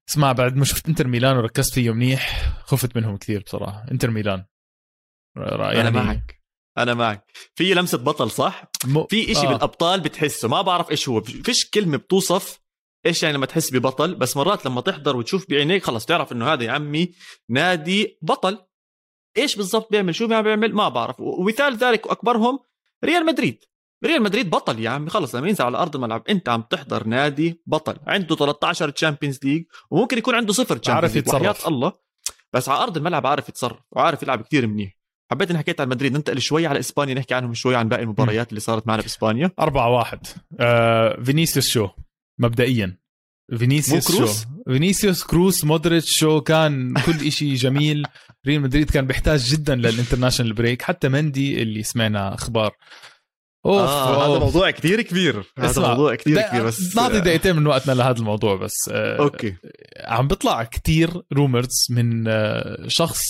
اسمع 0.08 0.32
بعد 0.32 0.56
ما 0.56 0.64
شفت 0.64 0.88
إنتر 0.88 1.06
ميلان 1.06 1.36
وركزت 1.36 1.74
فيه 1.74 1.90
منيح 1.90 2.52
خفت 2.66 2.96
منهم 2.96 3.16
كثير 3.16 3.42
بصراحة. 3.42 3.86
إنتر 3.90 4.10
ميلان. 4.10 4.44
أنا 5.36 5.72
يعني 5.72 5.90
معك. 5.90 6.42
أنا 6.78 6.94
معك. 6.94 7.30
في 7.54 7.74
لمسة 7.74 7.98
بطل 7.98 8.30
صح؟ 8.30 8.64
م... 8.84 9.06
في 9.06 9.32
إشي. 9.32 9.46
آه. 9.46 9.52
بالأبطال 9.52 10.00
بتحسه 10.00 10.48
ما 10.48 10.62
بعرف 10.62 10.90
إيش 10.90 11.08
هو. 11.08 11.20
فيش 11.20 11.70
كلمة 11.70 11.96
بتوصف 11.96 12.60
إيش 13.06 13.22
يعني 13.22 13.36
لما 13.36 13.46
تحس 13.46 13.72
ببطل 13.72 14.14
بس 14.14 14.36
مرات 14.36 14.66
لما 14.66 14.80
تحضر 14.80 15.16
وتشوف 15.16 15.50
بعينيك 15.50 15.84
خلص 15.84 16.06
تعرف 16.06 16.32
إنه 16.32 16.52
هذا 16.52 16.64
يا 16.64 16.70
عمي 16.70 17.12
نادي 17.50 18.18
بطل. 18.22 18.58
إيش 19.38 19.56
بالضبط 19.56 19.90
بيعمل؟ 19.90 20.14
شو 20.14 20.26
ما 20.26 20.40
بيعمل؟ 20.40 20.74
ما 20.74 20.88
بعرف. 20.88 21.20
ومثال 21.20 21.76
ذلك 21.76 22.06
وأكبرهم 22.06 22.58
ريال 23.04 23.26
مدريد. 23.26 23.64
ريال 24.04 24.22
مدريد 24.22 24.50
بطل 24.50 24.80
يا 24.80 24.90
عمي. 24.90 25.10
خلص 25.10 25.34
لما 25.34 25.48
ينزل 25.48 25.64
على 25.64 25.78
أرض 25.78 25.96
الملعب 25.96 26.22
أنت 26.28 26.48
عم 26.48 26.62
تحضر 26.62 27.06
نادي 27.06 27.62
بطل. 27.66 27.96
عنده 28.06 28.36
13 28.36 28.90
Champions 28.90 29.40
League 29.44 29.64
وممكن 29.90 30.18
يكون 30.18 30.34
عنده 30.34 30.52
صفر 30.52 30.74
عارف 30.74 30.80
Champions 30.82 31.14
League 31.16 31.26
يتصرف. 31.26 31.42
وحياة 31.42 31.68
الله. 31.68 31.92
بس 32.52 32.68
على 32.68 32.82
أرض 32.82 32.96
الملعب 32.96 33.26
عارف 33.26 33.48
يتصرف 33.48 33.78
وعارف 33.90 34.22
يلعب 34.22 34.42
كثير 34.42 34.66
منيح. 34.66 34.98
حبيت 35.30 35.50
إني 35.50 35.58
حكيت 35.58 35.80
عن 35.80 35.88
مدريد. 35.88 36.12
ننتقل 36.12 36.40
شوي 36.40 36.66
على 36.66 36.78
إسبانيا 36.78 37.14
نحكي 37.14 37.34
عنهم 37.34 37.54
شوي 37.54 37.76
عن 37.76 37.88
باقي 37.88 38.02
المباريات 38.02 38.48
اللي 38.48 38.60
صارت 38.60 38.86
معنا 38.86 39.02
بإسبانيا. 39.02 39.50
أربعة 39.60 39.90
واحد. 39.90 40.26
آه 40.60 41.22
فينيسيوس 41.22 41.68
شو؟ 41.68 41.88
مبدئيا. 42.38 43.01
فينيسيوس 43.58 44.10
مو 44.10 44.26
شو؟ 44.26 44.32
فينيسيوس 44.66 45.24
كروس 45.24 45.64
مودريتش 45.64 46.18
شو 46.18 46.40
كان 46.40 46.94
كل 47.06 47.26
إشي 47.26 47.54
جميل. 47.54 48.06
ريال 48.46 48.60
مدريد 48.62 48.90
كان 48.90 49.06
بيحتاج 49.06 49.40
جدا 49.52 49.74
لل 49.74 49.85
international 49.85 50.52
break 50.52 50.82
حتى 50.82 51.08
مندي 51.08 51.62
اللي 51.62 51.82
سمعنا 51.82 52.34
أخبار. 52.34 52.76
أوف, 53.66 53.80
آه 53.80 54.16
هذا 54.24 54.34
أوف. 54.34 54.42
موضوع 54.42 54.70
كثير 54.70 55.02
كبير. 55.02 55.44
هذا 55.58 55.88
موضوع 55.88 56.14
كثير 56.14 56.42
كبير 56.42 56.66
بس 56.66 56.96
نعطي 56.96 57.20
دقيقتين 57.20 57.56
من 57.56 57.66
وقتنا 57.66 57.92
لهذا 57.92 58.18
الموضوع 58.18 58.56
بس 58.56 58.76
آه 58.92 59.18
okay. 59.18 59.54
عم 60.00 60.28
بيطلع 60.28 60.62
كتير 60.64 61.22
rumors 61.32 61.86
من 61.90 62.28
آه، 62.28 62.84
شخص 62.88 63.20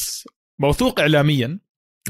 موثوق 0.60 1.00
اعلاميا. 1.00 1.58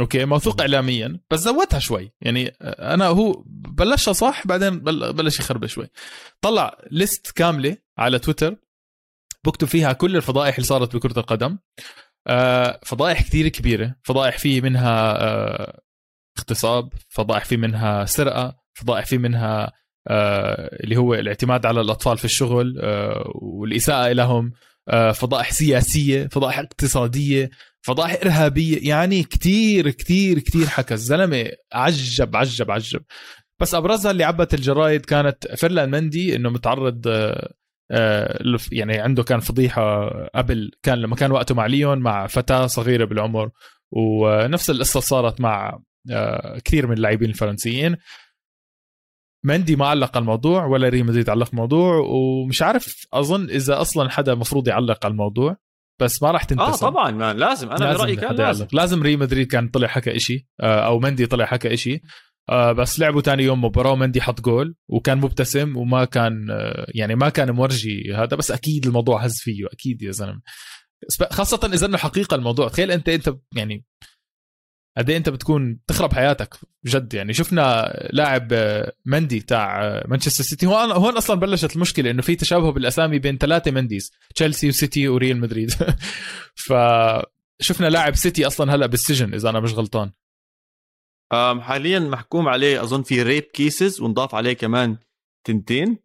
okay 0.00 0.24
موثوق 0.24 0.60
اعلاميا 0.60 1.20
بس 1.30 1.40
زودها 1.40 1.78
شوي. 1.78 2.12
يعني 2.20 2.48
آه، 2.62 2.94
أنا 2.94 3.06
هو 3.06 3.44
بلشها 3.46 4.12
صح 4.12 4.46
بعدين 4.46 4.78
بل- 4.80 5.12
بلش 5.12 5.38
يخرب 5.38 5.66
شوي. 5.66 5.88
طلع 6.40 6.78
ليست 6.90 7.30
كاملة 7.30 7.76
على 7.98 8.18
تويتر 8.18 8.56
بكتب 9.46 9.66
فيها 9.66 9.92
كل 9.92 10.16
الفضائح 10.16 10.54
اللي 10.54 10.66
صارت 10.66 10.96
بكرة 10.96 11.18
القدم. 11.18 11.58
آه، 12.26 12.80
فضائح 12.84 13.22
كثير 13.22 13.48
كبيرة. 13.48 13.96
فضائح 14.02 14.38
في 14.38 14.60
منها 14.60 15.22
آه، 15.22 15.80
اغتصاب 16.38 16.92
فضائح 17.08 17.44
في 17.44 17.56
منها 17.56 18.04
سرقة 18.04 18.56
فضائح 18.74 19.06
في 19.06 19.18
منها 19.18 19.72
آه، 20.08 20.82
اللي 20.84 20.96
هو 20.96 21.14
الاعتماد 21.14 21.66
على 21.66 21.80
الأطفال 21.80 22.18
في 22.18 22.24
الشغل 22.24 22.80
والإساءة 23.34 24.12
لهم 24.12 24.52
فضائح 25.14 25.52
سياسية 25.52 26.26
فضائح 26.26 26.58
اقتصادية 26.58 27.50
فضائح 27.82 28.12
إرهابية. 28.22 28.88
يعني 28.88 29.22
كتير 29.22 29.90
كتير 29.90 30.38
كتير 30.38 30.66
حكى. 30.66 30.94
الزلمة 30.94 31.50
عجب 31.72 32.36
عجب 32.36 32.70
عجب. 32.70 33.02
بس 33.60 33.74
أبرزها 33.74 34.10
اللي 34.10 34.24
عبت 34.24 34.54
الجرايد 34.54 35.06
كانت 35.06 35.46
فيرلان 35.56 35.90
مندي 35.90 36.36
إنه 36.36 36.50
متعرض 36.50 37.08
يعني 38.72 38.98
عنده 38.98 39.22
كان 39.22 39.40
فضيحة 39.40 40.08
قبل 40.26 40.70
كان 40.82 40.98
لما 40.98 41.16
كان 41.16 41.32
وقته 41.32 41.54
مع 41.54 41.66
ليون 41.66 41.98
مع 41.98 42.26
فتاة 42.26 42.66
صغيرة 42.66 43.04
بالعمر 43.04 43.50
ونفس 43.92 44.70
القصة 44.70 45.00
صارت 45.00 45.40
مع 45.40 45.78
آه، 46.10 46.58
كثير 46.58 46.86
من 46.86 46.92
اللاعبين 46.92 47.28
الفرنسيين. 47.28 47.96
مندي 49.44 49.76
ما 49.76 49.86
علق 49.86 50.16
على 50.16 50.22
الموضوع 50.22 50.66
ولا 50.66 50.88
ريال 50.88 51.06
مدريد 51.06 51.30
علق 51.30 51.48
الموضوع 51.50 51.96
ومش 51.96 52.62
عارف 52.62 53.06
أظن 53.12 53.50
إذا 53.50 53.80
أصلا 53.80 54.10
حدا 54.10 54.34
مفروض 54.34 54.68
يعلق 54.68 55.04
على 55.04 55.12
الموضوع 55.12 55.56
بس 56.00 56.22
ما 56.22 56.30
راح 56.30 56.44
تنتسم 56.44 56.86
آه 56.86 56.90
طبعا 56.90 57.10
ما 57.10 57.32
لازم. 57.34 57.70
أنا 57.70 57.96
برأيي 57.96 58.16
كان 58.16 58.34
لازم. 58.36 58.66
لازم 58.72 59.02
ريال 59.02 59.18
مدريد 59.18 59.46
كان 59.46 59.68
طلع 59.68 59.88
حكى 59.88 60.16
إشي 60.16 60.48
آه، 60.60 60.86
أو 60.86 60.98
مندي 60.98 61.26
طلع 61.26 61.44
حكى 61.46 61.74
إشي. 61.74 62.02
آه، 62.48 62.72
بس 62.72 63.00
لعبوا 63.00 63.20
تاني 63.20 63.42
يوم 63.42 63.64
مباراة 63.64 63.92
ومندي 63.92 64.20
حط 64.20 64.40
جول 64.40 64.74
وكان 64.88 65.18
مبتسم 65.18 65.76
وما 65.76 66.04
كان 66.04 66.50
آه، 66.50 66.86
يعني 66.94 67.14
ما 67.14 67.28
كان 67.28 67.50
مورجي 67.50 68.14
هذا 68.14 68.36
بس 68.36 68.50
أكيد 68.50 68.86
الموضوع 68.86 69.24
هز 69.24 69.38
فيه 69.38 69.66
أكيد 69.72 70.02
يا 70.02 70.10
زلمة. 70.12 70.40
خاصة 71.30 71.70
إذا 71.74 71.86
إنه 71.86 71.96
حقيقة 71.98 72.34
الموضوع 72.34 72.68
تخيل 72.68 72.90
انت 72.90 73.08
أنت 73.08 73.34
يعني 73.56 73.84
قد 74.98 75.10
إيه 75.10 75.16
أنت 75.16 75.28
بتكون 75.28 75.78
تخرب 75.86 76.12
حياتك 76.12 76.54
بجد. 76.82 77.14
يعني 77.14 77.32
شفنا 77.32 77.92
لاعب 78.12 78.48
آه، 78.52 78.92
مندي 79.04 79.40
تاع 79.40 79.84
آه، 79.84 80.04
مانشستر 80.08 80.44
سيتي 80.44 80.66
هون 80.66 80.92
هون 80.92 81.16
أصلا 81.16 81.40
بلشت 81.40 81.76
المشكلة 81.76 82.10
إنه 82.10 82.22
في 82.22 82.36
تشابه 82.36 82.72
بالأسامي 82.72 83.18
بين 83.18 83.38
ثلاثة 83.38 83.70
منديز 83.70 84.12
تشيلسي 84.34 84.68
وسيتي 84.68 85.08
وريال 85.08 85.40
مدريد. 85.40 85.74
فشفنا 86.66 87.86
لاعب 87.90 88.14
سيتي 88.14 88.46
أصلا 88.46 88.74
هلأ 88.74 88.86
بالسجن 88.86 89.34
إذا 89.34 89.50
أنا 89.50 89.60
مش 89.60 89.72
غلطان. 89.72 90.10
حاليا 91.60 91.98
محكوم 91.98 92.48
عليه 92.48 92.82
أظن 92.82 93.02
في 93.02 93.22
rape 93.22 93.42
cases 93.42 94.00
ونضاف 94.00 94.34
عليه 94.34 94.52
كمان 94.52 94.96
تنتين 95.46 95.98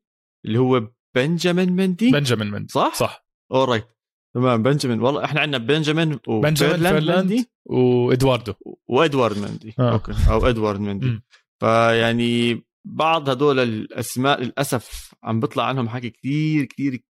اللي 0.46 0.60
هو 0.60 0.88
بنجامين 1.16 1.74
مندي؟ 1.74 2.12
بنجامين 2.12 2.48
مندي. 2.52 2.74
صح؟ 2.74 2.94
صح. 2.96 3.28
alright 3.52 3.88
تمام 4.36 4.63
بنجامين. 4.63 5.02
والله 5.02 5.24
إحنا 5.26 5.42
عندنا 5.42 5.58
بنجامين 5.58 6.10
بنجامين 6.10 6.20
وفيرلاند 6.28 6.88
فيرلاند 7.00 7.32
مندي؟ 7.32 7.50
وإدواردو. 7.66 8.54
وادوارد 8.88 9.38
مندي. 9.38 9.76
آه. 9.80 9.92
okay. 9.93 10.13
أو 10.30 10.46
ادوارد 10.48 10.80
مندي. 10.80 11.20
فيعني 11.60 12.63
بعض 12.86 13.30
هدول 13.30 13.60
الأسماء 13.60 14.42
للأسف 14.42 15.13
عم 15.24 15.40
بيطلع 15.40 15.63
عنهم 15.66 15.90
حكي 15.90 16.10
كثير 16.10 16.66
كثير 16.66 17.04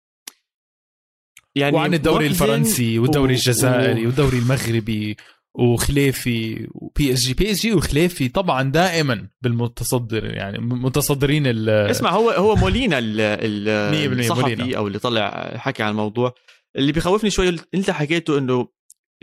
يعني 1.55 1.77
وعن 1.77 1.95
الدوري 1.95 2.27
الفرنسي 2.27 2.99
والدوري 2.99 3.33
و- 3.33 3.37
الجزائري 3.37 4.03
و- 4.03 4.07
والدوري 4.07 4.39
المغربي. 4.39 5.17
وخليفي 5.59 6.69
و 6.75 7.13
PSG 7.13 7.35
PSG 7.35 7.73
وخليفي 7.73 8.29
طبعا 8.29 8.63
دائما 8.63 9.29
بالمتصدر 9.43 10.25
يعني 10.25 10.59
متصدرين 10.59 11.47
ال 11.47 11.69
اسمع 11.69 12.11
هو 12.11 12.31
هو 12.31 12.57
مولينا 12.57 12.99
ال- 12.99 13.21
ال- 13.21 14.17
100% 14.17 14.31
الصحفي. 14.31 14.77
أو 14.77 14.87
اللي 14.87 14.99
طلع 14.99 15.53
حكى 15.57 15.83
عن 15.83 15.91
الموضوع. 15.91 16.35
اللي 16.77 16.93
بيخوفني 16.93 17.31
شوي 17.31 17.57
انت 17.75 17.91
حكيته 17.91 18.39
إنه 18.39 18.69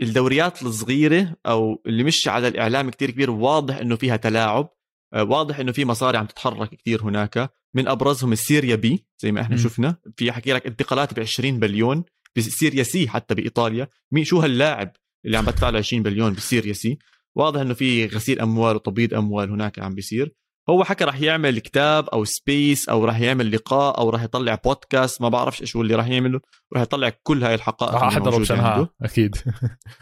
الدوريات 0.02 0.62
الصغيرة 0.62 1.36
أو 1.46 1.82
اللي 1.86 2.04
مش 2.04 2.28
على 2.28 2.48
الإعلام 2.48 2.90
كتير 2.90 3.10
كبير 3.10 3.30
واضح 3.30 3.76
إنه 3.76 3.96
فيها 3.96 4.16
تلاعب 4.16 4.68
آه، 5.14 5.22
واضح 5.24 5.58
إنه 5.58 5.72
في 5.72 5.84
مصاري 5.84 6.18
عم 6.18 6.26
تتحرك 6.26 6.70
كتير 6.70 7.02
هناك. 7.02 7.50
من 7.74 7.88
أبرزهم 7.88 8.32
ال 8.32 8.39
Serie 8.39 8.76
B 8.76 9.06
زي 9.22 9.32
ما 9.32 9.40
إحنا 9.40 9.56
مم. 9.56 9.62
شفنا. 9.62 9.96
في 10.16 10.32
حكي 10.32 10.52
لك 10.52 10.66
انتقالات 10.66 11.14
ب 11.14 11.20
20 11.20 11.58
بليون 11.58 12.04
ب 12.36 12.44
Serie 12.44 12.82
C 12.82 13.08
حتى 13.08 13.34
بإيطاليا. 13.34 13.88
مين؟ 14.12 14.24
شو 14.24 14.40
هاللاعب؟ 14.40 14.92
اللي 15.26 15.36
عم 15.36 15.44
بدفع 15.44 15.68
له 15.68 15.78
20 15.78 16.02
بليون 16.02 16.32
ب 16.32 16.39
Serie 16.39 16.72
C. 16.72 16.98
واضح 17.36 17.60
إنه 17.60 17.74
في 17.74 18.06
غسيل 18.06 18.40
أموال 18.40 18.76
وتبييض 18.76 19.14
أموال 19.14 19.50
هناك 19.50 19.78
عم 19.78 19.94
بيصير. 19.94 20.34
هو 20.70 20.84
حكى 20.84 21.04
راح 21.04 21.20
يعمل 21.20 21.58
كتاب 21.58 22.08
أو 22.08 22.24
space 22.24 22.88
أو 22.88 23.04
راح 23.04 23.20
يعمل 23.20 23.52
لقاء 23.52 23.98
أو 23.98 24.10
راح 24.10 24.22
يطلع 24.22 24.54
بودكاست 24.64 25.22
ما 25.22 25.28
بعرفش 25.28 25.60
إيش 25.60 25.76
هو 25.76 25.82
اللي 25.82 25.94
راح 25.94 26.08
يعمله. 26.08 26.40
راح 26.74 26.82
يطلع 26.82 27.12
كل 27.22 27.44
هاي 27.44 27.54
الحقائق 27.54 27.94
راح 27.94 28.02
أحضره 28.02 28.88
أكيد. 29.02 29.36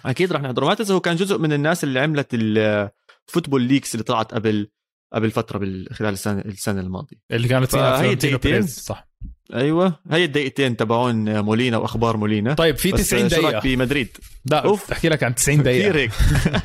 أكيد 0.07 0.33
راح 0.33 0.43
نحضره. 0.43 0.67
ما 0.67 0.75
تنسى 0.75 0.93
هو 0.93 1.01
كان 1.01 1.17
جزء 1.17 1.39
من 1.39 1.53
الناس 1.53 1.85
اللي 1.85 2.01
عملت 2.01 2.29
ال 2.35 2.49
Football 2.49 3.63
Leaks 3.63 3.95
اللي 3.95 4.05
طلعت 4.05 4.35
قبل. 4.35 4.69
قبل 5.13 5.31
فترة 5.31 5.59
بال- 5.59 5.89
خلال 5.95 6.13
السنة 6.13 6.41
السنة 6.41 6.81
الماضية. 6.81 7.17
اللي 7.31 7.49
كانت 7.49 7.71
فيها 7.71 7.91
فهي 7.91 7.99
فلورنتينو 8.03 8.31
دقيقتين. 8.39 8.53
بيريز 8.53 8.79
صح. 8.81 9.09
أيوه 9.55 10.01
هي 10.11 10.25
الدقيقتين 10.25 10.77
تبعون 10.77 11.41
مولينا 11.41 11.77
وأخبار 11.77 12.17
مولينا. 12.17 12.55
طيب 12.55 12.77
في 12.77 12.93
بس 12.93 13.01
90 13.09 13.29
شو 13.29 13.35
رأيك 13.37 13.47
دقيقة. 13.57 13.61
بمدريد؟ 13.77 14.17
لا 14.51 14.65
أوف. 14.65 14.93
أحكي 14.93 15.09
لك 15.09 15.23
عن 15.23 15.35
90 15.35 15.61
كثير 15.61 15.93
دقيقه 15.93 15.97
هيك. 15.99 16.11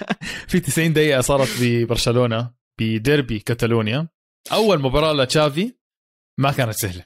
في 0.51 0.59
90 0.59 0.93
دقيقة 0.93 1.21
صارت 1.21 1.49
ببرشلونة 1.61 2.51
بديربي 2.79 3.39
كاتالونيا. 3.39 4.07
أول 4.51 4.81
مباراة 4.81 5.13
لتشافي 5.13 5.73
ما 6.39 6.51
كانت 6.51 6.73
سهلة. 6.73 7.03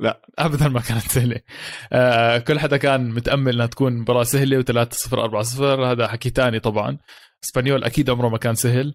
لا. 0.00 0.22
ابدا 0.38 0.68
ما 0.68 0.80
كانت 0.80 1.02
سهلة. 1.02 1.40
آه 1.92 2.38
كل 2.38 2.58
حدا 2.58 2.76
كان 2.76 3.10
متأمل 3.10 3.54
إنها 3.54 3.66
تكون 3.66 3.92
مباراة 3.92 4.22
سهلة 4.22 4.62
و3 4.62 4.92
0 4.92 5.22
4 5.24 5.42
0 5.42 5.90
هذا 5.90 6.06
حكي 6.08 6.30
تاني 6.30 6.60
طبعا. 6.60 6.98
إسبانيول 7.44 7.84
أكيد 7.84 8.10
عمره 8.10 8.28
ما 8.28 8.38
كان 8.38 8.54
سهل. 8.54 8.94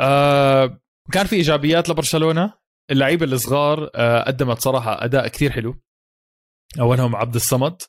آه 0.00 0.80
كان 1.12 1.26
في 1.26 1.36
إيجابيات 1.36 1.88
لبرشلونة. 1.88 2.52
اللعيبة 2.90 3.26
الصغار 3.26 3.90
آه 3.94 4.22
قدمت 4.22 4.58
صراحة 4.58 5.04
أداء 5.04 5.28
كثير 5.28 5.50
حلو. 5.52 5.80
أولهم 6.80 7.16
عبد 7.16 7.34
الصمد 7.34 7.82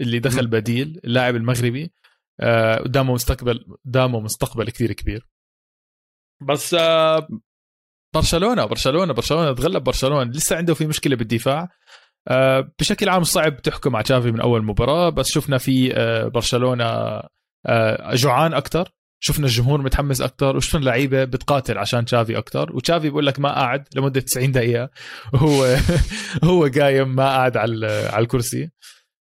اللي 0.00 0.18
دخل. 0.18 0.46
بديل 0.46 1.00
اللاعب 1.04 1.36
المغربي. 1.36 1.92
آه، 2.40 2.76
قدامه 2.76 3.14
مستقبل 3.14 3.76
قدامه 3.84 4.20
مستقبل 4.20 4.70
كثير 4.70 4.92
كبير. 4.92 5.28
بس 6.48 6.74
آه، 6.74 7.28
برشلونة 8.14 8.64
برشلونة 8.64 9.12
برشلونة 9.12 9.52
تغلب 9.52 9.84
برشلونة. 9.84 10.30
لسه 10.30 10.56
عنده 10.56 10.74
في 10.74 10.86
مشكلة 10.86 11.16
بالدفاع. 11.16 11.68
آه، 12.28 12.72
بشكل 12.78 13.08
عام 13.08 13.22
صعب 13.24 13.62
تحكم 13.62 13.96
على 13.96 14.04
تشافي 14.04 14.32
من 14.32 14.40
أول 14.40 14.64
مباراة. 14.64 15.10
بس 15.10 15.28
شفنا 15.28 15.58
في 15.58 15.96
آه، 15.96 16.28
برشلونة 16.28 16.84
آه، 17.66 18.14
جوعان 18.14 18.54
أكثر 18.54 18.90
شفنا 19.20 19.46
الجمهور 19.46 19.82
متحمس 19.82 20.20
أكثر 20.20 20.56
وشفنا 20.56 20.80
اللعيبة 20.80 21.24
بتقاتل 21.24 21.78
عشان 21.78 22.04
تشافي 22.04 22.38
أكثر 22.38 22.76
وتشافي 22.76 23.08
بيقول 23.08 23.26
لك 23.26 23.40
ما 23.40 23.52
قاعد 23.54 23.88
لمدة 23.96 24.20
90 24.20 24.52
دقيقة 24.52 24.90
وهو 25.32 25.76
هو 26.44 26.70
قايم 26.80 27.14
ما 27.14 27.24
قاعد 27.28 27.56
على 27.56 27.86
على 28.12 28.22
الكرسي. 28.22 28.70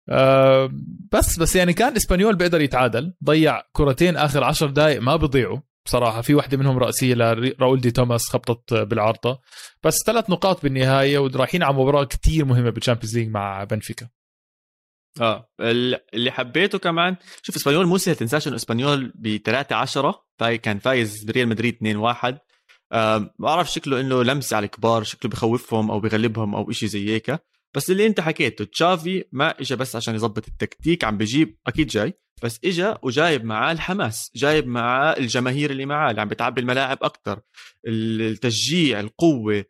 آه، 0.09 0.71
بس 1.11 1.39
بس 1.39 1.55
يعني 1.55 1.73
كان 1.73 1.95
إسبانيول 1.95 2.35
بيقدر 2.35 2.61
يتعادل 2.61 3.13
ضيع 3.23 3.61
كرتين 3.71 4.17
آخر 4.17 4.43
عشر 4.43 4.69
دقائق 4.69 5.01
ما 5.01 5.15
بيضيعوا 5.15 5.59
بصراحة 5.85 6.21
في 6.21 6.35
واحدة 6.35 6.57
منهم 6.57 6.77
رأسية 6.77 7.13
لراؤول 7.15 7.81
دي 7.81 7.91
توماس 7.91 8.29
خبطت 8.29 8.73
بالعارضة. 8.73 9.39
بس 9.83 9.99
ثلاث 10.05 10.29
نقاط 10.29 10.63
بالنهاية 10.63 11.19
ورايحين 11.19 11.63
على 11.63 11.73
مباراة 11.73 12.03
كتير 12.03 12.45
مهمة 12.45 12.69
بال 12.69 12.78
Champions 12.78 13.17
League 13.17 13.29
مع 13.29 13.63
بنفيكا. 13.63 14.07
آه. 15.21 15.49
ال- 15.59 15.99
اللي 16.13 16.31
حبيته 16.31 16.77
كمان 16.77 17.15
شوف 17.41 17.55
إسبانيول 17.55 17.85
مو 17.85 17.97
تنساش 17.97 18.47
إنه 18.47 18.55
إسبانيول 18.55 19.11
ب 19.15 19.37
3 19.37 19.75
10 19.75 20.25
فاي 20.39 20.57
كان 20.57 20.79
فايز 20.79 21.23
بريال 21.23 21.47
مدريد 21.47 21.73
2 21.75 21.95
1 21.97 22.37
آه 22.91 23.17
ما 23.17 23.31
بعرف 23.39 23.71
شكله 23.71 23.99
إنه 23.99 24.23
لمسه 24.23 24.57
على 24.57 24.65
الكبار 24.65 25.03
شكله 25.03 25.31
بخوفهم 25.31 25.91
أو 25.91 25.99
بغلبهم 25.99 26.55
أو 26.55 26.71
إشي 26.71 26.87
زي 26.87 27.09
هيك. 27.09 27.39
بس 27.75 27.89
اللي 27.91 28.05
أنت 28.07 28.19
حكيته 28.21 28.65
تشافي 28.65 29.25
ما 29.31 29.49
اجى 29.61 29.75
بس 29.75 29.95
عشان 29.95 30.15
يظبط 30.15 30.47
التكتيك 30.47 31.03
عم 31.03 31.17
بجيب 31.17 31.57
أكيد 31.67 31.87
جاي. 31.87 32.13
بس 32.43 32.59
اجى 32.65 32.93
وجايب 33.03 33.45
معاه 33.45 33.71
الحماس 33.71 34.31
جايب 34.35 34.67
معاه 34.67 35.17
الجماهير 35.17 35.71
اللي 35.71 35.85
معاه 35.85 36.09
اللي 36.11 36.21
عم 36.21 36.27
بتعبي 36.27 36.61
الملاعب 36.61 36.97
أكثر 37.01 37.39
التشجيع 37.87 38.99
القوة 38.99 39.65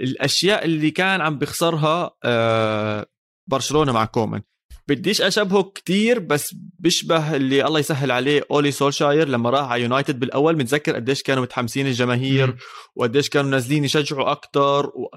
الأشياء 0.00 0.64
اللي 0.64 0.90
كان 0.90 1.20
عم 1.20 1.38
بيخسرها 1.38 2.10
آه 2.24 3.06
برشلونة 3.50 3.92
مع 3.92 4.04
كومان. 4.04 4.42
بديش 4.88 5.22
أشبهه 5.22 5.62
كتير 5.62 6.18
بس 6.18 6.54
بيشبه 6.78 7.36
اللي 7.36 7.66
الله 7.66 7.80
يسهل 7.80 8.10
عليه 8.10 8.44
أولي 8.50 8.70
سولشاير 8.70 9.28
لما 9.28 9.50
راح 9.50 9.70
على 9.70 9.82
يونايتد 9.82 10.20
بالأول 10.20 10.56
متذكر 10.56 10.94
قديش 10.94 11.22
كانوا 11.22 11.42
متحمسين 11.42 11.86
الجماهير. 11.86 12.56
وقديش 12.96 13.28
كانوا 13.28 13.50
نازلين 13.50 13.84
يشجعوا 13.84 14.32
أكثر 14.32 14.86
و... 14.86 15.08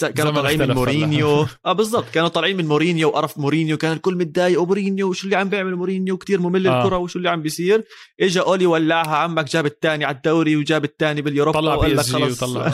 كانوا 0.00 0.32
طالعين 0.32 0.58
من. 0.58 0.74
مورينيو. 0.74 1.46
آه 1.66 1.72
بالضبط 1.72 2.10
كانوا 2.10 2.28
طالعين 2.28 2.56
من 2.56 2.66
مورينيو 2.66 3.08
وقرف 3.08 3.38
مورينيو 3.38 3.76
كان 3.76 3.92
الكل 3.92 4.14
متضايق 4.14 4.62
ومورينيو 4.62 5.08
وشو 5.08 5.24
اللي 5.24 5.36
عم 5.36 5.48
بيعمل 5.48 5.76
مورينيو؟ 5.76 6.16
كتير 6.16 6.40
ممل 6.40 6.66
آه. 6.66 6.82
الكرة 6.82 6.96
وشو 6.96 7.18
اللي 7.18 7.30
عم 7.30 7.42
بيصير؟ 7.42 7.84
اجى 8.20 8.40
أولي 8.40 8.66
ولعها 8.66 9.16
عمك 9.16 9.44
جاب 9.44 9.66
الثاني 9.66 10.04
على 10.04 10.16
الدوري 10.16 10.56
وجاب 10.56 10.84
الثاني 10.84 11.22
باليوروبا 11.22 11.60
طلع 11.60 11.76
بي 11.76 11.94
لك 11.94 12.00
خلص. 12.00 12.42
وطلع. 12.42 12.72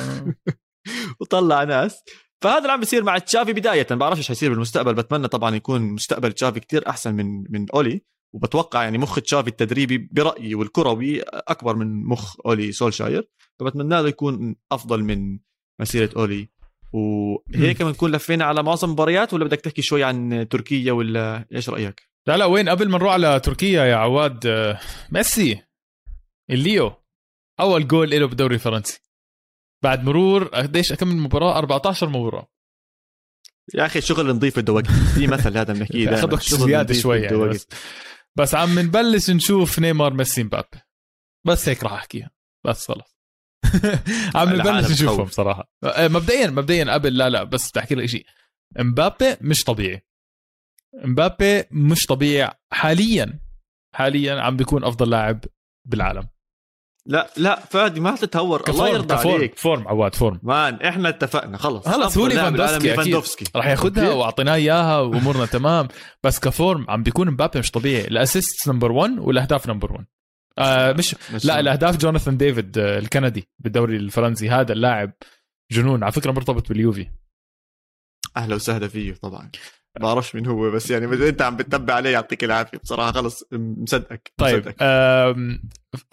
وطلع 1.20 1.64
ناس. 1.64 2.02
فهذا 2.44 2.58
اللي 2.58 2.72
عم 2.72 2.80
بيصير 2.80 3.04
مع 3.04 3.18
تشافي 3.18 3.52
بداية. 3.52 3.86
ما 3.90 3.96
بعرفش 3.96 4.18
إيش 4.18 4.28
حيصير 4.28 4.50
بالمستقبل. 4.50 4.94
بتمنى 4.94 5.28
طبعا 5.28 5.56
يكون 5.56 5.82
مستقبل 5.82 6.32
تشافي 6.32 6.60
كتير 6.60 6.88
أحسن 6.88 7.14
من 7.14 7.44
من 7.50 7.66
أولي. 7.74 8.02
وبتوقع 8.34 8.82
يعني 8.82 8.98
مخ 8.98 9.20
تشافي 9.20 9.48
التدريبي 9.48 9.98
برأيي 10.12 10.54
والكروي 10.54 11.20
أكبر 11.22 11.76
من 11.76 12.04
مخ 12.04 12.36
أولي 12.46 12.72
سولشاير. 12.72 13.28
فبتمنى 13.60 14.02
له 14.02 14.08
يكون 14.08 14.56
أفضل 14.72 15.02
من 15.04 15.38
مسيرة 15.80 16.10
أولي. 16.16 16.48
وهيك 16.92 17.82
بنكون 17.82 18.12
لفينا 18.12 18.44
على 18.44 18.62
معظم 18.62 18.88
المباريات 18.88 19.34
ولا 19.34 19.44
بدك 19.44 19.60
تحكي 19.60 19.82
شوي 19.82 20.04
عن 20.04 20.46
تركيا 20.50 20.92
ولا 20.92 21.46
إيش 21.54 21.68
رأيك؟ 21.68 22.02
لا 22.26 22.36
لا 22.36 22.44
وين؟ 22.44 22.68
قبل 22.68 22.88
ما 22.88 22.98
نروح 22.98 23.12
على 23.12 23.40
تركيا 23.40 23.84
يا 23.84 23.96
عواد 23.96 24.46
آه، 24.46 24.80
ميسي 25.12 25.62
الليو 26.50 26.92
أول 27.60 27.88
جول 27.88 28.10
له 28.10 28.26
بالدوري 28.26 28.54
الفرنسي 28.54 29.03
بعد 29.84 30.04
مرور 30.04 30.44
قديش 30.44 30.92
كم 30.92 31.08
من 31.08 31.16
مباراة؟ 31.16 31.58
14 31.58 32.08
مباراه 32.08 32.48
يا 33.74 33.86
أخي 33.86 33.98
الشغل 33.98 34.26
نظيف 34.36 34.58
بده 34.58 34.72
وقت 34.72 34.86
في 34.86 35.26
مثل 35.26 35.58
هذا 35.58 35.72
بنحكيه 35.72 36.04
دائما. 36.04 36.18
أخذ 36.18 36.32
الشغل 36.32 36.66
زيادة 36.66 36.94
شوي 36.94 37.18
يعني. 37.20 37.36
بس, 37.36 37.66
بس 38.36 38.54
عم 38.54 38.78
نبلش 38.78 39.30
نشوف 39.30 39.78
نيمار 39.78 40.14
ميسي 40.14 40.42
مبابي. 40.44 40.78
بس 41.46 41.68
هيك 41.68 41.82
راح 41.82 41.92
أحكيها. 41.92 42.30
بس 42.66 42.88
خلص 42.88 43.18
عم 44.34 44.48
نبلش 44.48 44.90
نشوفهم. 44.90 45.26
صراحة. 45.26 45.70
آه، 45.84 46.08
مبدئيا 46.08 46.46
مبدئيا 46.46 46.92
قبل 46.92 47.16
لا 47.16 47.30
لا 47.30 47.44
بس 47.44 47.70
بدي 47.70 47.80
أحكي 47.80 47.94
لك 47.94 48.06
شيء 48.06 48.26
مبابي 48.78 49.36
مش 49.40 49.64
طبيعي. 49.64 50.06
مبابي 51.04 51.64
مش 51.70 52.06
طبيعي 52.06 52.50
حاليا. 52.72 53.40
حاليا 53.94 54.40
عم 54.40 54.56
بيكون 54.56 54.84
أفضل 54.84 55.10
لاعب 55.10 55.44
بالعالم. 55.84 56.28
لا 57.06 57.30
لا 57.36 57.60
فادي 57.60 58.00
ما 58.00 58.16
تتهور. 58.16 58.64
الله 58.68 58.88
يرضى 58.88 59.14
ك 59.14 59.18
form 59.18 59.34
عليك. 59.34 59.58
form 59.58 59.88
عواد 59.88 60.14
form. 60.14 60.40
man 60.42 60.74
إحنا 60.74 61.08
اتفقنا 61.08 61.58
خلص 61.58 61.88
خلص 61.88 62.18
هو 62.18 62.26
ليفاندوفسكي 62.26 63.44
راح 63.56 63.66
ياخذها؟ 63.66 64.12
وأعطيناه 64.12 64.54
إياها 64.54 65.00
وأمورنا 65.00 65.46
تمام. 65.46 65.88
بس 66.22 66.40
ك 66.40 66.50
form 66.50 66.86
عم 66.88 67.02
بيكون 67.02 67.30
مبابي 67.30 67.58
مش 67.58 67.70
طبيعي. 67.70 68.04
ال 68.04 68.13
assist 68.13 68.68
number 68.68 68.92
1 68.92 69.18
والأهداف 69.18 69.66
number 69.68 69.92
1 69.92 70.04
آه 70.58 70.92
مش 70.92 71.16
مش 71.34 71.44
لا 71.44 71.60
الأهداف 71.60 71.96
جوناثان 71.96 72.36
ديفيد 72.36 72.78
آه، 72.78 72.98
الكندي 72.98 73.48
بالدوري 73.58 73.96
الفرنسي. 73.96 74.50
هذا 74.50 74.72
اللاعب 74.72 75.12
جنون 75.72 76.02
على 76.02 76.12
فكرة 76.12 76.32
مرتبط 76.32 76.68
باليوفي. 76.68 77.06
أهلا 78.36 78.54
وسهلا 78.54 78.88
فيه 78.88 79.14
طبعا. 79.14 79.50
بعرفش 80.00 80.34
مين 80.34 80.46
هو 80.46 80.70
بس 80.70 80.90
يعني 80.90 81.06
اذا 81.14 81.28
انت 81.28 81.42
عم 81.42 81.56
بتتبع 81.56 81.94
عليه 81.94 82.10
يعطيك 82.10 82.44
العافية 82.44 82.78
بصراحة 82.78 83.12
خلص 83.12 83.44
مصدقك 83.52 84.32
طيب. 84.36 84.74
آم، 84.80 85.62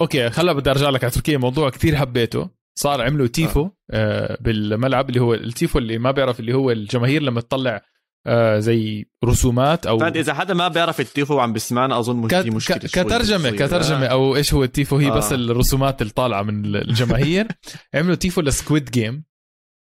okay 0.02 0.30
خلا 0.30 0.54
بدي 0.54 0.72
ارجع 0.72 0.90
لك 0.90 1.04
على 1.04 1.12
تركيا 1.14 1.38
موضوع 1.38 1.70
كثير 1.70 1.96
حبيته 1.96 2.50
صار 2.80 3.02
عملوا 3.02 3.28
تيفو 3.28 3.70
آه. 3.92 4.38
بالملعب 4.42 5.10
اللي 5.10 5.20
هو 5.22 5.34
التيفو 5.34 5.80
اللي 5.80 5.98
ما 5.98 6.12
بيعرف 6.12 6.40
اللي 6.40 6.54
هو 6.54 6.72
الجماهير 6.72 7.22
لما 7.22 7.42
تطلع 7.42 7.82
آه 8.28 8.60
زي 8.60 9.06
رسومات 9.26 9.86
أو 9.88 10.00
فهد 10.00 10.18
إذا 10.18 10.34
حدا 10.34 10.54
ما 10.54 10.68
بيعرف 10.68 11.00
التيفو 11.00 11.36
وعم 11.36 11.54
بسمعنا 11.54 12.00
أظن 12.00 12.16
مش 12.16 12.32
ك- 12.32 12.36
دي 12.36 12.50
مشكلة 12.50 12.78
كترجمة. 12.78 13.50
كترجمة 13.52 14.06
أو 14.06 14.36
إيش 14.36 14.54
هو 14.54 14.64
التيفو 14.64 14.98
هي 14.98 15.08
آه. 15.08 15.18
بس 15.18 15.34
الرسومات 15.34 16.02
اللي 16.02 16.14
طالعه 16.14 16.42
من 16.42 16.76
الجماهير 16.76 17.48
عملوا 17.96 18.16
tifo 18.16 18.42
ل 18.42 18.50
Squid 18.50 18.92
Game 18.92 19.24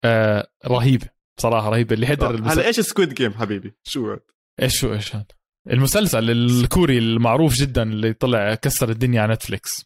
آه 0.05 0.47
رهيبه 0.67 1.07
بصراحة 1.37 1.69
رهيبة 1.69 1.95
اللي 1.95 2.05
آه. 2.05 2.09
حضر 2.09 2.35
المس... 2.35 2.51
هلا 2.51 2.67
إيش 2.67 2.79
Squid 2.79 3.13
Game 3.13 3.33
حبيبي؟ 3.33 3.75
شو 3.83 4.11
هاد؟ 4.11 4.19
إيش 4.61 4.79
شو 4.79 4.93
إيش 4.93 5.15
هذا 5.15 5.25
المسلسل 5.69 6.29
الكوري 6.29 6.97
المعروف 6.97 7.53
جدا 7.53 7.83
اللي 7.83 8.13
طلع 8.13 8.55
كسر 8.55 8.89
الدنيا 8.89 9.21
على 9.21 9.33
نتفليكس. 9.33 9.85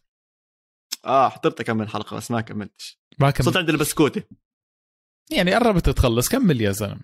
آه 1.04 1.28
حضرت 1.28 1.60
اكمل 1.60 1.88
حلقة 1.88 2.16
بس 2.16 2.30
ما 2.30 2.40
كملتش. 2.40 3.00
ما 3.18 3.30
كمل. 3.30 3.44
صرت 3.44 3.56
عند 3.56 3.68
البسكوتة. 3.68 4.22
يعني 5.30 5.54
قربت 5.54 5.90
تخلص 5.90 6.28
كمل 6.28 6.60
يا 6.60 6.70
زلمة. 6.70 7.00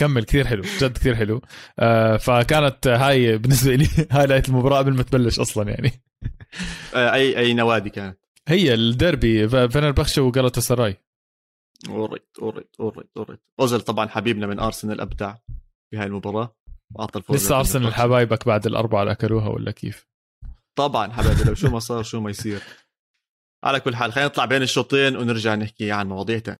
كمل 0.00 0.24
كثير 0.24 0.46
حلو 0.46 0.62
جد 0.80 0.92
كثير 0.98 1.16
حلو. 1.16 1.42
آه 1.78 2.16
فكانت 2.16 2.86
هاي 2.86 3.38
بالنسبة 3.38 3.74
لي 3.74 3.88
highlight 4.10 4.48
المباراة 4.48 4.78
قبل 4.78 4.94
ما 4.94 5.02
تبلش 5.02 5.40
أصلا 5.40 5.70
يعني. 5.70 5.92
آه 6.94 7.12
اي 7.14 7.38
أي 7.38 7.54
نوادي 7.54 7.90
كانت؟ 7.90 8.18
هي 8.48 8.74
الديربي 8.74 9.48
فنربخشة 9.48 10.22
وغلطة 10.22 10.60
سراي. 10.60 10.96
alright 11.88 12.28
alright 12.42 12.74
alright 12.80 13.10
alright 13.16 13.40
أوزيل 13.60 13.80
طبعا 13.80 14.08
حبيبنا 14.08 14.46
من 14.46 14.60
أرسنال 14.60 15.00
ابدع 15.00 15.34
في 15.90 15.96
هاي 15.96 16.06
المباراة. 16.06 16.56
وأعطى 16.94 17.18
الفوز 17.18 17.36
لسه 17.36 17.58
أرسنال 17.58 17.94
حبايبك 17.94 18.46
بعد 18.46 18.66
الأربعة 18.66 19.02
اللي 19.02 19.12
أكلوها 19.12 19.48
ولا 19.48 19.70
كيف؟ 19.70 20.06
طبعا 20.74 21.12
حبايبي 21.12 21.42
لو 21.42 21.54
شو 21.54 21.70
ما 21.70 21.78
صار 21.78 22.02
شو 22.02 22.20
ما 22.20 22.30
يصير. 22.30 22.62
على 23.64 23.80
كل 23.80 23.96
حال 23.96 24.12
خلينا 24.12 24.28
نطلع 24.28 24.44
بين 24.44 24.62
الشوطين 24.62 25.16
ونرجع 25.16 25.54
نحكي 25.54 25.92
عن 25.92 26.08
مواضيع 26.08 26.38
تانية. 26.38 26.58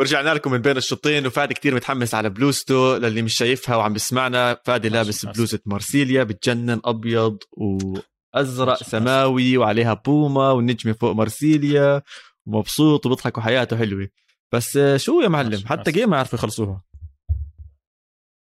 ورجعنا 0.00 0.34
لكم 0.34 0.52
من 0.52 0.58
بين 0.58 0.76
الشوطين 0.76 1.26
وفادي 1.26 1.54
كتير 1.54 1.74
متحمس 1.74 2.14
على 2.14 2.30
بلوزته 2.30 2.98
للي 2.98 3.22
مش 3.22 3.34
شايفها 3.34 3.76
وعم 3.76 3.92
بسمعنا. 3.92 4.60
فادي 4.64 4.88
لابس 4.88 5.26
بلوزة 5.26 5.60
مارسيليا 5.66 6.22
بتجنن 6.22 6.80
أبيض 6.84 7.38
وأزرق 7.52 8.82
سماوي 8.82 9.56
وعليها 9.56 9.94
بوما 9.94 10.50
والنجمة 10.50 10.92
فوق 10.92 11.12
مارسيليا 11.12 12.02
ومبسوط 12.46 13.06
وبيضحك 13.06 13.38
وحياته 13.38 13.76
حلوة. 13.76 14.08
بس 14.52 14.78
شو 14.96 15.20
يا 15.20 15.28
معلم؟ 15.28 15.66
حتى 15.66 15.92
جيم 15.92 16.10
ما 16.10 16.16
يعرفوا 16.16 16.38
يخلصوها. 16.38 16.82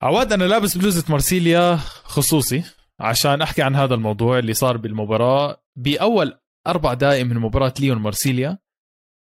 عواد 0.02 0.32
أنا 0.32 0.44
لابس 0.44 0.78
بلوزة 0.78 1.04
مارسيليا 1.08 1.76
خصوصي 2.04 2.64
عشان 3.00 3.42
أحكي 3.42 3.62
عن 3.62 3.74
هذا 3.76 3.94
الموضوع 3.94 4.38
اللي 4.38 4.54
صار 4.54 4.76
بالمباراة. 4.76 5.62
بأول 5.76 6.38
أربع 6.66 6.94
دقائق 6.94 7.24
من 7.24 7.38
مباراة 7.38 7.74
ليون 7.80 7.98
مارسيليا 7.98 8.58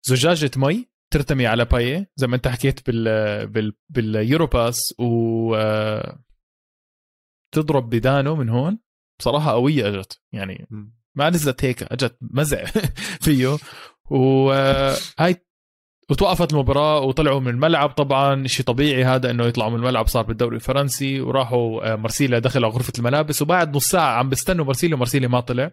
زجاجة 0.03 0.51
مي 0.55 0.88
ترتمي 1.13 1.47
على 1.47 1.65
باييه 1.65 2.07
زي 2.15 2.27
ما 2.27 2.35
انت 2.35 2.47
حكيت 2.47 2.89
بال 2.89 3.47
بال 3.47 3.73
باليورو 3.89 4.47
باس 4.47 4.93
و 4.99 5.55
آه، 5.55 6.19
تضرب 7.53 7.89
بدانه 7.89 8.35
من 8.35 8.49
هون. 8.49 8.79
بصراحة 9.19 9.51
قوية 9.51 9.87
أجت 9.87 10.21
يعني 10.33 10.67
ما 11.15 11.29
نزلت 11.29 11.65
هيك 11.65 11.83
أجت 11.83 12.17
مزع 12.21 12.65
فيه. 13.25 13.57
وهاي 14.11 15.31
آه، 15.31 15.35
وتوقفت 16.09 16.53
المباراة 16.53 16.99
وطلعوا 16.99 17.39
من 17.39 17.47
الملعب. 17.47 17.89
طبعا 17.89 18.47
شيء 18.47 18.65
طبيعي 18.65 19.03
هذا 19.03 19.31
إنه 19.31 19.45
يطلعوا 19.45 19.69
من 19.69 19.75
الملعب 19.75 20.07
صار 20.07 20.23
بالدوري 20.23 20.55
الفرنسي 20.55 21.21
وراحوا 21.21 21.93
آه، 21.93 21.95
مرسيليا 21.95 22.39
دخل 22.39 22.65
على 22.65 22.73
غرفة 22.73 22.93
الملابس. 22.99 23.41
وبعد 23.41 23.75
نص 23.75 23.85
ساعة 23.87 24.17
عم 24.17 24.29
بيستنوا 24.29 24.65
مرسيليا 24.65 24.95
ومرسيليا 24.95 25.27
ما 25.27 25.39
طلع. 25.39 25.71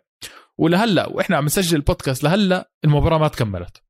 ولهلأ 0.59 1.09
وإحنا 1.09 1.37
عم 1.37 1.45
نسجل 1.45 1.77
البودكاست 1.77 2.25
لهلأ 2.25 2.71
المباراة 2.85 3.19
ما 3.19 3.29
تكملت. 3.29 3.86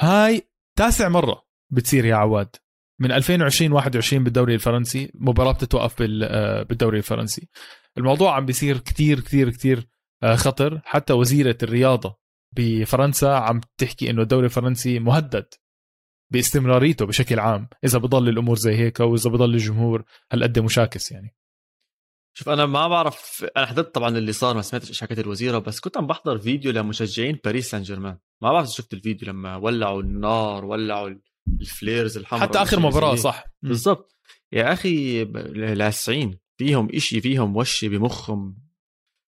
هاي 0.00 0.42
تاسع 0.78 1.08
مرة 1.08 1.42
بتصير 1.72 2.04
يا 2.04 2.14
عواد. 2.14 2.56
من 3.00 3.12
2020 3.12 3.72
21 3.72 4.24
بالدوري 4.24 4.54
الفرنسي 4.54 5.10
مباراة 5.14 5.52
بتتوقف 5.52 6.02
آه، 6.22 6.62
بالدوري 6.62 6.98
الفرنسي. 6.98 7.48
الموضوع 7.98 8.36
عم 8.36 8.46
بيصير 8.46 8.78
كتير 8.78 9.20
كتير 9.20 9.50
كتير 9.50 9.88
آه، 10.22 10.34
خطر. 10.34 10.80
حتى 10.84 11.12
وزيرة 11.12 11.58
الرياضة 11.62 12.18
بفرنسا 12.56 13.26
عم 13.26 13.60
تحكي 13.78 14.10
إنه 14.10 14.22
الدوري 14.22 14.44
الفرنسي 14.46 14.98
مهدد 14.98 15.46
باستمراريته 16.32 17.06
بشكل 17.06 17.40
عام 17.40 17.68
إذا 17.84 17.98
بضل 17.98 18.28
الأمور 18.28 18.56
زي 18.56 18.74
هيك 18.74 19.00
واذا 19.00 19.30
بضل 19.30 19.54
الجمهور 19.54 20.04
هالقد 20.32 20.58
مشاكس 20.58 21.12
يعني. 21.12 21.34
شوف 22.38 22.48
أنا 22.48 22.66
ما 22.66 22.88
بعرف 22.88 23.46
أنا 23.56 23.66
حضرت 23.66 23.94
طبعا 23.94 24.18
اللي 24.18 24.32
صار 24.32 24.54
ما 24.54 24.62
سمعتش 24.62 24.88
إيش 24.88 25.00
حكت 25.00 25.18
الوزيرة 25.18 25.58
بس 25.58 25.80
كنت 25.80 25.96
عم 25.96 26.06
بحضر 26.06 26.38
فيديو 26.38 26.72
لمشجعين 26.72 27.38
باريس 27.44 27.70
سان 27.70 27.82
جيرمان 27.82 28.18
ما 28.42 28.52
بعرف 28.52 28.68
شفت 28.68 28.94
الفيديو 28.94 29.28
لما 29.28 29.56
ولعوا 29.56 30.02
النار 30.02 30.64
ولعوا 30.64 31.10
ال 31.60 31.68
flares 31.68 32.18
الحمراء 32.18 32.48
حتى 32.48 32.62
آخر 32.62 32.80
مباراة 32.80 33.14
صح. 33.14 33.44
بالضبط. 33.62 34.16
يا 34.52 34.72
أخي 34.72 35.24
لاسعين 35.74 36.38
فيهم 36.58 36.88
إشي 36.94 37.20
فيهم 37.20 37.56
وشي 37.56 37.88
بمخهم. 37.88 38.58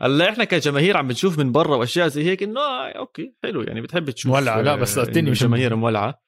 هلأ 0.01 0.29
إحنا 0.29 0.43
كجماهير 0.43 0.97
عم 0.97 1.07
بنشوف 1.07 1.39
من 1.39 1.51
برا 1.51 1.75
وأشياء 1.75 2.07
زي 2.07 2.23
هيك 2.23 2.43
إنه 2.43 2.59
آه 2.59 2.91
okay 2.91 3.33
حلو 3.43 3.61
يعني 3.61 3.81
بتحب 3.81 4.09
تشوف 4.09 4.31
مولعة. 4.31 4.61
لا 4.61 4.75
بس 4.75 4.97
الدنيا 4.97 5.31
مش 5.31 5.43
جماهير 5.43 5.75
مولعة. 5.75 6.21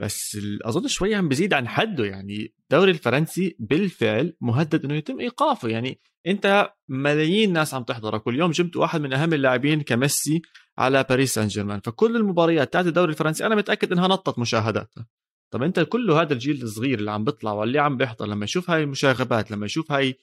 بس 0.00 0.38
أظن 0.62 0.88
شوي 0.88 1.14
عم 1.14 1.28
بزيد 1.28 1.54
عن 1.54 1.68
حده. 1.68 2.04
يعني 2.04 2.54
الدوري 2.62 2.90
الفرنسي 2.90 3.56
بالفعل 3.58 4.36
مهدد 4.40 4.84
إنه 4.84 4.94
يتم 4.94 5.20
إيقافه. 5.20 5.68
يعني 5.68 6.00
أنت 6.26 6.72
ملايين 6.88 7.52
ناس 7.52 7.74
عم 7.74 7.82
تحضره 7.82 8.18
كل 8.18 8.38
يوم 8.38 8.50
جبت 8.50 8.76
واحد 8.76 9.00
من 9.00 9.12
أهم 9.12 9.32
اللاعبين 9.32 9.82
كميسي 9.82 10.42
على 10.78 11.04
باريس 11.08 11.34
سان 11.34 11.48
جيرمان. 11.48 11.80
فكل 11.80 12.16
المباريات 12.16 12.72
تاعت 12.72 12.86
الدوري 12.86 13.10
الفرنسي 13.10 13.46
أنا 13.46 13.54
متأكد 13.54 13.92
إنها 13.92 14.08
نطت 14.08 14.38
مشاهداتها. 14.38 15.06
طب 15.52 15.62
أنت 15.62 15.80
كل 15.80 16.10
هذا 16.10 16.32
الجيل 16.32 16.62
الصغير 16.62 16.98
اللي 16.98 17.10
عم 17.10 17.24
بيطلع 17.24 17.52
واللي 17.52 17.78
عم 17.78 17.96
بيحضر 17.96 18.26
لما 18.26 18.44
يشوف 18.44 18.70
هاي 18.70 18.82
المشاغبات 18.82 19.50
لما 19.50 19.66
يشوف 19.66 19.92
هاي 19.92 20.18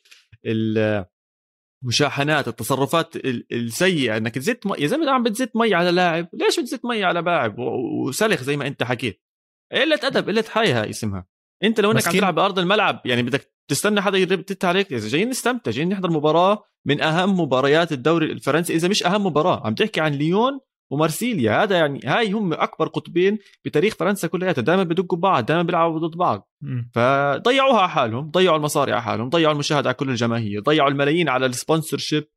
المشاحنات 1.84 2.48
التصرفات 2.48 3.16
السيئة 3.52 4.18
إنك 4.18 4.36
تزت 4.36 4.66
مي 4.66 4.78
يا 4.80 4.88
زلمة 4.88 5.12
عم 5.12 5.24
بتزت 5.24 5.56
مي 5.56 5.74
على 5.76 5.92
لاعب. 5.92 6.28
ليش 6.34 6.60
بتزت 6.60 6.86
مي 6.86 7.04
على 7.04 7.22
لاعب؟ 7.22 7.60
وسلخ 7.60 8.42
زي 8.44 8.58
ما 8.58 8.68
أنت 8.68 8.84
حكيت. 8.84 9.27
قلة 9.72 10.00
أدب 10.04 10.30
قلة 10.30 10.46
حيا 10.50 10.90
اسمها 10.90 11.28
أنت 11.64 11.80
لو 11.80 11.92
إنك 11.92 12.08
عم 12.08 12.14
تلعب 12.14 12.36
بأرض 12.36 12.60
الملعب 12.60 13.02
يعني 13.06 13.24
بدك 13.24 13.52
تستنى 13.68 14.02
حدا 14.02 14.18
يرتت 14.18 14.66
عليك 14.66 14.94
إذا 14.94 15.08
جايين 15.08 15.30
نستمتع 15.30 15.72
جايين 15.72 15.90
نحضر 15.90 16.12
مباراة 16.12 16.64
من 16.86 17.02
أهم 17.02 17.40
مباريات 17.40 17.92
الدوري 17.92 18.32
الفرنسي. 18.32 18.76
إذا 18.76 18.88
مش 18.88 19.06
أهم 19.06 19.26
مباراة 19.26 19.68
عم 19.68 19.76
تحكي 19.76 20.02
عن 20.02 20.14
ليون 20.14 20.60
ومارسيليا. 20.92 21.64
هذا 21.64 21.78
يعني 21.78 22.00
هاي 22.06 22.32
هم 22.32 22.54
أكبر 22.54 22.88
قطبين 22.88 23.38
بتاريخ 23.66 23.96
فرنسا 23.96 24.28
كلياتها. 24.28 24.62
دائما 24.62 24.84
بدقوا 24.84 25.18
بعض 25.18 25.46
دائما 25.46 25.64
بيلعبوا 25.64 26.08
ضد 26.08 26.18
بعض. 26.18 26.50
فضيعوها 26.94 27.80
على 27.80 27.90
حالهم 27.90 28.32
ضيعوا 28.32 28.58
المصاري 28.58 28.92
على 28.92 29.02
حالهم 29.02 29.30
ضيعوا 29.30 29.54
المشاهدة 29.54 29.90
على 29.90 29.96
كل 29.96 30.10
الجماهير 30.10 30.62
ضيعوا 30.62 30.90
الملايين 30.90 31.30
على 31.30 31.46
ال 31.46 31.98
sponsorship 31.98 32.28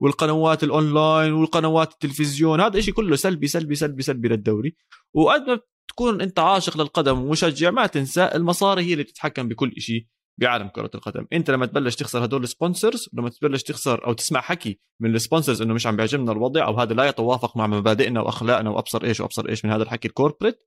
والقنوات 0.00 0.64
الأونلاين 0.64 1.32
والقنوات 1.32 1.92
التلفزيون. 1.92 2.60
هذا 2.60 2.78
إشي 2.78 2.92
كله 2.92 3.16
سلبي 3.16 3.46
سلبي 3.46 3.74
سلبي 3.74 4.02
سلبي 4.02 4.28
للدوري. 4.28 4.76
وقد 5.14 5.40
ما 5.40 5.60
تكون 5.90 6.20
انت 6.20 6.38
عاشق 6.38 6.76
للقدم 6.76 7.18
ومشجع 7.18 7.70
ما 7.70 7.86
تنسى 7.86 8.30
المصاري 8.34 8.82
هي 8.82 8.92
اللي 8.92 9.04
بتتحكم 9.04 9.48
بكل 9.48 9.72
شيء 9.78 10.06
بعالم 10.40 10.68
كرة 10.68 10.90
القدم. 10.94 11.26
انت 11.32 11.50
لما 11.50 11.66
تبلش 11.66 11.96
تخسر 11.96 12.24
هدول 12.24 12.42
ال 12.42 12.49
sponsors 12.49 13.08
لما 13.12 13.28
تبلش 13.28 13.62
تخسر 13.62 14.06
أو 14.06 14.12
تسمع 14.12 14.40
حكي 14.40 14.80
من 15.00 15.14
ال 15.14 15.19
sponsors 15.19 15.62
إنه 15.62 15.74
مش 15.74 15.86
عم 15.86 15.96
بيعجبنا 15.96 16.32
الوضع 16.32 16.66
أو 16.66 16.80
هذا 16.80 16.94
لا 16.94 17.04
يتوافق 17.04 17.56
مع 17.56 17.66
مبادئنا 17.66 18.20
وأخلاقنا 18.20 18.70
وأبصر 18.70 19.04
إيش 19.04 19.20
وأبصر 19.20 19.48
إيش 19.48 19.64
من 19.64 19.70
هذا 19.70 19.82
الحكي 19.82 20.08
ال 20.08 20.13
corporate 20.13 20.58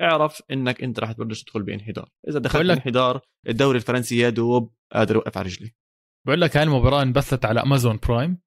اعرف 0.00 0.42
إنك 0.50 0.82
أنت 0.82 1.00
راح 1.00 1.12
تبلش 1.12 1.42
تدخل 1.42 1.62
بانحدار 1.62 2.08
إذا 2.28 2.38
دخلت 2.38 2.66
بانحدار 2.66 3.20
الدوري 3.48 3.78
الفرنسي 3.78 4.18
يا 4.18 4.30
دوب 4.30 4.74
قادر 4.92 5.14
يوقف 5.14 5.38
على 5.38 5.46
رجليه. 5.46 5.74
بقول 6.26 6.40
لك 6.40 6.56
هاي 6.56 6.62
المباراة 6.62 7.02
انبثت 7.02 7.44
على 7.44 7.62
امازون 7.62 7.98
برايم 8.08 8.38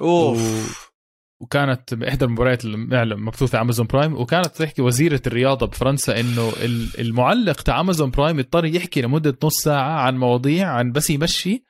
أوف. 0.00 0.93
وكانت 1.40 1.94
باحدى 1.94 2.24
المباريات 2.24 2.64
المبثوثه 2.64 3.60
امازون 3.60 3.86
برايم 3.86 4.14
وكانت 4.14 4.46
تحكي 4.46 4.82
وزيرة 4.82 5.22
الرياضة 5.26 5.66
بفرنسا 5.66 6.20
إنه 6.20 6.52
المعلق 6.98 7.62
تاع 7.62 7.80
امازون 7.80 8.10
برايم 8.10 8.38
اضطر 8.38 8.64
يحكي 8.64 9.02
لمدة 9.02 9.36
نص 9.44 9.54
ساعة 9.62 10.00
عن 10.00 10.16
مواضيع 10.16 10.68
عن 10.68 10.92
بس 10.92 11.10
يمشي 11.10 11.64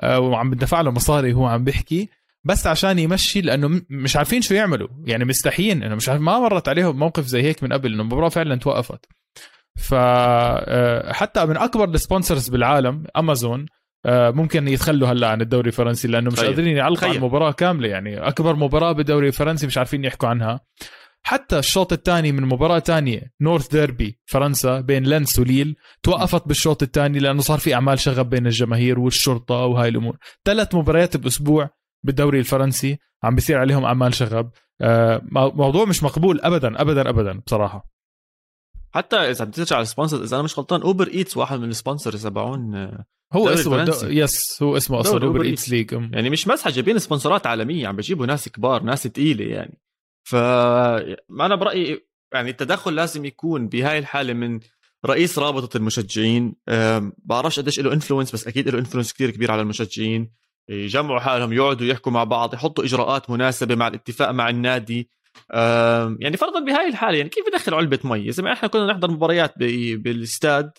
آه، 0.00 0.20
وعم 0.20 0.50
بدفع 0.50 0.80
له 0.80 0.90
مصاري 0.90 1.32
وهو 1.32 1.46
عم 1.46 1.64
بيحكي 1.64 2.08
بس 2.44 2.66
عشان 2.66 2.98
يمشي 2.98 3.40
لأنه 3.40 3.82
مش 3.90 4.16
عارفين 4.16 4.42
شو 4.42 4.54
يعملوا. 4.54 4.88
يعني 5.04 5.24
مستحيين 5.24 5.82
إنه 5.82 5.94
مش 5.94 6.08
عارف 6.08 6.20
ما 6.20 6.38
مرت 6.38 6.68
عليهم 6.68 6.98
موقف 6.98 7.24
زي 7.24 7.42
هيك 7.42 7.62
من 7.62 7.72
قبل 7.72 7.92
إنه 7.92 8.02
المباراة 8.02 8.28
فعلا 8.28 8.56
توقفت. 8.56 9.06
فحتى 9.76 11.40
آه، 11.40 11.44
من 11.44 11.56
أكبر 11.56 11.88
ال 11.88 11.95
sponsors 11.95 12.48
بالعالم 12.48 13.04
امازون 13.16 13.66
ممكن 14.06 14.68
يتخلوا 14.68 15.08
هلا 15.08 15.28
عن 15.28 15.40
الدوري 15.40 15.68
الفرنسي 15.68 16.08
لأنه 16.08 16.30
مش 16.30 16.40
قادرين 16.40 16.76
يعلقوا 16.76 17.08
على 17.08 17.16
المباراة 17.16 17.52
كاملة 17.52 17.88
يعني 17.88 18.18
أكبر 18.18 18.56
مباراة 18.56 18.92
بالدوري 18.92 19.28
الفرنسي 19.28 19.66
مش 19.66 19.78
عارفين 19.78 20.04
يحكوا 20.04 20.28
عنها. 20.28 20.60
حتى 21.22 21.58
الشوط 21.58 21.92
الثاني 21.92 22.32
من 22.32 22.42
مباراة 22.42 22.78
ثانية 22.78 23.32
north 23.40 23.68
derby 23.68 24.18
فرنسا 24.26 24.80
بين 24.80 25.04
لينس 25.04 25.38
وليل 25.38 25.76
توقفت 26.02 26.48
بالشوط 26.48 26.82
الثاني 26.82 27.18
لأنه 27.18 27.40
صار 27.40 27.58
في 27.58 27.74
أعمال 27.74 27.98
شغب 27.98 28.30
بين 28.30 28.46
الجماهير 28.46 28.98
والشرطة 28.98 29.54
وهاي 29.54 29.88
الأمور. 29.88 30.16
ثلاث 30.44 30.74
مباريات 30.74 31.16
بأسبوع 31.16 31.70
بالدوري 32.02 32.38
الفرنسي 32.38 32.98
عم 33.22 33.34
بيصير 33.34 33.58
عليهم 33.58 33.84
أعمال 33.84 34.14
شغب. 34.14 34.50
آه، 34.80 35.22
موضوع 35.32 35.84
مش 35.84 36.02
مقبول 36.02 36.40
أبدا 36.40 36.80
أبدا 36.80 37.08
أبدا 37.08 37.40
بصراحة. 37.46 37.90
حتى 38.90 39.16
إذا 39.16 39.44
بدي 39.44 39.56
ترجع 39.56 39.76
على 39.76 39.82
السبونسرز 39.82 40.22
إذا 40.22 40.36
أنا 40.36 40.44
مش 40.44 40.58
غلطان 40.58 40.82
Uber 40.82 41.08
Eats 41.08 41.36
واحد 41.36 41.58
من 41.58 41.68
ال 41.68 41.74
sponsors 41.74 42.26
تبعون 42.26 42.90
هو 43.32 43.48
اسمه 43.48 43.84
دو... 43.84 43.92
yes 44.04 44.62
هو 44.62 44.76
اسمه 44.76 45.00
أصلا 45.00 45.24
Uber 45.24 45.42
Eats 45.42 45.68
League. 45.68 45.92
يعني 45.92 46.30
مش 46.30 46.48
مسحه 46.48 46.70
جايبين 46.70 46.98
sponsor 46.98 47.40
ات 47.40 47.46
عالمية 47.46 47.88
عم 47.88 47.96
بيجيبوا 47.96 48.26
ناس 48.26 48.48
كبار 48.48 48.82
ناس 48.82 49.02
تقيلة 49.02 49.44
يعني. 49.44 49.78
ف 50.28 50.34
أنا 50.34 51.54
برأيي 51.54 52.08
يعني 52.34 52.50
التدخل 52.50 52.94
لازم 52.94 53.24
يكون 53.24 53.68
بهاي 53.68 53.98
الحالة 53.98 54.32
من 54.32 54.60
رئيس 55.06 55.38
رابطة 55.38 55.76
المشجعين. 55.76 56.54
أم، 56.68 57.12
بعرفش 57.18 57.60
قديش 57.60 57.80
له 57.80 57.92
influence 57.92 58.32
بس 58.32 58.46
أكيد 58.46 58.68
له 58.68 58.78
influence 58.78 59.12
كثير 59.12 59.30
كبير 59.30 59.50
على 59.50 59.62
المشجعين. 59.62 60.30
يجمعوا 60.68 61.20
حالهم 61.20 61.52
يقعدوا 61.52 61.86
يحكوا 61.86 62.12
مع 62.12 62.24
بعض 62.24 62.54
يحطوا 62.54 62.84
إجراءات 62.84 63.30
مناسبة 63.30 63.74
مع 63.74 63.88
الاتفاق 63.88 64.30
مع 64.30 64.48
النادي. 64.48 65.10
أم، 65.54 66.18
يعني 66.20 66.36
فرضا 66.36 66.60
بهاي 66.60 66.88
الحالة 66.88 67.16
يعني 67.18 67.28
كيف 67.28 67.46
يدخل 67.46 67.74
علبة 67.74 67.98
مي؟ 68.04 68.32
زلمه 68.32 68.52
إحنا 68.52 68.68
كنا 68.68 68.86
نحضر 68.86 69.10
مباريات 69.10 69.54
ب- 69.58 70.02
بالاستاد 70.02 70.70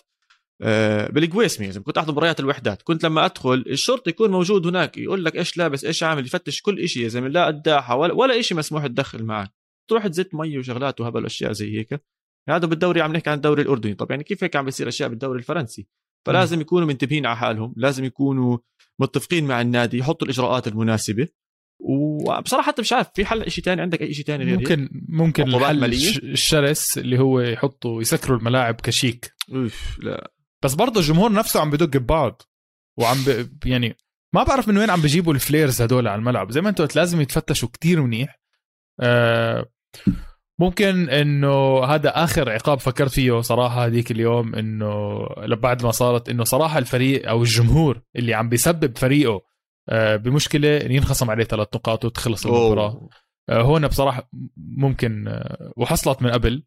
بالقويسمي 1.10 1.66
يا 1.66 1.70
زلمه 1.70 1.84
كنت 1.84 1.98
احضر 1.98 2.12
مباريات 2.12 2.40
الوحدات. 2.40 2.82
كنت 2.82 3.04
لما 3.04 3.24
أدخل 3.24 3.64
الشرطي 3.66 4.10
يكون 4.10 4.30
موجود 4.30 4.66
هناك 4.66 4.98
يقول 4.98 5.24
لك 5.24 5.36
إيش 5.36 5.56
لابس 5.56 5.84
إيش 5.84 6.02
عامل 6.02 6.26
يفتش 6.26 6.62
كل 6.62 6.88
شيء 6.88 7.02
يا 7.02 7.08
زلمة. 7.08 7.28
لا 7.28 7.46
قداحه 7.46 7.96
ولا, 7.96 8.12
ولا 8.12 8.42
شيء 8.42 8.58
مسموح 8.58 8.86
تدخل 8.86 9.24
معك. 9.24 9.52
تروح 9.90 10.06
تزت 10.06 10.34
مي 10.34 10.58
وشغلات 10.58 11.00
وهبل 11.00 11.26
اشياء 11.26 11.52
زي 11.52 11.78
هيك. 11.78 12.00
هذا 12.48 12.66
بالدوري 12.66 13.00
عم 13.00 13.12
نحكي 13.12 13.30
عن 13.30 13.36
الدوري 13.36 13.62
الأردني. 13.62 13.94
طب 13.94 14.10
يعني 14.10 14.24
كيف 14.24 14.44
هيك 14.44 14.56
عم 14.56 14.64
بيصير 14.64 14.88
أشياء 14.88 15.08
بالدوري 15.08 15.38
الفرنسي؟ 15.38 15.86
فلازم 16.26 16.60
يكونوا 16.60 16.88
منتبهين 16.88 17.26
على 17.26 17.36
حالهم. 17.36 17.74
لازم 17.76 18.04
يكونوا 18.04 18.58
متفقين 19.00 19.46
مع 19.46 19.60
النادي 19.60 19.98
يحطوا 19.98 20.26
الإجراءات 20.26 20.68
المناسبة. 20.68 21.28
وبصراحة 21.82 22.66
حتى 22.66 22.82
مش 22.82 22.92
عارف 22.92 23.08
في 23.14 23.24
حل 23.24 23.50
شيء 23.50 23.64
ثاني 23.64 23.82
عندك 23.82 24.02
أي 24.02 24.14
شيء 24.14 24.24
ثاني 24.24 24.44
غير 24.44 24.58
هيك؟ 24.58 24.72
ممكن 24.72 24.88
ممكن 25.08 25.48
عقوبات 25.48 25.70
الحل 25.70 26.30
الشرس 26.30 26.98
اللي 26.98 27.18
هو 27.18 27.40
يحطوا 27.40 28.00
يسكروا 28.00 28.38
الملاعب 28.38 28.74
كشيك. 28.74 29.32
أوف 29.54 29.98
لا. 30.02 30.30
بس 30.64 30.74
برضه 30.74 31.00
الجمهور 31.00 31.32
نفسه 31.32 31.60
عم 31.60 31.70
بدق 31.70 31.96
ببعض. 31.96 32.42
وعم 32.98 33.16
ب... 33.26 33.48
يعني 33.66 33.96
ما 34.34 34.42
بعرف 34.42 34.68
من 34.68 34.78
وين 34.78 34.90
عم 34.90 35.00
بيجيبوا 35.00 35.34
الفليرز 35.34 35.82
هدول 35.82 36.08
على 36.08 36.18
الملعب. 36.18 36.50
زي 36.50 36.60
ما 36.60 36.68
انت 36.68 36.80
قلت 36.80 36.96
لازم 36.96 37.20
يتفتشوا 37.20 37.68
كتير 37.68 38.02
منيح. 38.02 38.40
آه 39.00 39.66
ممكن 40.60 41.08
إنه 41.08 41.84
هذا 41.84 42.24
آخر 42.24 42.50
عقاب 42.50 42.80
فكرت 42.80 43.10
فيه 43.10 43.40
صراحة 43.40 43.86
هذيك 43.86 44.10
اليوم 44.10 44.54
إنه 44.54 45.26
بعد 45.54 45.84
ما 45.84 45.90
صارت 45.90 46.28
إنه 46.28 46.44
صراحة 46.44 46.78
الفريق 46.78 47.28
أو 47.28 47.42
الجمهور 47.42 48.02
اللي 48.16 48.34
عم 48.34 48.48
بيسبب 48.48 48.98
فريقه 48.98 49.40
آه 49.88 50.16
بمشكلة 50.16 50.76
إن 50.76 50.92
ينخصم 50.92 51.30
عليه 51.30 51.44
ثلاث 51.44 51.68
نقاط 51.74 52.04
وتخلص 52.04 52.46
المباراة. 52.46 53.08
آه، 53.48 53.62
هون 53.62 53.88
بصراحة 53.88 54.30
ممكن 54.56 55.42
وحصلت 55.76 56.22
من 56.22 56.30
قبل. 56.30 56.64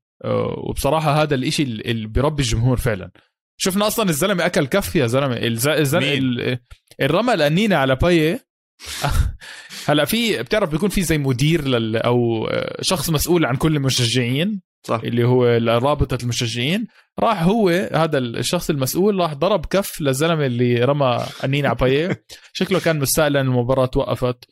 وبصراحة 0.57 1.21
هذا 1.21 1.35
الإشي 1.35 1.63
اللي 1.63 2.07
بيربي 2.07 2.43
الجمهور 2.43 2.77
فعلا. 2.77 3.11
شفنا 3.57 3.87
أصلا 3.87 4.09
الزلمة 4.09 4.45
أكل 4.45 4.65
كف 4.65 4.95
يا 4.95 5.07
زلمة. 5.07 5.35
الز- 5.37 5.67
الزلمه 5.67 6.59
الرمى 7.01 7.33
القنينه 7.33 7.75
على 7.75 7.95
باية. 7.95 8.45
هلأ 9.87 10.05
في 10.05 10.43
بتعرف 10.43 10.69
بيكون 10.69 10.89
في 10.89 11.01
زي 11.01 11.17
مدير 11.17 11.67
لل 11.67 11.95
أو 11.97 12.49
شخص 12.81 13.09
مسؤول 13.09 13.45
عن 13.45 13.55
كل 13.55 13.75
المشجعين 13.75 14.61
صح. 14.87 15.01
اللي 15.03 15.23
هو 15.23 15.45
رابطة 15.67 16.17
المشجعين. 16.23 16.87
راح 17.19 17.43
هو 17.43 17.69
هذا 17.93 18.17
الشخص 18.17 18.69
المسؤول 18.69 19.19
راح 19.19 19.33
ضرب 19.33 19.65
كف 19.65 20.01
للزلمة 20.01 20.45
اللي 20.45 20.75
رمى 20.83 21.25
قنينه 21.41 21.67
على 21.69 21.77
باية. 21.77 22.23
شكله 22.53 22.79
كان 22.79 22.99
مستاء 22.99 23.27
لأن 23.29 23.45
المباراة 23.45 23.85
توقفت. 23.85 24.45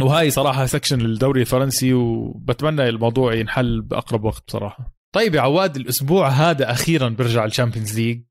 وهاي 0.00 0.30
صراحة 0.30 0.66
section 0.66 1.00
الدوري 1.00 1.40
الفرنسي 1.40 1.92
وبتمنى 1.92 2.88
الموضوع 2.88 3.34
ينحل 3.34 3.80
بأقرب 3.82 4.24
وقت 4.24 4.42
بصراحة. 4.48 4.95
طيب 5.16 5.34
يا 5.34 5.40
عواد 5.40 5.76
الأسبوع 5.76 6.28
هذا 6.28 6.70
أخيرا 6.70 7.08
بيرجع 7.08 7.44
ال 7.44 7.50
Champions 7.50 8.00
League 8.00 8.22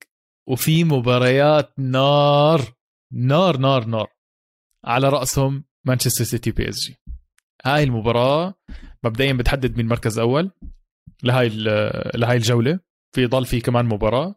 وفي 0.49 0.83
مباريات 0.83 1.79
نار 1.79 2.61
نار 3.13 3.57
نار 3.57 3.85
نار 3.85 4.07
على 4.83 5.09
رأسهم 5.09 5.63
مانشستر 5.85 6.23
سيتي 6.23 6.51
بي 6.51 6.69
إس 6.69 6.75
جي. 6.87 6.97
هاي 7.65 7.83
المباراة 7.83 8.53
مبدئيا 9.03 9.33
بتحدد 9.33 9.77
مين 9.77 9.87
مركز 9.87 10.19
أول 10.19 10.51
لهاي 11.23 11.49
لهاي 12.15 12.37
الجولة 12.37 12.79
في 13.15 13.25
ضل 13.25 13.45
في 13.45 13.61
كمان 13.61 13.85
مباراة. 13.85 14.35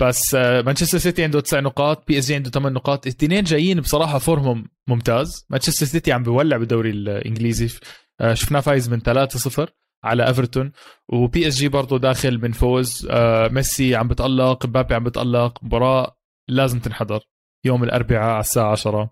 بس 0.00 0.34
آه، 0.34 0.62
مانشستر 0.62 0.98
سيتي 0.98 1.24
عنده 1.24 1.40
تسع 1.40 1.60
نقاط 1.60 2.06
بي 2.06 2.18
إس 2.18 2.26
جي 2.26 2.34
عنده 2.34 2.50
ثمان 2.50 2.72
نقاط 2.72 3.06
الاثنين 3.06 3.44
جايين 3.44 3.80
بصراحة 3.80 4.18
form 4.18 4.51
هم 4.51 4.68
ممتاز. 4.88 5.46
مانشستر 5.50 5.86
سيتي 5.86 6.12
عم 6.12 6.22
بيولع 6.22 6.56
بالدوري 6.56 6.90
الإنجليزي 6.90 7.78
آه، 8.20 8.34
شفناه 8.34 8.60
فايز 8.60 8.88
من 8.88 9.00
3-0 9.00 9.83
على 10.04 10.26
إيفرتون. 10.28 10.72
وبي 11.08 11.48
اس 11.48 11.54
جي 11.56 11.68
برضه 11.68 11.98
داخل 11.98 12.38
من 12.38 12.52
فوز. 12.52 13.08
آه، 13.10 13.48
ميسي 13.48 13.96
عم 13.96 14.08
بتألق 14.08 14.66
مبابي 14.66 14.94
عم 14.94 15.04
بتألق. 15.04 15.64
مباراة 15.64 16.16
لازم 16.48 16.80
تنحضر. 16.80 17.20
يوم 17.64 17.84
الأربعاء 17.84 18.30
على 18.30 18.40
الساعة 18.40 18.72
10 18.72 19.10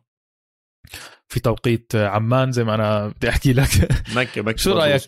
في 1.28 1.40
توقيت 1.40 1.97
عمان 1.97 2.53
زي 2.53 2.64
ما 2.64 2.74
أنا 2.74 3.09
بدي 3.09 3.28
أحكي 3.28 3.53
لك. 3.53 3.68
مكة 4.16 4.43
مكة 4.43 4.57
شو 4.57 4.72
رأيك؟ 4.72 5.03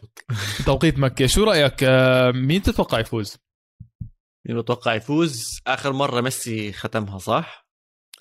توقيت 0.67 0.99
مكة. 0.99 1.27
شو 1.27 1.45
رأيك؟ 1.45 1.85
آه، 1.85 2.31
مين 2.31 2.63
تتوقع 2.63 2.99
يفوز؟ 2.99 3.39
مين 4.49 4.61
بتوقع 4.61 4.95
يفوز؟ 4.95 5.61
آخر 5.67 5.93
مرة 5.93 6.21
ميسي 6.21 6.73
ختمها 6.73 7.19
صح؟ 7.19 7.67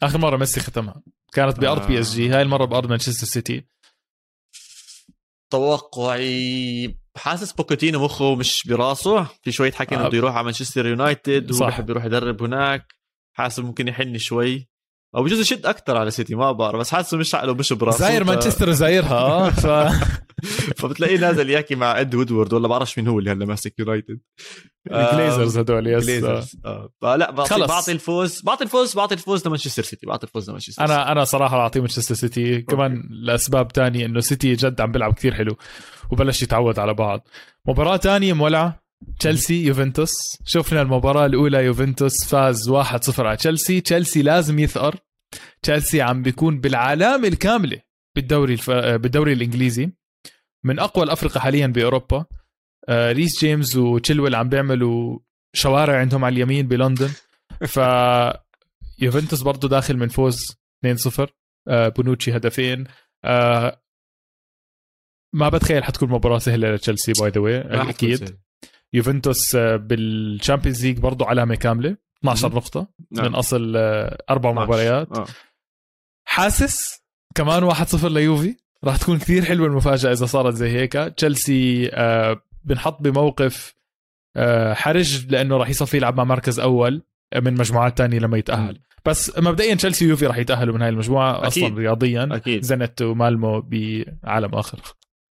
آخر 0.03 0.18
مرة 0.18 0.38
ميسي 0.38 0.59
ختمها. 0.59 1.03
كانت 1.34 1.59
بأرض 1.59 1.82
آه. 1.82 1.88
بي 1.88 1.99
اس 1.99 2.14
جي 2.16 2.30
هاي 2.30 2.41
المرة 2.41 2.66
بأرض 2.66 2.89
مانشستر 2.89 3.28
سيتي 3.28 3.68
توقعي 5.51 6.97
حاسس 7.18 7.51
بوتشيتينو 7.51 8.03
مخه 8.05 8.36
مش 8.36 8.68
براسه 8.68 9.24
في 9.24 9.51
شوية 9.51 9.72
حكي 9.72 9.95
إنه 9.95 10.05
آه. 10.05 10.07
بده 10.07 10.18
يروح 10.18 10.36
على 10.36 10.43
مانشستر 10.43 10.86
يونايتد. 10.86 11.53
هو 11.53 11.68
بحب 11.68 11.89
يروح 11.89 12.05
يدرب 12.05 12.43
هناك 12.43 12.93
حاسس 13.34 13.59
ممكن 13.59 13.88
يحن 13.88 14.18
شوي 14.18 14.70
أو 15.16 15.24
بجوز 15.24 15.39
يشد 15.39 15.66
أكثر 15.66 15.97
على 15.97 16.11
سيتي 16.11 16.36
ما 16.36 16.51
بعرف 16.51 16.80
بس 16.80 16.91
حاسه 16.91 17.18
مش 17.18 17.36
عقله 17.36 17.53
مش 17.53 17.74
براسه. 17.74 17.97
زاير 17.99 18.24
مانشستر 18.24 18.72
زايرها 18.72 19.14
آه 19.14 19.49
ف 19.64 19.68
فبتلاقيه 20.78 21.18
نازل 21.18 21.49
يحكي 21.49 21.76
مع 21.76 21.99
إد 22.01 22.16
وودورد 22.16 22.53
ولا 22.53 22.68
بعرفش 22.68 22.97
مين 22.99 23.07
هو 23.07 23.20
اللي 23.20 23.32
هلا 23.32 23.45
ماسك 23.45 23.80
يونايتد. 23.80 24.20
الجليزرز 24.91 25.57
هدول 25.57 25.88
yes. 25.88 26.03
آه. 26.03 26.07
جليزرز 26.07 26.55
آه. 26.66 26.89
فلا 27.01 27.32
بعطي 27.32 27.49
خلص. 27.49 27.68
بعطي 27.72 27.91
الفوز 27.91 28.41
بعطي 28.41 28.64
الفوز 28.64 28.95
بعطي 28.95 29.14
الفوز 29.16 29.47
لمانشستر 29.47 29.84
سيتي 29.84 30.05
بعطي 30.05 30.28
الفوز 30.28 30.49
لمانشستر 30.49 30.86
أنا 30.86 31.11
أنا 31.11 31.24
صراحة 31.24 31.57
بعطيه 31.57 31.80
مانشستر 31.80 32.16
سيتي. 32.16 32.61
كمان 32.61 33.03
لأسباب 33.09 33.68
تانية 33.68 34.05
إنه 34.05 34.20
سيتي 34.20 34.53
جد 34.53 34.82
عم 34.82 34.91
بيلعب 34.91 35.14
كثير 35.14 35.34
حلو 35.34 35.55
وبلش 36.11 36.41
يتعود 36.43 36.80
على 36.80 36.93
بعض. 36.93 37.28
مباراة 37.68 37.95
تانية 37.97 38.34
مولعة. 38.34 38.82
تشيلسي 39.19 39.65
يوفنتوس. 39.65 40.11
شفنا 40.45 40.81
المباراة 40.81 41.25
الأولى 41.25 41.65
يوفنتوس 41.65 42.25
فاز 42.25 42.69
1-0 42.69 43.19
على 43.19 43.37
تشيلسي. 43.37 43.81
تشيلسي 43.81 44.21
لازم 44.21 44.59
يثأر. 44.59 44.95
تشيلسي 45.61 46.01
عم 46.01 46.21
بيكون 46.21 46.59
بالعلامه 46.59 47.27
الكاملة 47.27 47.81
بالدوري 48.15 48.53
الف... 48.53 48.69
بالدوري 48.71 49.33
الإنجليزي. 49.33 49.91
من 50.63 50.79
أقوى 50.79 51.05
الأفرقة 51.05 51.39
حاليا 51.39 51.67
بأوروبا. 51.67 52.25
آه، 52.89 53.11
ريس 53.11 53.39
جيمس 53.39 53.75
وتشيلويل 53.75 54.35
عم 54.35 54.49
بيعملوا 54.49 55.19
شوارع 55.55 55.99
عندهم 55.99 56.25
على 56.25 56.33
اليمين 56.33 56.67
بلندن. 56.67 57.09
ف 57.67 57.79
يوفنتوس 59.03 59.41
برضه 59.41 59.69
داخل 59.69 59.97
من 59.97 60.07
فوز 60.07 60.37
2-0 60.85 61.27
آه، 61.67 61.87
بونوتشي 61.87 62.35
هدفين. 62.35 62.83
آه، 63.25 63.83
ما 65.33 65.49
بتخيل 65.49 65.83
حتكون 65.83 66.09
مباراة 66.09 66.37
سهلة 66.37 66.71
لتشيلسي 66.71 67.11
by 67.19 67.29
the 67.29 67.41
way 67.41 67.61
أكيد. 67.89 68.42
يوفنتوس 68.93 69.55
آه، 69.55 69.75
بال 69.75 69.95
Champions 69.95 70.86
League 70.86 70.97
برضه 70.99 71.25
علامة 71.25 71.55
كاملة 71.55 71.97
12 72.19 72.47
مهم. 72.47 72.57
نقطة 72.57 72.87
نعم. 73.11 73.25
من 73.25 73.35
أصل 73.35 73.73
آه، 73.77 74.23
أربع 74.29 74.49
12. 74.51 74.65
مباريات 74.65 75.17
آه. 75.17 75.25
حاسس 76.25 77.03
كمان 77.35 77.63
1-0 77.71 78.05
ليوفي 78.05 78.55
راح 78.83 78.97
تكون 78.97 79.19
كثير 79.19 79.45
حلوة 79.45 79.67
المفاجأة 79.67 80.11
إذا 80.11 80.25
صارت 80.25 80.53
زي 80.53 80.69
هيك 80.69 80.93
تشيلسي 80.93 81.89
آه، 81.93 82.41
بنحط 82.63 83.01
بموقف 83.01 83.75
آه، 84.37 84.73
حرج 84.73 85.25
لأنه 85.29 85.57
راح 85.57 85.69
يصفي 85.69 85.97
يلعب 85.97 86.17
مع 86.17 86.23
مركز 86.23 86.59
أول 86.59 87.03
من 87.35 87.53
مجموعات 87.53 87.97
تانية 87.97 88.19
لما 88.19 88.37
يتأهل 88.37 88.79
بس 89.05 89.39
مبدئيا 89.39 89.75
تشيلسي 89.75 90.05
ويوفي 90.05 90.27
راح 90.27 90.37
يتأهلوا 90.37 90.75
من 90.75 90.81
هاي 90.81 90.89
المجموعة 90.89 91.47
أكيد. 91.47 91.63
أصلا 91.63 91.77
رياضيا 91.77 92.29
أكيد 92.31 92.63
زنت 92.63 93.01
ومالمو 93.01 93.61
بعالم 93.61 94.55
آخر 94.55 94.79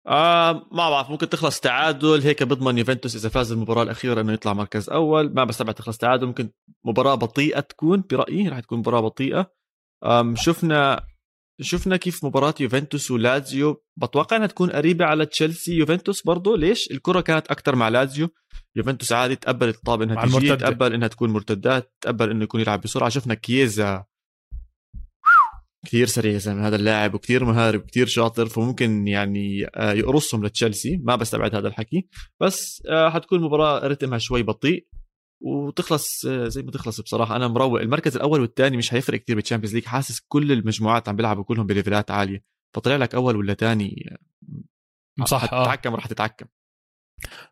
آه 0.08 0.54
ما 0.72 0.89
بعرف 0.89 1.10
ممكن 1.10 1.30
تخلص 1.30 1.60
تعادل. 1.60 2.22
هيك 2.22 2.43
بضمن 2.43 2.78
يوفنتوس 2.78 3.16
إذا 3.16 3.30
فاز 3.30 3.51
المباراة 3.51 3.84
الأخيرة 3.84 4.22
إنه 4.22 4.34
يطلع 4.34 4.54
مركز 4.54 4.89
أول. 4.89 5.34
ما 5.34 5.43
بستبعد 5.43 5.76
تخلص 5.76 5.97
تعادل. 5.97 6.26
ممكن 6.28 6.49
مباراة 6.86 7.16
بطيئة 7.16 7.60
تكون 7.60 8.04
برأيي 8.10 8.49
رح 8.49 8.60
تكون 8.60 8.80
مباراة 8.80 9.01
بطيئة. 9.01 9.51
آم 10.06 10.36
شفنا 10.36 11.04
شفنا 11.62 11.97
كيف 11.97 12.26
مباراة 12.26 12.54
يوفنتوس 12.60 13.12
ولازيو 13.12 13.84
بتوقع 13.97 14.38
إنها 14.38 14.47
تكون 14.47 14.70
قريبة 14.70 15.06
على 15.06 15.26
تشيلسي. 15.26 15.74
يوفنتوس 15.74 16.22
برضه 16.22 16.58
ليش؟ 16.58 16.91
الكرة 16.91 17.22
كانت 17.22 17.47
أكثر 17.47 17.76
مع 17.76 17.89
لازيو 17.89 18.30
يوفنتوس 18.76 19.12
عادي 19.12 19.36
تقبل 19.36 19.70
الطابة 19.70 20.02
إنها 20.01 20.26
تجي. 20.26 20.56
تقبل 20.56 20.93
إنها 20.93 21.08
تكون 21.08 21.30
مرتدات 21.30 21.93
تقبل 22.01 22.30
إنه 22.30 22.43
يكون 22.43 22.62
يلعب 22.62 22.82
بسرعة. 22.82 23.10
شفنا 23.10 23.34
كييزا 23.34 24.04
كثير 25.86 26.08
سريع 26.08 26.34
يا 26.34 26.38
زلمه 26.38 26.68
هذا 26.68 26.76
اللاعب 26.76 27.14
وكثير 27.14 27.46
مهاري 27.46 27.78
وكثير 27.78 28.08
شاطر 28.08 28.46
فممكن 28.46 29.08
يعني 29.08 29.66
آه، 29.66 29.92
يقرصهم 29.94 30.46
لتشيلسي. 30.46 30.98
ما 30.98 31.16
بستبعد 31.16 31.56
هذا 31.56 31.68
الحكي. 31.68 32.08
بس 32.42 32.84
آه، 32.90 33.10
حتكون 33.10 33.42
مباراة 33.42 33.88
رتمها 33.88 34.18
شوي 34.18 34.44
بطيء 34.44 34.88
وتخلص 35.42 36.26
آه، 36.26 36.48
زي 36.48 36.62
ما 36.62 36.72
تخلص 36.72 37.02
بصراحة. 37.02 37.36
أنا 37.36 37.48
مروق. 37.48 37.82
المركز 37.82 38.16
الأول 38.16 38.42
والثاني 38.42 38.78
مش 38.78 38.94
هيفرق 38.94 39.20
كتير 39.20 39.36
بال 39.36 39.43
Champions 39.43 39.76
League 39.76 39.86
حاسس 39.86 40.20
كل 40.28 40.52
المجموعات 40.52 41.10
عم 41.10 41.16
بيلعبوا 41.16 41.44
كلهم 41.44 41.68
ب 41.68 41.74
level 41.74 42.05
ات 42.05 42.12
عالية. 42.12 42.44
فطلع 42.76 42.96
لك 42.96 43.16
أول 43.16 43.36
ولا 43.36 43.54
ثاني 43.54 44.18
صح 45.26 45.46
تتعكم 45.46 45.96
راح 45.96 46.08
تتعكم 46.08 46.46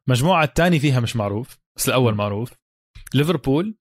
المجموعه 0.08 0.44
الثانية 0.44 0.80
فيها 0.80 1.00
مش 1.00 1.16
معروف. 1.16 1.58
بس 1.78 1.90
الأول 1.90 2.16
معروف. 2.16 2.54
ليفربول 3.14 3.78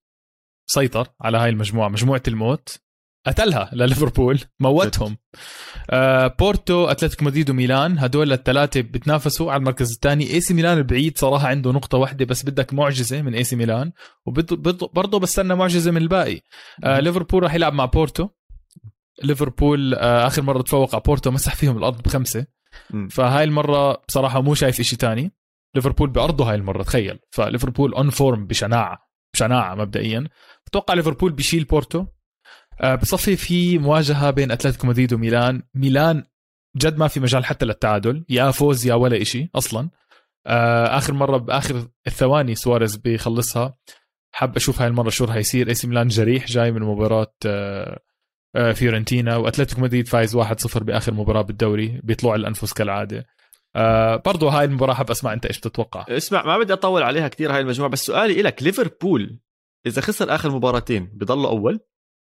سيطر 0.70 1.09
على 1.20 1.38
هاي 1.38 1.48
المجموعة 1.48 1.88
مجموعة 1.88 2.22
الموت. 2.28 2.80
قتلها 3.26 3.70
لليفربول. 3.72 4.40
موتهم. 4.60 5.16
آه 5.90 6.26
بورتو 6.26 6.84
اتلتيك 6.84 7.22
مدريد 7.22 7.50
وميلان 7.50 7.98
هدول 7.98 8.32
الثلاثة 8.32 8.80
بتنافسوا 8.80 9.52
على 9.52 9.60
المركز 9.60 9.92
الثاني. 9.92 10.30
إي 10.30 10.40
سي 10.40 10.54
ميلان 10.54 10.78
البعيد 10.78 11.18
صراحة 11.18 11.48
عنده 11.48 11.72
نقطة 11.72 11.98
واحدة 11.98 12.24
بس 12.24 12.44
بدك 12.44 12.74
معجزة 12.74 13.22
من 13.22 13.34
إي 13.34 13.44
سي 13.44 13.56
ميلان. 13.56 13.92
وبرضه 14.26 15.18
بستنى 15.18 15.54
معجزة 15.54 15.90
من 15.90 16.02
الباقي. 16.02 16.40
آه 16.84 17.00
ليفربول 17.00 17.42
راح 17.42 17.54
يلعب 17.54 17.72
مع 17.72 17.84
بورتو. 17.84 18.28
ليفربول 19.22 19.94
آه 19.94 20.26
آخر 20.26 20.42
مرة 20.42 20.62
تفوق 20.62 20.94
على 20.94 21.02
بورتو 21.06 21.30
مسح 21.30 21.54
فيهم 21.54 21.78
الأرض 21.78 22.02
بخمسة. 22.02 22.46
فهاي 23.10 23.44
المرة 23.44 24.02
بصراحه 24.08 24.40
مو 24.40 24.54
شايف 24.54 24.80
إشي 24.80 24.96
تاني. 24.96 25.32
ليفربول 25.74 26.10
بأرضه 26.10 26.50
هاي 26.50 26.54
المرة 26.54 26.82
تخيل. 26.82 27.18
فليفربول 27.30 27.94
on 27.94 28.11
form 28.11 28.46
بشناعة 28.46 28.98
بشناعة 29.34 29.74
مبدئيا. 29.74 30.28
بتوقع 30.66 30.94
ليفربول 30.94 31.32
بيشيل 31.32 31.64
بورتو؟ 31.64 32.06
بصفي 33.02 33.36
في 33.36 33.78
مواجهة 33.78 34.30
بين 34.30 34.50
أتلتيكو 34.50 34.86
مدريد 34.86 35.12
وميلان. 35.12 35.62
ميلان 35.74 36.24
جد 36.76 36.98
ما 36.98 37.08
في 37.08 37.20
مجال 37.20 37.44
حتى 37.44 37.66
للتعادل 37.66 38.24
يا 38.28 38.50
فوز 38.50 38.86
يا 38.86 38.94
ولا 38.94 39.22
إشي 39.22 39.50
أصلا. 39.54 39.90
آه، 40.46 40.98
آخر 40.98 41.12
مرة 41.12 41.36
بآخر 41.36 41.88
الثواني 42.06 42.54
سواريز 42.54 42.96
بيخلصها. 42.96 43.76
حاب 44.32 44.56
أشوف 44.56 44.80
هاي 44.80 44.88
المرة 44.88 45.10
شو 45.10 45.24
رح 45.24 45.36
يصير. 45.36 45.68
إي 45.68 45.74
ميلان 45.84 46.08
جريح 46.08 46.46
جاي 46.46 46.72
من 46.72 46.82
مباراة 46.82 47.32
آه، 47.46 48.72
فيورنتينا 48.72 49.36
وأتلتيكو 49.36 49.80
مدريد 49.80 50.08
فايز 50.08 50.36
1-0 50.36 50.82
بآخر 50.82 51.14
مباراة 51.14 51.42
بالدوري 51.42 52.00
بيطلعوا 52.04 52.36
الأنفس 52.36 52.72
كالعادة. 52.72 53.26
آه 53.76 54.16
برضو 54.16 54.48
هاي 54.48 54.64
المباراة 54.64 54.94
حاب 54.94 55.10
أسمع 55.10 55.32
أنت 55.32 55.46
إيش 55.46 55.58
بتتوقع؟ 55.58 56.04
اسمع 56.08 56.46
ما 56.46 56.58
بدي 56.58 56.72
أطول 56.72 57.02
عليها 57.02 57.28
كثير 57.28 57.52
هاي 57.52 57.60
المجموعة 57.60 57.90
بس 57.90 58.06
سؤالي 58.06 58.42
لك 58.42 58.62
ليفربول 58.62 59.40
إذا 59.86 60.00
خسر 60.00 60.34
آخر 60.34 60.50
مباراتين 60.50 61.04
بضل 61.14 61.44
أول؟ 61.44 61.80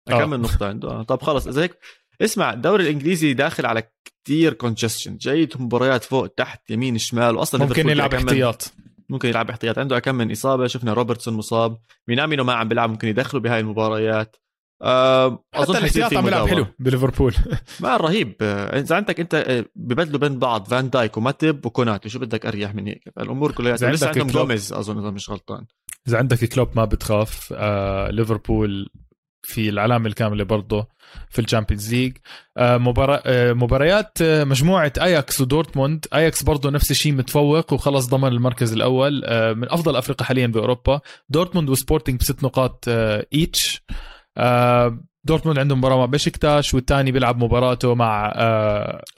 آه. 0.09 0.25
نقطة 0.25 0.67
عنده. 0.67 0.89
آه. 0.89 1.03
طب 1.03 1.23
خلص 1.23 1.47
إذا 1.47 1.63
هيك 1.63 1.79
اسمع 2.23 2.53
الدوري 2.53 2.83
الإنجليزي 2.83 3.35
داخل 3.35 3.67
على 3.67 3.83
كثير 4.25 4.53
congestion 4.53 5.17
جاي 5.17 5.49
مباريات 5.57 6.05
فوق 6.05 6.27
تحت 6.27 6.71
يمين 6.71 6.99
شمال 6.99 7.37
واصلا 7.37 7.65
ممكن 7.65 7.89
يلعب 7.89 8.15
احتياط. 8.15 8.73
ممكن 9.09 9.29
يلعب 9.29 9.51
احتياط. 9.51 9.79
عنده 9.79 9.99
كم 9.99 10.15
من 10.15 10.31
إصابة 10.31 10.67
شفنا 10.67 10.93
روبرتسون 10.93 11.35
مصاب. 11.35 11.79
مينامينو 12.09 12.45
ما 12.45 12.53
عم 12.53 12.69
بيلعب 12.69 12.91
ممكن 12.91 13.09
يدخلوا 13.09 13.43
بهاي 13.43 13.61
المباريات. 13.61 14.37
آه 14.83 15.45
أظن 15.55 15.77
الاحتياط 15.77 16.15
عم 16.15 16.27
يلعب 16.27 16.49
حلو 16.49 16.67
بليفربول. 16.79 17.35
ما 17.81 17.97
رهيب. 17.97 18.37
إذا 18.43 18.97
عندك 18.97 19.21
أنت 19.21 19.65
ببدلوا 19.77 20.19
بين 20.19 20.39
بعض 20.39 20.67
فان 20.67 20.91
دايك 20.91 21.17
وماتب 21.17 21.67
وكوناتي 21.67 22.09
شو 22.09 22.19
بدك 22.19 22.47
أريح 22.47 22.75
من 22.75 22.87
هيك؟ 22.87 23.03
الأمور 23.21 23.53
كلها 23.53 23.75
لسه 23.75 24.09
عندهم 24.09 24.27
جوميز 24.27 24.73
أظن 24.73 24.99
إذا 24.99 25.11
مش 25.11 25.31
غلطان. 25.31 25.67
إذا 26.09 26.19
عندك 26.19 26.45
كلوب 26.45 26.69
ما 26.77 26.85
بتخاف. 26.85 27.53
آه 27.57 28.11
ليفربول 28.11 28.91
في 29.45 29.69
العلامة 29.69 30.07
الكاملة 30.07 30.45
برضه 30.45 30.89
في 31.31 31.39
ال 31.39 31.44
Champions 31.44 31.95
League. 31.95 32.17
آه،. 32.57 32.81
آه، 33.27 33.53
مباريات 33.53 34.19
آه، 34.23 34.45
مجموعة 34.45 34.93
اياكس 35.01 35.41
ودورتموند. 35.41 36.07
اياكس 36.15 36.43
برضه 36.43 36.71
نفس 36.71 36.91
الشيء 36.91 37.13
متفوق 37.13 37.73
وخلص 37.73 38.07
ضمن 38.07 38.29
المركز 38.29 38.73
الأول 38.73 39.13
من 39.57 39.73
أفضل 39.73 39.97
أفرقة 39.97 40.27
حاليا 40.27 40.47
بأوروبا. 40.47 41.01
دورتموند 41.29 41.69
وسبورتنج 41.69 42.21
بست 42.21 42.45
نقاط 42.45 42.85
each 42.89 43.83
دورتموند 45.27 45.59
عنده 45.59 45.77
مباراة 45.77 45.97
مع 45.97 46.05
بشكتاش 46.05 46.75
والثاني 46.75 47.13
بيلعب 47.13 47.45
مباراته 47.45 47.95
مع 47.95 48.33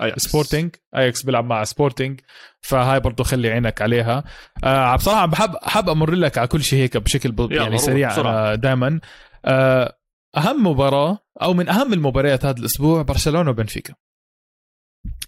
أياكس. 0.01 0.23
سبورتنج 0.23 0.75
اياكس 0.97 1.23
بيلعب 1.23 1.45
مع 1.45 1.65
سبورتنج 1.65 2.21
فهاي 2.61 3.01
برضه 3.01 3.25
خلي 3.25 3.51
عينك 3.51 3.83
عليها. 3.83 4.25
بصراحة 4.97 5.27
بحب 5.27 5.57
حاب 5.63 5.89
أمر 5.89 6.11
لك 6.11 6.39
على 6.39 6.47
كل 6.47 6.63
شيء 6.63 6.79
هيك 6.79 6.97
بشكل 6.97 7.49
يعني 7.51 7.79
سريع 7.79 8.55
دائما 8.55 9.01
أهم 10.37 10.67
مباراة 10.67 11.19
أو 11.43 11.55
من 11.55 11.69
أهم 11.69 11.93
المباريات 11.93 12.45
هذا 12.45 12.59
الأسبوع 12.61 13.03
برشلونة 13.03 13.51
وبنفيكا. 13.51 13.95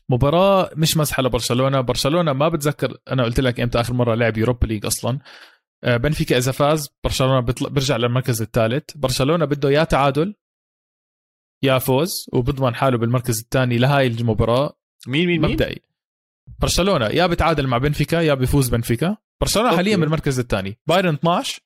مباراة 0.09 0.71
مش 0.77 0.97
مزحة 0.97 1.23
لبرشلونة 1.23 1.81
برشلونة 1.81 2.33
ما 2.33 2.49
بتذكر 2.49 2.97
أنا 3.11 3.25
قلت 3.25 3.41
لك 3.41 3.61
إمتى 3.61 3.81
آخر 3.81 3.95
مرة 3.95 4.15
لعب 4.15 4.37
Europa 4.37 4.67
League 4.67 4.87
أصلا. 4.87 5.19
آه، 5.85 5.97
بنفيكا 5.97 6.39
إذا 6.39 6.53
فاز 6.53 6.89
برشلونة 7.05 7.41
بيطلع 7.41 7.69
بيرجع 7.69 7.97
للمركز 7.97 8.43
الثالث. 8.43 8.85
برشلونة 8.97 9.45
بده 9.45 9.71
يا 9.71 9.85
تعادل 9.85 10.35
يا 11.65 11.79
فوز 11.79 12.27
وبضمن 12.33 12.75
حاله 12.75 12.99
بالمركز 12.99 13.41
الثاني 13.41 13.79
لهاي 13.79 14.07
المباراة 14.07 14.79
مين 15.07 15.27
مين 15.27 15.41
مبدئي. 15.41 15.83
برشلونة 16.59 17.07
يا 17.07 17.27
بتعادل 17.27 17.67
مع 17.67 17.79
بنفيكا 17.79 18.17
يا 18.17 18.35
بيفوز 18.35 18.69
بنفيكا. 18.69 19.17
برشلونة 19.41 19.77
حاليا 19.77 19.97
بالمركز 19.97 20.39
الثاني. 20.39 20.79
بايرن 20.87 21.15
12 21.15 21.61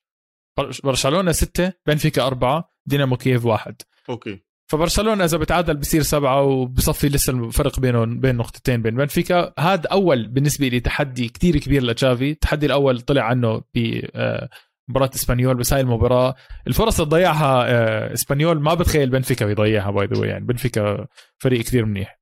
برشلونة 0.83 1.31
6 1.31 1.73
بنفيكا 1.87 2.27
4 2.27 2.72
دينامو 2.85 3.17
كييف 3.17 3.45
واحد. 3.45 3.75
أوكي. 4.09 4.39
فبرشلونة 4.67 5.23
إذا 5.23 5.37
بتعادل 5.37 5.77
بصير 5.77 6.01
سبعة 6.01 6.41
وبصفي 6.41 7.09
لسه 7.09 7.33
الفرق 7.33 7.79
بينهم 7.79 8.19
بين 8.19 8.35
نقطتين 8.35 8.81
بين 8.81 8.95
بنفيكا. 8.95 9.53
هذا 9.59 9.87
أول 9.91 10.27
بالنسبة 10.27 10.67
لي 10.67 10.79
تحدي 10.79 11.29
كتير 11.29 11.57
كبير 11.57 11.83
لتشافي. 11.83 12.31
التحدي 12.31 12.65
الأول 12.65 13.01
طلع 13.01 13.23
عنه 13.23 13.61
ب 13.75 14.01
آه، 14.15 14.49
مباراة 14.89 15.09
إسبانيول 15.15 15.55
بس 15.55 15.73
هاي 15.73 15.81
المباراة. 15.81 16.35
الفرص 16.67 16.99
اللي 16.99 17.09
ضيعها 17.09 17.65
آه، 17.67 18.13
إسبانيول 18.13 18.61
ما 18.61 18.73
بتخيل 18.73 19.09
بنفيكا 19.09 19.45
بيضيعها 19.45 19.91
باي 19.91 20.05
ذا 20.05 20.25
يعني. 20.25 20.45
بنفيكا 20.45 21.07
فريق 21.39 21.61
كثير 21.61 21.85
منيح. 21.85 22.19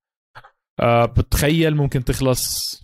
آه، 0.80 1.06
بتخيل 1.06 1.76
ممكن 1.76 2.04
تخلص 2.04 2.81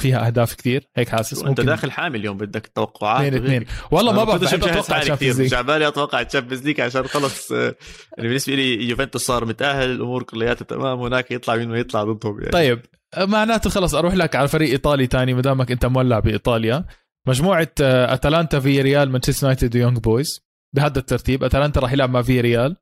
فيها 0.00 0.26
أهداف 0.26 0.54
كثير. 0.54 0.88
هيك 0.96 1.08
حاسس 1.08 1.42
أنت 1.42 1.60
داخل 1.60 1.90
حامل 1.90 2.20
اليوم 2.20 2.36
بدك 2.36 2.66
توقعات. 2.66 3.26
اثنين 3.26 3.44
اثنين. 3.44 3.64
والله 3.90 4.12
ما 4.12 4.24
بعرف 4.24 4.54
أتوقع 4.54 4.98
كثير. 5.00 5.40
مش 5.40 5.54
عبالي 5.54 5.88
أتوقع 5.88 6.22
Champions 6.22 6.64
League 6.64 6.80
عشان 6.80 7.06
خلص 7.06 7.52
آه، 7.52 7.74
يعني 8.16 8.28
بالنسبة 8.28 8.54
لي 8.54 8.88
يوفنتوس 8.88 9.22
صار 9.22 9.44
متأهل 9.44 9.90
الأمور 9.90 10.22
كلياتها 10.22 10.64
تمام 10.64 11.00
هناك 11.00 11.30
يطلع 11.30 11.56
مين 11.56 11.68
ما 11.68 11.78
يطلع 11.78 12.04
ضدهم 12.04 12.38
يعني. 12.38 12.50
طيب 12.50 12.80
معناته 13.18 13.70
خلص 13.70 13.94
أروح 13.94 14.14
لك 14.14 14.36
على 14.36 14.48
فريق 14.48 14.70
إيطالي 14.70 15.06
ثاني 15.06 15.34
ما 15.34 15.40
دامك 15.42 15.70
أنت 15.70 15.86
مولع 15.86 16.18
بإيطاليا. 16.18 16.84
مجموعة 17.28 17.68
آه، 17.82 18.14
أتلانتا 18.14 18.60
فيريال 18.60 19.10
مانشستر 19.10 19.46
يونايتد 19.46 19.76
ويونج 19.76 19.98
بويز. 19.98 20.50
بهذا 20.76 20.98
الترتيب 20.98 21.44
أتلانتا 21.44 21.80
راح 21.80 21.92
يلعب 21.92 22.10
مع 22.10 22.22
فيريال 22.22 22.76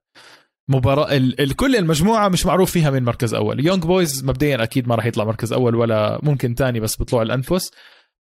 مباراة 0.69 1.17
الكل 1.17 1.77
المجموعة 1.77 2.29
مش 2.29 2.47
معروف 2.47 2.71
فيها 2.71 2.91
مين 2.91 3.05
مركز 3.05 3.35
أول. 3.35 3.67
يونج 3.67 3.83
بويز 3.83 4.25
مبدئيا 4.25 4.63
أكيد 4.63 4.89
ما 4.89 4.95
راح 4.95 5.07
يطلع 5.07 5.25
مركز 5.25 5.53
أول 5.53 5.75
ولا 5.75 6.21
ممكن 6.23 6.55
ثاني 6.55 6.81
بس 6.81 6.97
بيطلعوا 6.97 7.25
الأنفس. 7.25 7.71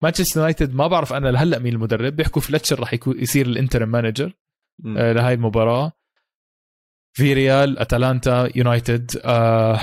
مانشستر 0.01 0.39
يونايتد 0.39 0.75
ما 0.75 0.87
بعرف 0.87 1.13
أنا 1.13 1.27
لهلأ 1.29 1.59
مين 1.59 1.73
المدرب. 1.73 2.15
بيحكوا 2.15 2.41
فلتشر 2.41 2.79
راح 2.79 2.95
يصير 3.07 3.45
ال 3.45 3.51
interim 3.51 3.89
manager 3.89 4.33
آه 4.97 5.13
لهي 5.13 5.33
المباراة. 5.33 5.91
فيريال 7.13 7.79
أتلانتا 7.79 8.49
يونايتد 8.55 9.21
آه 9.25 9.79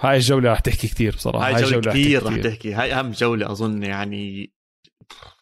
هاي 0.00 0.16
الجولة 0.16 0.50
راح 0.50 0.60
تحكي 0.60 0.88
كثير 0.88 1.14
بصراحة. 1.14 1.46
هاي, 1.56 1.62
جولة 1.62 1.90
كثير 1.90 2.22
راح 2.22 2.36
تحكي 2.36 2.74
هاي 2.74 2.94
أهم 2.94 3.10
جولة 3.10 3.50
أظن 3.52 3.82
يعني 3.82 4.52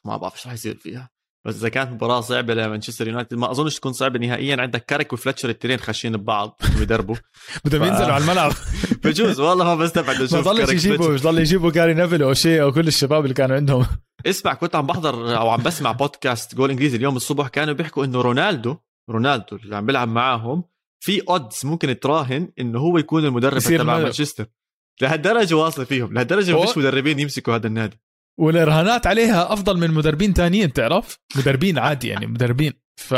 ما 0.05 0.16
بعرف 0.16 0.35
إيش 0.35 0.47
راح 0.47 0.55
يصير 0.55 0.74
فيها. 0.74 1.11
بس 1.45 1.57
إذا 1.57 1.68
كانت 1.68 1.93
مباراة 1.93 2.20
صعبة 2.20 2.55
لمانشستر 2.55 3.09
يونايتد 3.09 3.34
ما 3.36 3.51
أظنش 3.51 3.76
تكون 3.76 3.93
صعبة 3.93 4.18
نهائيا. 4.18 4.57
عندك 4.61 4.84
كاريك 4.85 5.12
وفلتشر 5.12 5.49
التنين 5.49 5.78
خاشين 5.78 6.16
ببعض 6.16 6.61
بيدربوا 6.78 7.16
بدهم 7.64 7.84
ينزلوا 7.84 8.12
على 8.12 8.22
الملعب. 8.22 8.53
بجوز 9.05 9.41
والله 9.41 9.64
ما 9.64 9.74
بستبعد 9.74 10.16
أشوف 10.16 10.34
ما 10.34 10.41
ضلش 10.41 10.70
يجيبوا 10.70 11.09
مش 11.09 11.22
ضل 11.22 11.38
يجيبوا 11.38 11.70
غاري 11.70 11.95
نيفل 11.95 12.22
أو 12.22 12.34
شيء 12.34 12.62
أو 12.62 12.72
كل 12.72 12.88
الشباب 12.88 13.22
اللي 13.24 13.34
كانوا 13.34 13.57
عندهم. 13.57 13.86
اسمع 14.26 14.55
كنت 14.55 14.76
عم 14.76 14.86
بحضر 14.86 15.36
أو 15.38 15.49
عم 15.51 15.62
بسمع 15.62 15.93
بودكاست 15.93 16.55
جول 16.55 16.70
إنجليزي 16.70 16.97
اليوم 16.97 17.16
الصبح 17.16 17.49
كانوا 17.49 17.74
بيحكوا 17.74 18.05
إنه 18.05 18.20
رونالدو 18.20 18.76
رونالدو 19.11 19.57
اللي 19.57 19.76
عم 19.76 19.86
بيلعب 19.86 20.09
معاهم 20.09 20.64
في 21.01 21.22
odds 21.28 21.61
ممكن 21.64 22.01
تراهن 22.01 22.49
إنه 22.59 22.78
هو 22.78 22.99
يكون 22.99 23.24
المدرب 23.24 23.59
تبع 23.59 23.99
مانشستر. 23.99 24.47
لهالدرجة 25.03 25.55
واصل 25.55 25.86
فيهم. 25.86 26.12
لهالدرجة 26.12 26.53
ما 26.53 26.66
فيش 26.66 26.78
مدربين 26.78 27.18
يمسكوا 27.18 27.55
هذا 27.55 27.66
النادي. 27.66 28.01
والرهانات 28.41 29.07
عليها 29.07 29.53
أفضل 29.53 29.78
من 29.78 29.91
مدربين 29.91 30.34
تانيين 30.34 30.72
تعرف؟ 30.72 31.18
مدربين 31.36 31.78
عادي 31.78 32.09
يعني 32.09 32.26
مدربين. 32.26 32.72
ف 32.97 33.14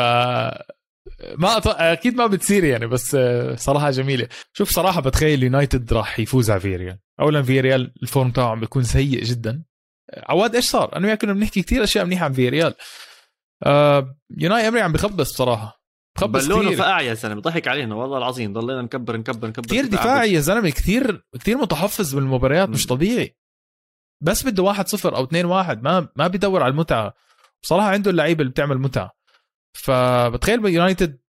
ما 1.37 1.57
أط... 1.57 1.67
أكيد 1.67 2.15
ما 2.15 2.27
بتصير 2.27 2.65
يعني 2.65 2.87
بس 2.87 3.17
صراحة 3.55 3.91
جميلة. 3.91 4.29
شوف 4.53 4.71
صراحة 4.71 5.01
بتخيل 5.01 5.43
يونايتد 5.43 5.93
راح 5.93 6.19
يفوز 6.19 6.51
على 6.51 6.61
فيريال 6.61 6.99
اولا 7.21 7.43
فيريال 7.43 7.95
ال 8.03 8.08
form 8.08 8.31
تاعه 8.31 8.51
عم 8.51 8.61
بيكون 8.61 8.83
سيء 8.83 9.25
جدا. 9.25 9.63
عواد 10.17 10.55
إيش 10.55 10.65
صار؟ 10.65 10.97
أنا 10.97 11.07
وياك 11.07 11.21
كنا 11.21 11.33
بنحكي 11.33 11.63
كثير 11.63 11.85
أشياء 11.85 12.05
منيحة 12.05 12.25
عن 12.25 12.33
فيريال 12.33 12.75
آه 13.67 14.17
يوناي 14.39 14.69
امري 14.69 14.81
عم 14.81 14.93
بخبص 14.93 15.33
بصراحه 15.33 15.83
بخبص 16.17 16.47
بالونه 16.47 16.77
فقع 16.77 17.01
يا 17.01 17.15
زلمة 17.15 17.41
بضحك 17.41 17.69
علينا 17.69 17.95
والله 17.95 18.19
العظيم. 18.19 18.53
ضلينا 18.53 18.83
نكبر 18.83 19.17
نكبر 19.17 19.49
نكبر 19.49 19.67
كثير 19.67 19.87
دفاعي 19.87 20.33
يا 20.33 20.41
زلمة 20.41 20.71
كثير 20.71 21.25
كثير 21.41 21.57
متحفظ 21.59 22.15
بالمباريات 22.15 22.69
مش 22.69 22.87
طبيعي. 22.87 23.37
بس 24.23 24.47
بده 24.47 24.63
1 24.63 24.89
0 24.89 25.17
أو 25.17 25.25
2 25.25 25.45
1 25.45 25.83
ما 25.83 26.09
ما 26.17 26.27
بيدور 26.27 26.63
على 26.63 26.71
المتعة. 26.71 27.15
بصراحة 27.63 27.89
عنده 27.89 28.11
اللعيبة 28.11 28.41
اللي 28.41 28.51
بتعمل 28.53 28.79
متعة. 28.79 29.13
فبتخيل 29.73 30.67
يونايتد 30.67 31.21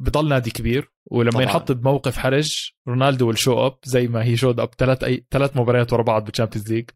بضل 0.00 0.28
نادي 0.28 0.50
كبير 0.50 0.92
ولما 1.10 1.30
طبعا. 1.30 1.42
ينحط 1.42 1.72
بموقف 1.72 2.16
حرج 2.16 2.70
رونالدو 2.88 3.26
وال 3.28 3.41
show 3.41 3.66
up 3.66 3.78
زي 3.84 4.08
ما 4.08 4.24
he 4.24 4.36
showed 4.36 4.60
up 4.60 4.70
ثلاث 4.78 5.04
أي 5.04 5.26
ثلاث 5.30 5.56
مباريات 5.56 5.92
ورا 5.92 6.02
بعض 6.02 6.24
بال 6.24 6.33
Champions 6.33 6.72
League 6.72 6.90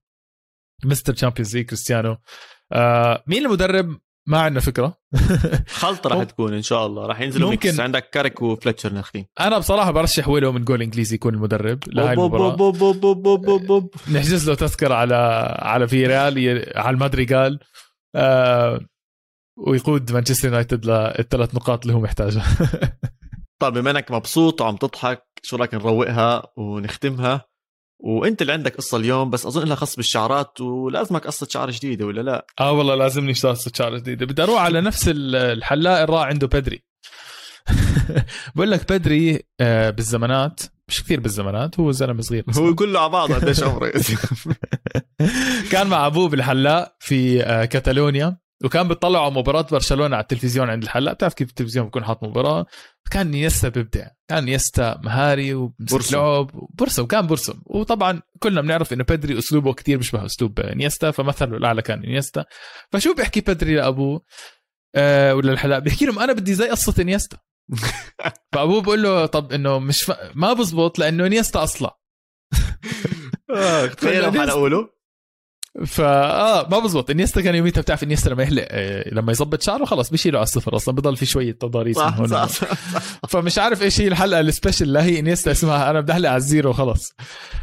Mr 0.84 1.12
Champions 1.12 1.56
League 1.56 1.66
كريستيانو. 1.66 2.16
آه 2.72 3.24
مين 3.26 3.46
المدرب 3.46 3.98
ما 4.28 4.40
عندنا 4.40 4.60
فكرة. 4.60 4.98
خلطة 5.68 6.10
راح 6.10 6.22
تكون 6.24 6.54
إن 6.54 6.62
شاء 6.62 6.86
الله. 6.86 7.06
راح 7.06 7.20
ينزلوا 7.20 7.50
ممكن 7.50 7.68
mix 7.68 7.80
عندك 7.80 8.10
كاريك 8.10 8.42
وفلتشر 8.42 8.92
ناخذين 8.92 9.26
أنا 9.40 9.58
بصراحة 9.58 9.90
برشح 9.90 10.28
ويلو 10.28 10.52
من 10.52 10.64
جول 10.64 10.82
إنجليزي 10.82 11.14
يكون 11.14 11.34
المدرب. 11.34 11.78
لهي 11.86 12.12
المباراة. 12.12 12.56
نحجز 14.12 14.48
له 14.48 14.54
تذكرة 14.54 14.94
على 14.94 15.14
على 15.58 15.88
فيريال 15.88 16.64
على 16.76 16.94
المدريغال 16.94 17.58
آه 18.14 18.80
ويقود 19.66 20.12
مانشستر 20.12 20.48
يونايتد 20.48 20.86
للثلاث 20.86 21.54
نقاط 21.54 21.82
اللي 21.82 21.94
هو 21.94 22.00
محتاجها. 22.00 22.44
طيب 23.60 23.72
بما 23.74 23.90
إنك 23.90 24.10
مبسوط 24.10 24.60
وعم 24.60 24.76
تضحك 24.76 25.22
شو 25.42 25.56
رأيك 25.56 25.74
نروقها 25.74 26.42
ونختمها؟ 26.56 27.47
وانت 28.00 28.42
اللي 28.42 28.52
عندك 28.52 28.76
قصة 28.76 28.96
اليوم 28.96 29.30
بس 29.30 29.46
أظن 29.46 29.64
لها 29.68 29.76
خص 29.76 29.96
بالشعرات 29.96 30.60
ولازمك 30.60 31.26
قصة 31.26 31.46
شعر 31.50 31.70
جديدة 31.70 32.06
ولا 32.06 32.20
لا؟ 32.20 32.46
آه 32.60 32.72
والله 32.72 32.94
لازمني 32.94 33.32
قصة 33.32 33.72
شعر 33.74 33.96
جديدة. 33.96 34.26
بدي 34.26 34.42
أروح 34.42 34.62
على 34.62 34.80
نفس 34.80 35.04
الحلاق 35.14 36.00
الراع 36.00 36.22
عنده 36.24 36.46
بدري. 36.46 36.82
بقول 38.54 38.70
لك 38.70 38.92
بدري 38.92 39.42
آه، 39.60 39.90
بالزمانات 39.90 40.60
مش 40.88 41.02
كثير 41.04 41.20
بالزمانات 41.20 41.80
هو 41.80 41.92
زلمة 41.92 42.22
صغير 42.22 42.44
هو 42.56 42.74
كله 42.74 43.00
على 43.00 43.08
بعضه 43.10 43.34
قديش 43.34 43.62
عمره. 43.62 43.92
كان 45.72 45.86
مع 45.86 46.06
أبوه 46.06 46.28
بالحلاق 46.28 46.96
في 47.00 47.42
آه، 47.42 47.64
كاتالونيا. 47.64 48.36
وكان 48.64 48.88
بيطلعوا 48.88 49.24
على 49.24 49.34
مباراة 49.34 49.66
برشلونة 49.70 50.16
على 50.16 50.22
التلفزيون 50.22 50.70
عند 50.70 50.82
الحلاق 50.82 51.14
بتعرف 51.14 51.34
كيف 51.34 51.48
التلفزيون 51.48 51.84
بيكون 51.84 52.04
حاط 52.04 52.22
مباراة؟ 52.22 52.66
كان 53.10 53.30
إنيستا 53.30 53.68
بيبدع. 53.68 54.06
كان 54.30 54.44
إنيستا 54.44 55.00
مهاري 55.04 55.54
وبرسم 55.54 56.16
لعب 56.16 56.50
برسم 56.78 57.06
كان 57.06 57.26
برسم 57.26 57.60
وطبعا 57.66 58.22
كلنا 58.38 58.60
بنعرف 58.60 58.92
إنه 58.92 59.04
بيدري 59.04 59.38
أسلوبه 59.38 59.72
كتير 59.72 59.98
بيشبه 59.98 60.26
أسلوب 60.26 60.60
إنيستا 60.60 61.10
فمثله 61.10 61.56
الأعلى 61.56 61.82
كان 61.82 62.00
إنيستا. 62.00 62.44
فشو 62.92 63.14
بيحكي 63.14 63.40
بيدري 63.40 63.74
لأبوه؟ 63.76 64.22
آه 64.94 65.34
ولا 65.34 65.52
الحلاق 65.52 65.78
بيحكي 65.78 66.04
لهم 66.04 66.18
أنا 66.18 66.32
بدي 66.32 66.54
زي 66.54 66.68
قصة 66.68 67.02
إنيستا. 67.02 67.38
فأبوه 68.52 68.82
بقول 68.82 69.02
له 69.02 69.26
طب 69.26 69.52
إنه 69.52 69.78
مش 69.78 70.02
ف... 70.02 70.12
ما 70.34 70.52
بزبط 70.52 70.98
لأنه 70.98 71.26
إنيستا 71.26 71.62
أصلا 71.62 71.98
آه 73.56 73.86
تخيل 73.98 74.38
حلقوا 74.40 74.68
له. 74.68 74.97
فا 75.86 76.04
آه 76.30 76.68
ما 76.70 76.78
بزبط. 76.78 77.10
إنيستا 77.10 77.40
كان 77.40 77.54
يوميتها 77.54 77.80
بتعرف 77.80 78.02
إنيستا 78.02 78.28
لما 78.28 78.42
يحلق 78.42 78.66
آه، 78.70 79.14
لما 79.14 79.32
يظبط 79.32 79.62
شعره 79.62 79.84
خلاص 79.84 80.10
بيشيله 80.10 80.38
على 80.38 80.42
الصفر. 80.44 80.76
أصلا 80.76 80.94
بضل 80.94 81.16
في 81.16 81.26
شوية 81.26 81.52
تضاريس 81.52 81.96
صح 81.96 82.16
هون 82.18 82.26
صح, 82.28 82.44
صح, 82.48 82.66
صح. 82.92 83.02
فمش 83.30 83.58
عارف 83.58 83.82
إيش 83.82 84.00
هي 84.00 84.08
الحلقة 84.08 84.40
ال 84.40 84.46
special 84.46 84.84
اللي 84.84 84.98
هي 84.98 85.18
إنيستا 85.18 85.50
اسمها. 85.50 85.90
أنا 85.90 86.00
بدي 86.00 86.12
أحلق 86.12 86.28
على 86.28 86.36
ال 86.36 86.43
zero 86.43 86.72
خلص 86.72 87.12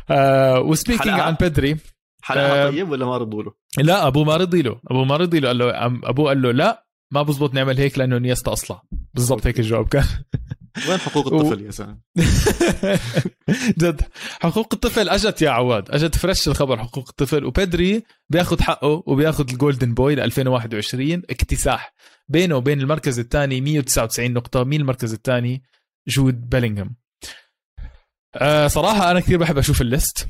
آه 0.09 0.59
و 0.59 0.66
speaking 0.66 1.19
عن 1.19 1.33
بيدري 1.41 1.77
حلقة 2.21 2.41
آه 2.67 2.69
طيب 2.69 2.89
ولا 2.91 3.05
ما 3.05 3.17
رضوا 3.17 3.43
له؟ 3.43 3.51
لا 3.77 4.07
أبوه 4.07 4.23
ما 4.23 4.37
رضي 4.37 4.61
له. 4.61 4.79
أبوه 4.91 5.05
ما 5.05 5.17
رضي 5.17 5.39
له 5.39 5.47
قال 5.47 5.57
له 5.57 5.85
أبوه 5.85 6.27
قال 6.27 6.41
له 6.41 6.51
لا 6.51 6.85
ما 7.11 7.21
بزبط 7.23 7.53
نعمل 7.53 7.77
هيك 7.77 7.97
لأنه 7.97 8.17
إنيستا 8.17 8.53
أصلا. 8.53 8.81
بالضبط 9.13 9.47
هيك 9.47 9.59
الجواب 9.59 9.87
كان. 9.87 10.03
وين 10.89 10.97
حقوق 10.97 11.33
الطفل. 11.33 11.65
يا 11.65 11.71
زلمه 11.71 11.99
جد. 13.81 14.01
حقوق 14.41 14.73
الطفل 14.73 15.09
أجت 15.09 15.41
يا 15.41 15.49
عواد. 15.49 15.91
أجت 15.91 16.15
fresh 16.15 16.47
الخبر 16.47 16.79
حقوق 16.79 17.09
الطفل. 17.09 17.45
وبيدري 17.45 18.03
بياخذ 18.29 18.61
حقه 18.61 19.03
وبياخذ 19.05 19.49
ال 19.51 19.57
Golden 19.57 19.93
Boy 19.93 20.15
ل 20.15 20.19
2021 20.19 21.13
اكتساح 21.29 21.93
بينه 22.27 22.55
وبين 22.55 22.81
المركز 22.81 23.19
الثاني 23.19 23.61
199 23.61 24.33
نقطة. 24.33 24.63
مين 24.63 24.81
المركز 24.81 25.13
الثاني؟ 25.13 25.63
جود 26.07 26.49
بيلينغهام. 26.49 26.95
آه 28.35 28.67
صراحة 28.67 29.11
أنا 29.11 29.19
كثير 29.19 29.37
بحب 29.37 29.57
أشوف 29.57 29.81
ال 29.81 29.89
list. 29.89 30.27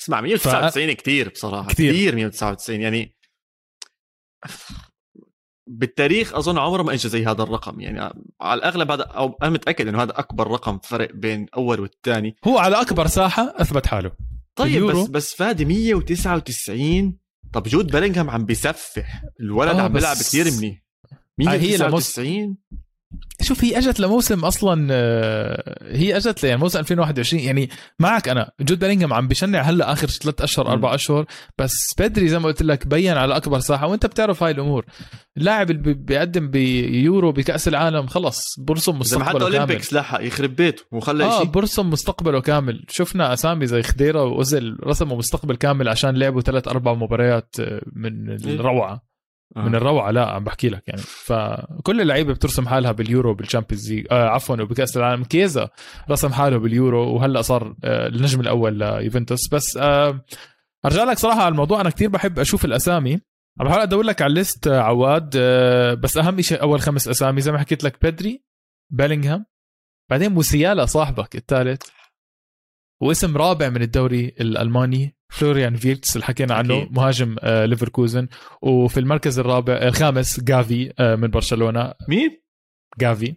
اسمع 0.00 0.20
199 0.20 0.94
ف... 0.94 0.96
كثير 0.96 1.28
بصراحة. 1.28 1.68
كثير. 1.68 2.14
199 2.14 2.80
يعني 2.80 3.14
بالتاريخ 5.68 6.34
أظن 6.34 6.58
عمره 6.58 6.82
ما 6.82 6.92
اجى 6.92 7.08
زي 7.08 7.26
هذا 7.26 7.42
الرقم. 7.42 7.80
يعني 7.80 8.14
على 8.40 8.58
الأغلب 8.58 8.90
هذا 8.90 9.02
أو 9.02 9.38
أنا 9.42 9.50
متأكد 9.50 9.88
إنه 9.88 10.02
هذا 10.02 10.18
أكبر 10.18 10.50
رقم 10.50 10.78
فرق 10.78 11.12
بين 11.12 11.46
أول 11.56 11.80
والثاني. 11.80 12.36
هو 12.46 12.58
على 12.58 12.80
أكبر 12.80 13.06
ساحة 13.06 13.54
أثبت 13.56 13.86
حاله. 13.86 14.12
طيب 14.56 14.84
بس 14.84 15.06
بس 15.06 15.34
فادي 15.34 15.64
199 15.64 17.18
طب 17.52 17.62
جود 17.62 17.90
بيلينغهام 17.90 18.30
عم 18.30 18.44
بيسفح. 18.44 19.22
الولد 19.40 19.76
آه 19.76 19.82
عم 19.82 19.92
بيلعب 19.92 20.16
كثير 20.16 20.44
منيح. 20.58 20.82
199 21.38 22.56
شوف 23.42 23.64
هي 23.64 23.78
اجت 23.78 24.00
لموسم 24.00 24.44
أصلا 24.44 24.88
آه، 24.90 25.96
هي 25.96 26.16
اجت 26.16 26.44
يعني 26.44 26.60
موسم 26.60 26.78
2021 26.78 27.42
يعني 27.42 27.70
معك 27.98 28.28
أنا 28.28 28.50
جود 28.60 28.78
بيلينغهام 28.78 29.12
عم 29.12 29.28
بشنع 29.28 29.60
هلأ 29.60 29.92
آخر 29.92 30.06
ثلاث 30.08 30.40
أشهر 30.40 30.68
أربع 30.68 30.94
أشهر 30.94 31.26
بس 31.58 31.94
بيدري 31.98 32.28
زي 32.28 32.38
ما 32.38 32.44
قلت 32.44 32.62
لك 32.62 32.86
بين 32.86 33.16
على 33.16 33.36
أكبر 33.36 33.58
ساحة. 33.58 33.86
وأنت 33.86 34.06
بتعرف 34.06 34.42
هاي 34.42 34.50
الأمور. 34.50 34.86
اللاعب 35.36 35.70
اللي 35.70 35.94
بيقدم 35.94 36.50
بيورو 36.50 37.32
بكأس 37.32 37.68
العالم 37.68 38.06
خلص 38.06 38.60
برسم 38.60 38.98
مستقبله 38.98 39.38
كامل. 39.38 39.54
Olympics 39.54 39.92
لحق 39.92 40.24
يخرب 40.24 40.56
بيته 40.56 40.82
وخلى 40.92 41.24
آه 41.24 41.38
شيء 41.38 41.46
برسم 41.46 41.90
مستقبله 41.90 42.40
كامل. 42.40 42.84
شفنا 42.88 43.32
أسامي 43.32 43.66
زي 43.66 43.82
خديرة 43.82 44.24
واوزل 44.24 44.76
رسموا 44.84 45.16
مستقبل 45.16 45.56
كامل 45.56 45.88
عشان 45.88 46.16
لعبوا 46.16 46.40
ثلاث 46.40 46.68
أربع 46.68 46.94
مباريات 46.94 47.54
آه، 47.60 47.82
من 47.92 48.30
إيه. 48.30 48.54
الروعة. 48.54 49.07
آه. 49.56 49.60
من 49.60 49.74
الروعة 49.74 50.10
لا 50.10 50.30
عم 50.30 50.44
بحكي 50.44 50.68
لك 50.68 50.88
يعني. 50.88 51.00
فكل 51.00 52.00
اللعيبة 52.00 52.32
بترسم 52.34 52.68
حالها 52.68 52.92
باليورو 52.92 53.34
بال 53.34 53.45
Champions 53.45 53.92
League 53.92 54.06
آه 54.10 54.28
عفوا 54.28 54.56
وبكأس 54.62 54.96
العالم. 54.96 55.24
كيزا 55.24 55.68
رسم 56.10 56.32
حاله 56.32 56.56
باليورو 56.56 57.14
وهلأ 57.14 57.42
صار 57.42 57.74
آه 57.84 58.06
النجم 58.06 58.40
الأول 58.40 58.78
ليوفنتوس. 58.78 59.48
بس 59.52 59.76
آه 59.76 60.24
أرجع 60.86 61.04
لك 61.04 61.18
صراحة 61.18 61.40
على 61.40 61.52
الموضوع. 61.52 61.80
أنا 61.80 61.90
كثير 61.90 62.08
بحب 62.08 62.38
أشوف 62.38 62.64
الأسامي. 62.64 63.20
عم 63.60 63.66
بحاول 63.66 63.82
أدور 63.82 64.04
لك 64.04 64.22
على 64.22 64.30
ال 64.30 64.37
list 64.37 64.66
آه، 64.66 64.80
عواد 64.80 65.30
آه 65.36 65.94
بس 65.94 66.16
أهم 66.16 66.40
شيء 66.40 66.62
أول 66.62 66.80
خمس 66.80 67.08
أسامي 67.08 67.40
زي 67.40 67.52
ما 67.52 67.58
حكيت 67.58 67.84
لك 67.84 68.02
بيدري 68.02 68.44
بيلينغهام 68.90 69.46
بعدين 70.10 70.32
موسيالا 70.32 70.86
صاحبك 70.86 71.36
الثالث. 71.36 71.82
واسم 73.00 73.36
رابع 73.36 73.68
من 73.68 73.82
الدوري 73.82 74.34
الألماني 74.40 75.16
فلوريان 75.32 75.76
فيرتس 75.76 76.16
اللي 76.16 76.24
حكينا 76.26 76.54
عنه 76.54 76.76
أكيد. 76.78 76.92
مهاجم 76.92 77.36
آه 77.40 77.64
ليفركوزن. 77.64 78.28
وفي 78.62 79.00
المركز 79.00 79.38
الرابع 79.38 79.72
الخامس 79.72 80.40
جافي 80.40 80.92
آه 80.98 81.14
من 81.14 81.28
برشلونة. 81.28 81.94
مين؟ 82.08 82.42
جافي. 82.98 83.34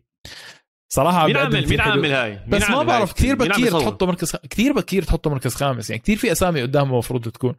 صراحة 0.94 1.28
مين 1.28 1.38
عامل 1.38 1.70
مين 1.70 1.82
عامل 1.82 2.12
هاي؟ 2.12 2.32
مين 2.32 2.50
بس 2.50 2.70
ما 2.70 2.84
بعرف 2.84 3.14
كثير 3.14 3.36
بكير 3.36 3.80
تحطه 3.80 4.06
مركز 4.06 4.36
كثير 4.36 4.74
بكير 4.74 5.04
تحطه 5.04 5.30
مركز 5.30 5.56
خامس. 5.56 5.90
يعني 5.90 6.02
كثير 6.02 6.18
في 6.18 6.32
أسامي 6.32 6.62
قدامه 6.62 6.92
المفروض 6.92 7.30
تكون. 7.30 7.56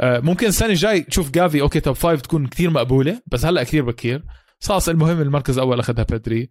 آه 0.00 0.20
ممكن 0.20 0.46
السنة 0.46 0.68
الجاي 0.68 1.00
تشوف 1.00 1.30
جافي 1.30 1.60
okay 1.60 1.80
top 1.80 1.94
five 1.94 2.20
تكون 2.20 2.46
كثير 2.46 2.70
مقبولة 2.70 3.22
بس 3.26 3.44
هلأ 3.44 3.62
كثير 3.62 3.84
بكير. 3.84 4.22
خلاص 4.62 4.88
المهم 4.88 5.20
المركز 5.20 5.58
الأول 5.58 5.80
أخذها 5.80 6.06
بيدري 6.10 6.50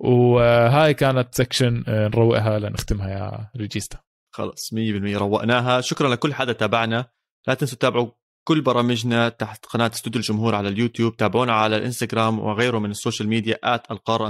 وهاي 0.00 0.94
كانت 0.94 1.34
section 1.34 1.84
آه، 1.88 2.08
نروقها 2.08 2.58
لنختمها 2.58 3.10
يا 3.10 3.50
ريجيستا. 3.56 3.98
خلص 4.38 4.74
100% 4.74 4.76
روقناها. 5.16 5.80
شكرا 5.80 6.08
لكل 6.08 6.34
حدا 6.34 6.52
تابعنا. 6.52 7.06
لا 7.46 7.54
تنسوا 7.54 7.78
تتابعوا 7.78 8.08
كل 8.44 8.60
برامجنا 8.60 9.28
تحت 9.28 9.66
قناة 9.66 9.90
استوديو 9.94 10.20
الجمهور 10.20 10.54
على 10.54 10.68
اليوتيوب. 10.68 11.16
تابعونا 11.16 11.52
على 11.52 11.76
الإنستغرام 11.76 12.38
وغيره 12.38 12.78
من 12.78 12.90
ال 12.90 12.95
social 12.95 13.28
media 13.28 13.58
at 13.64 13.90
القارة 13.90 14.28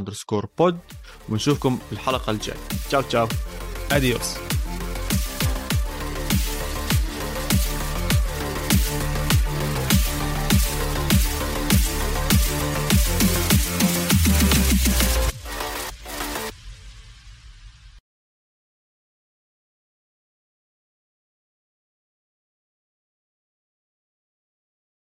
ونشوفكم 1.29 1.79
الحلقة 1.93 2.31
الجاية. 2.31 2.59
تشاو 2.89 3.03
تشاو. 3.03 3.29
adiós 3.93 4.58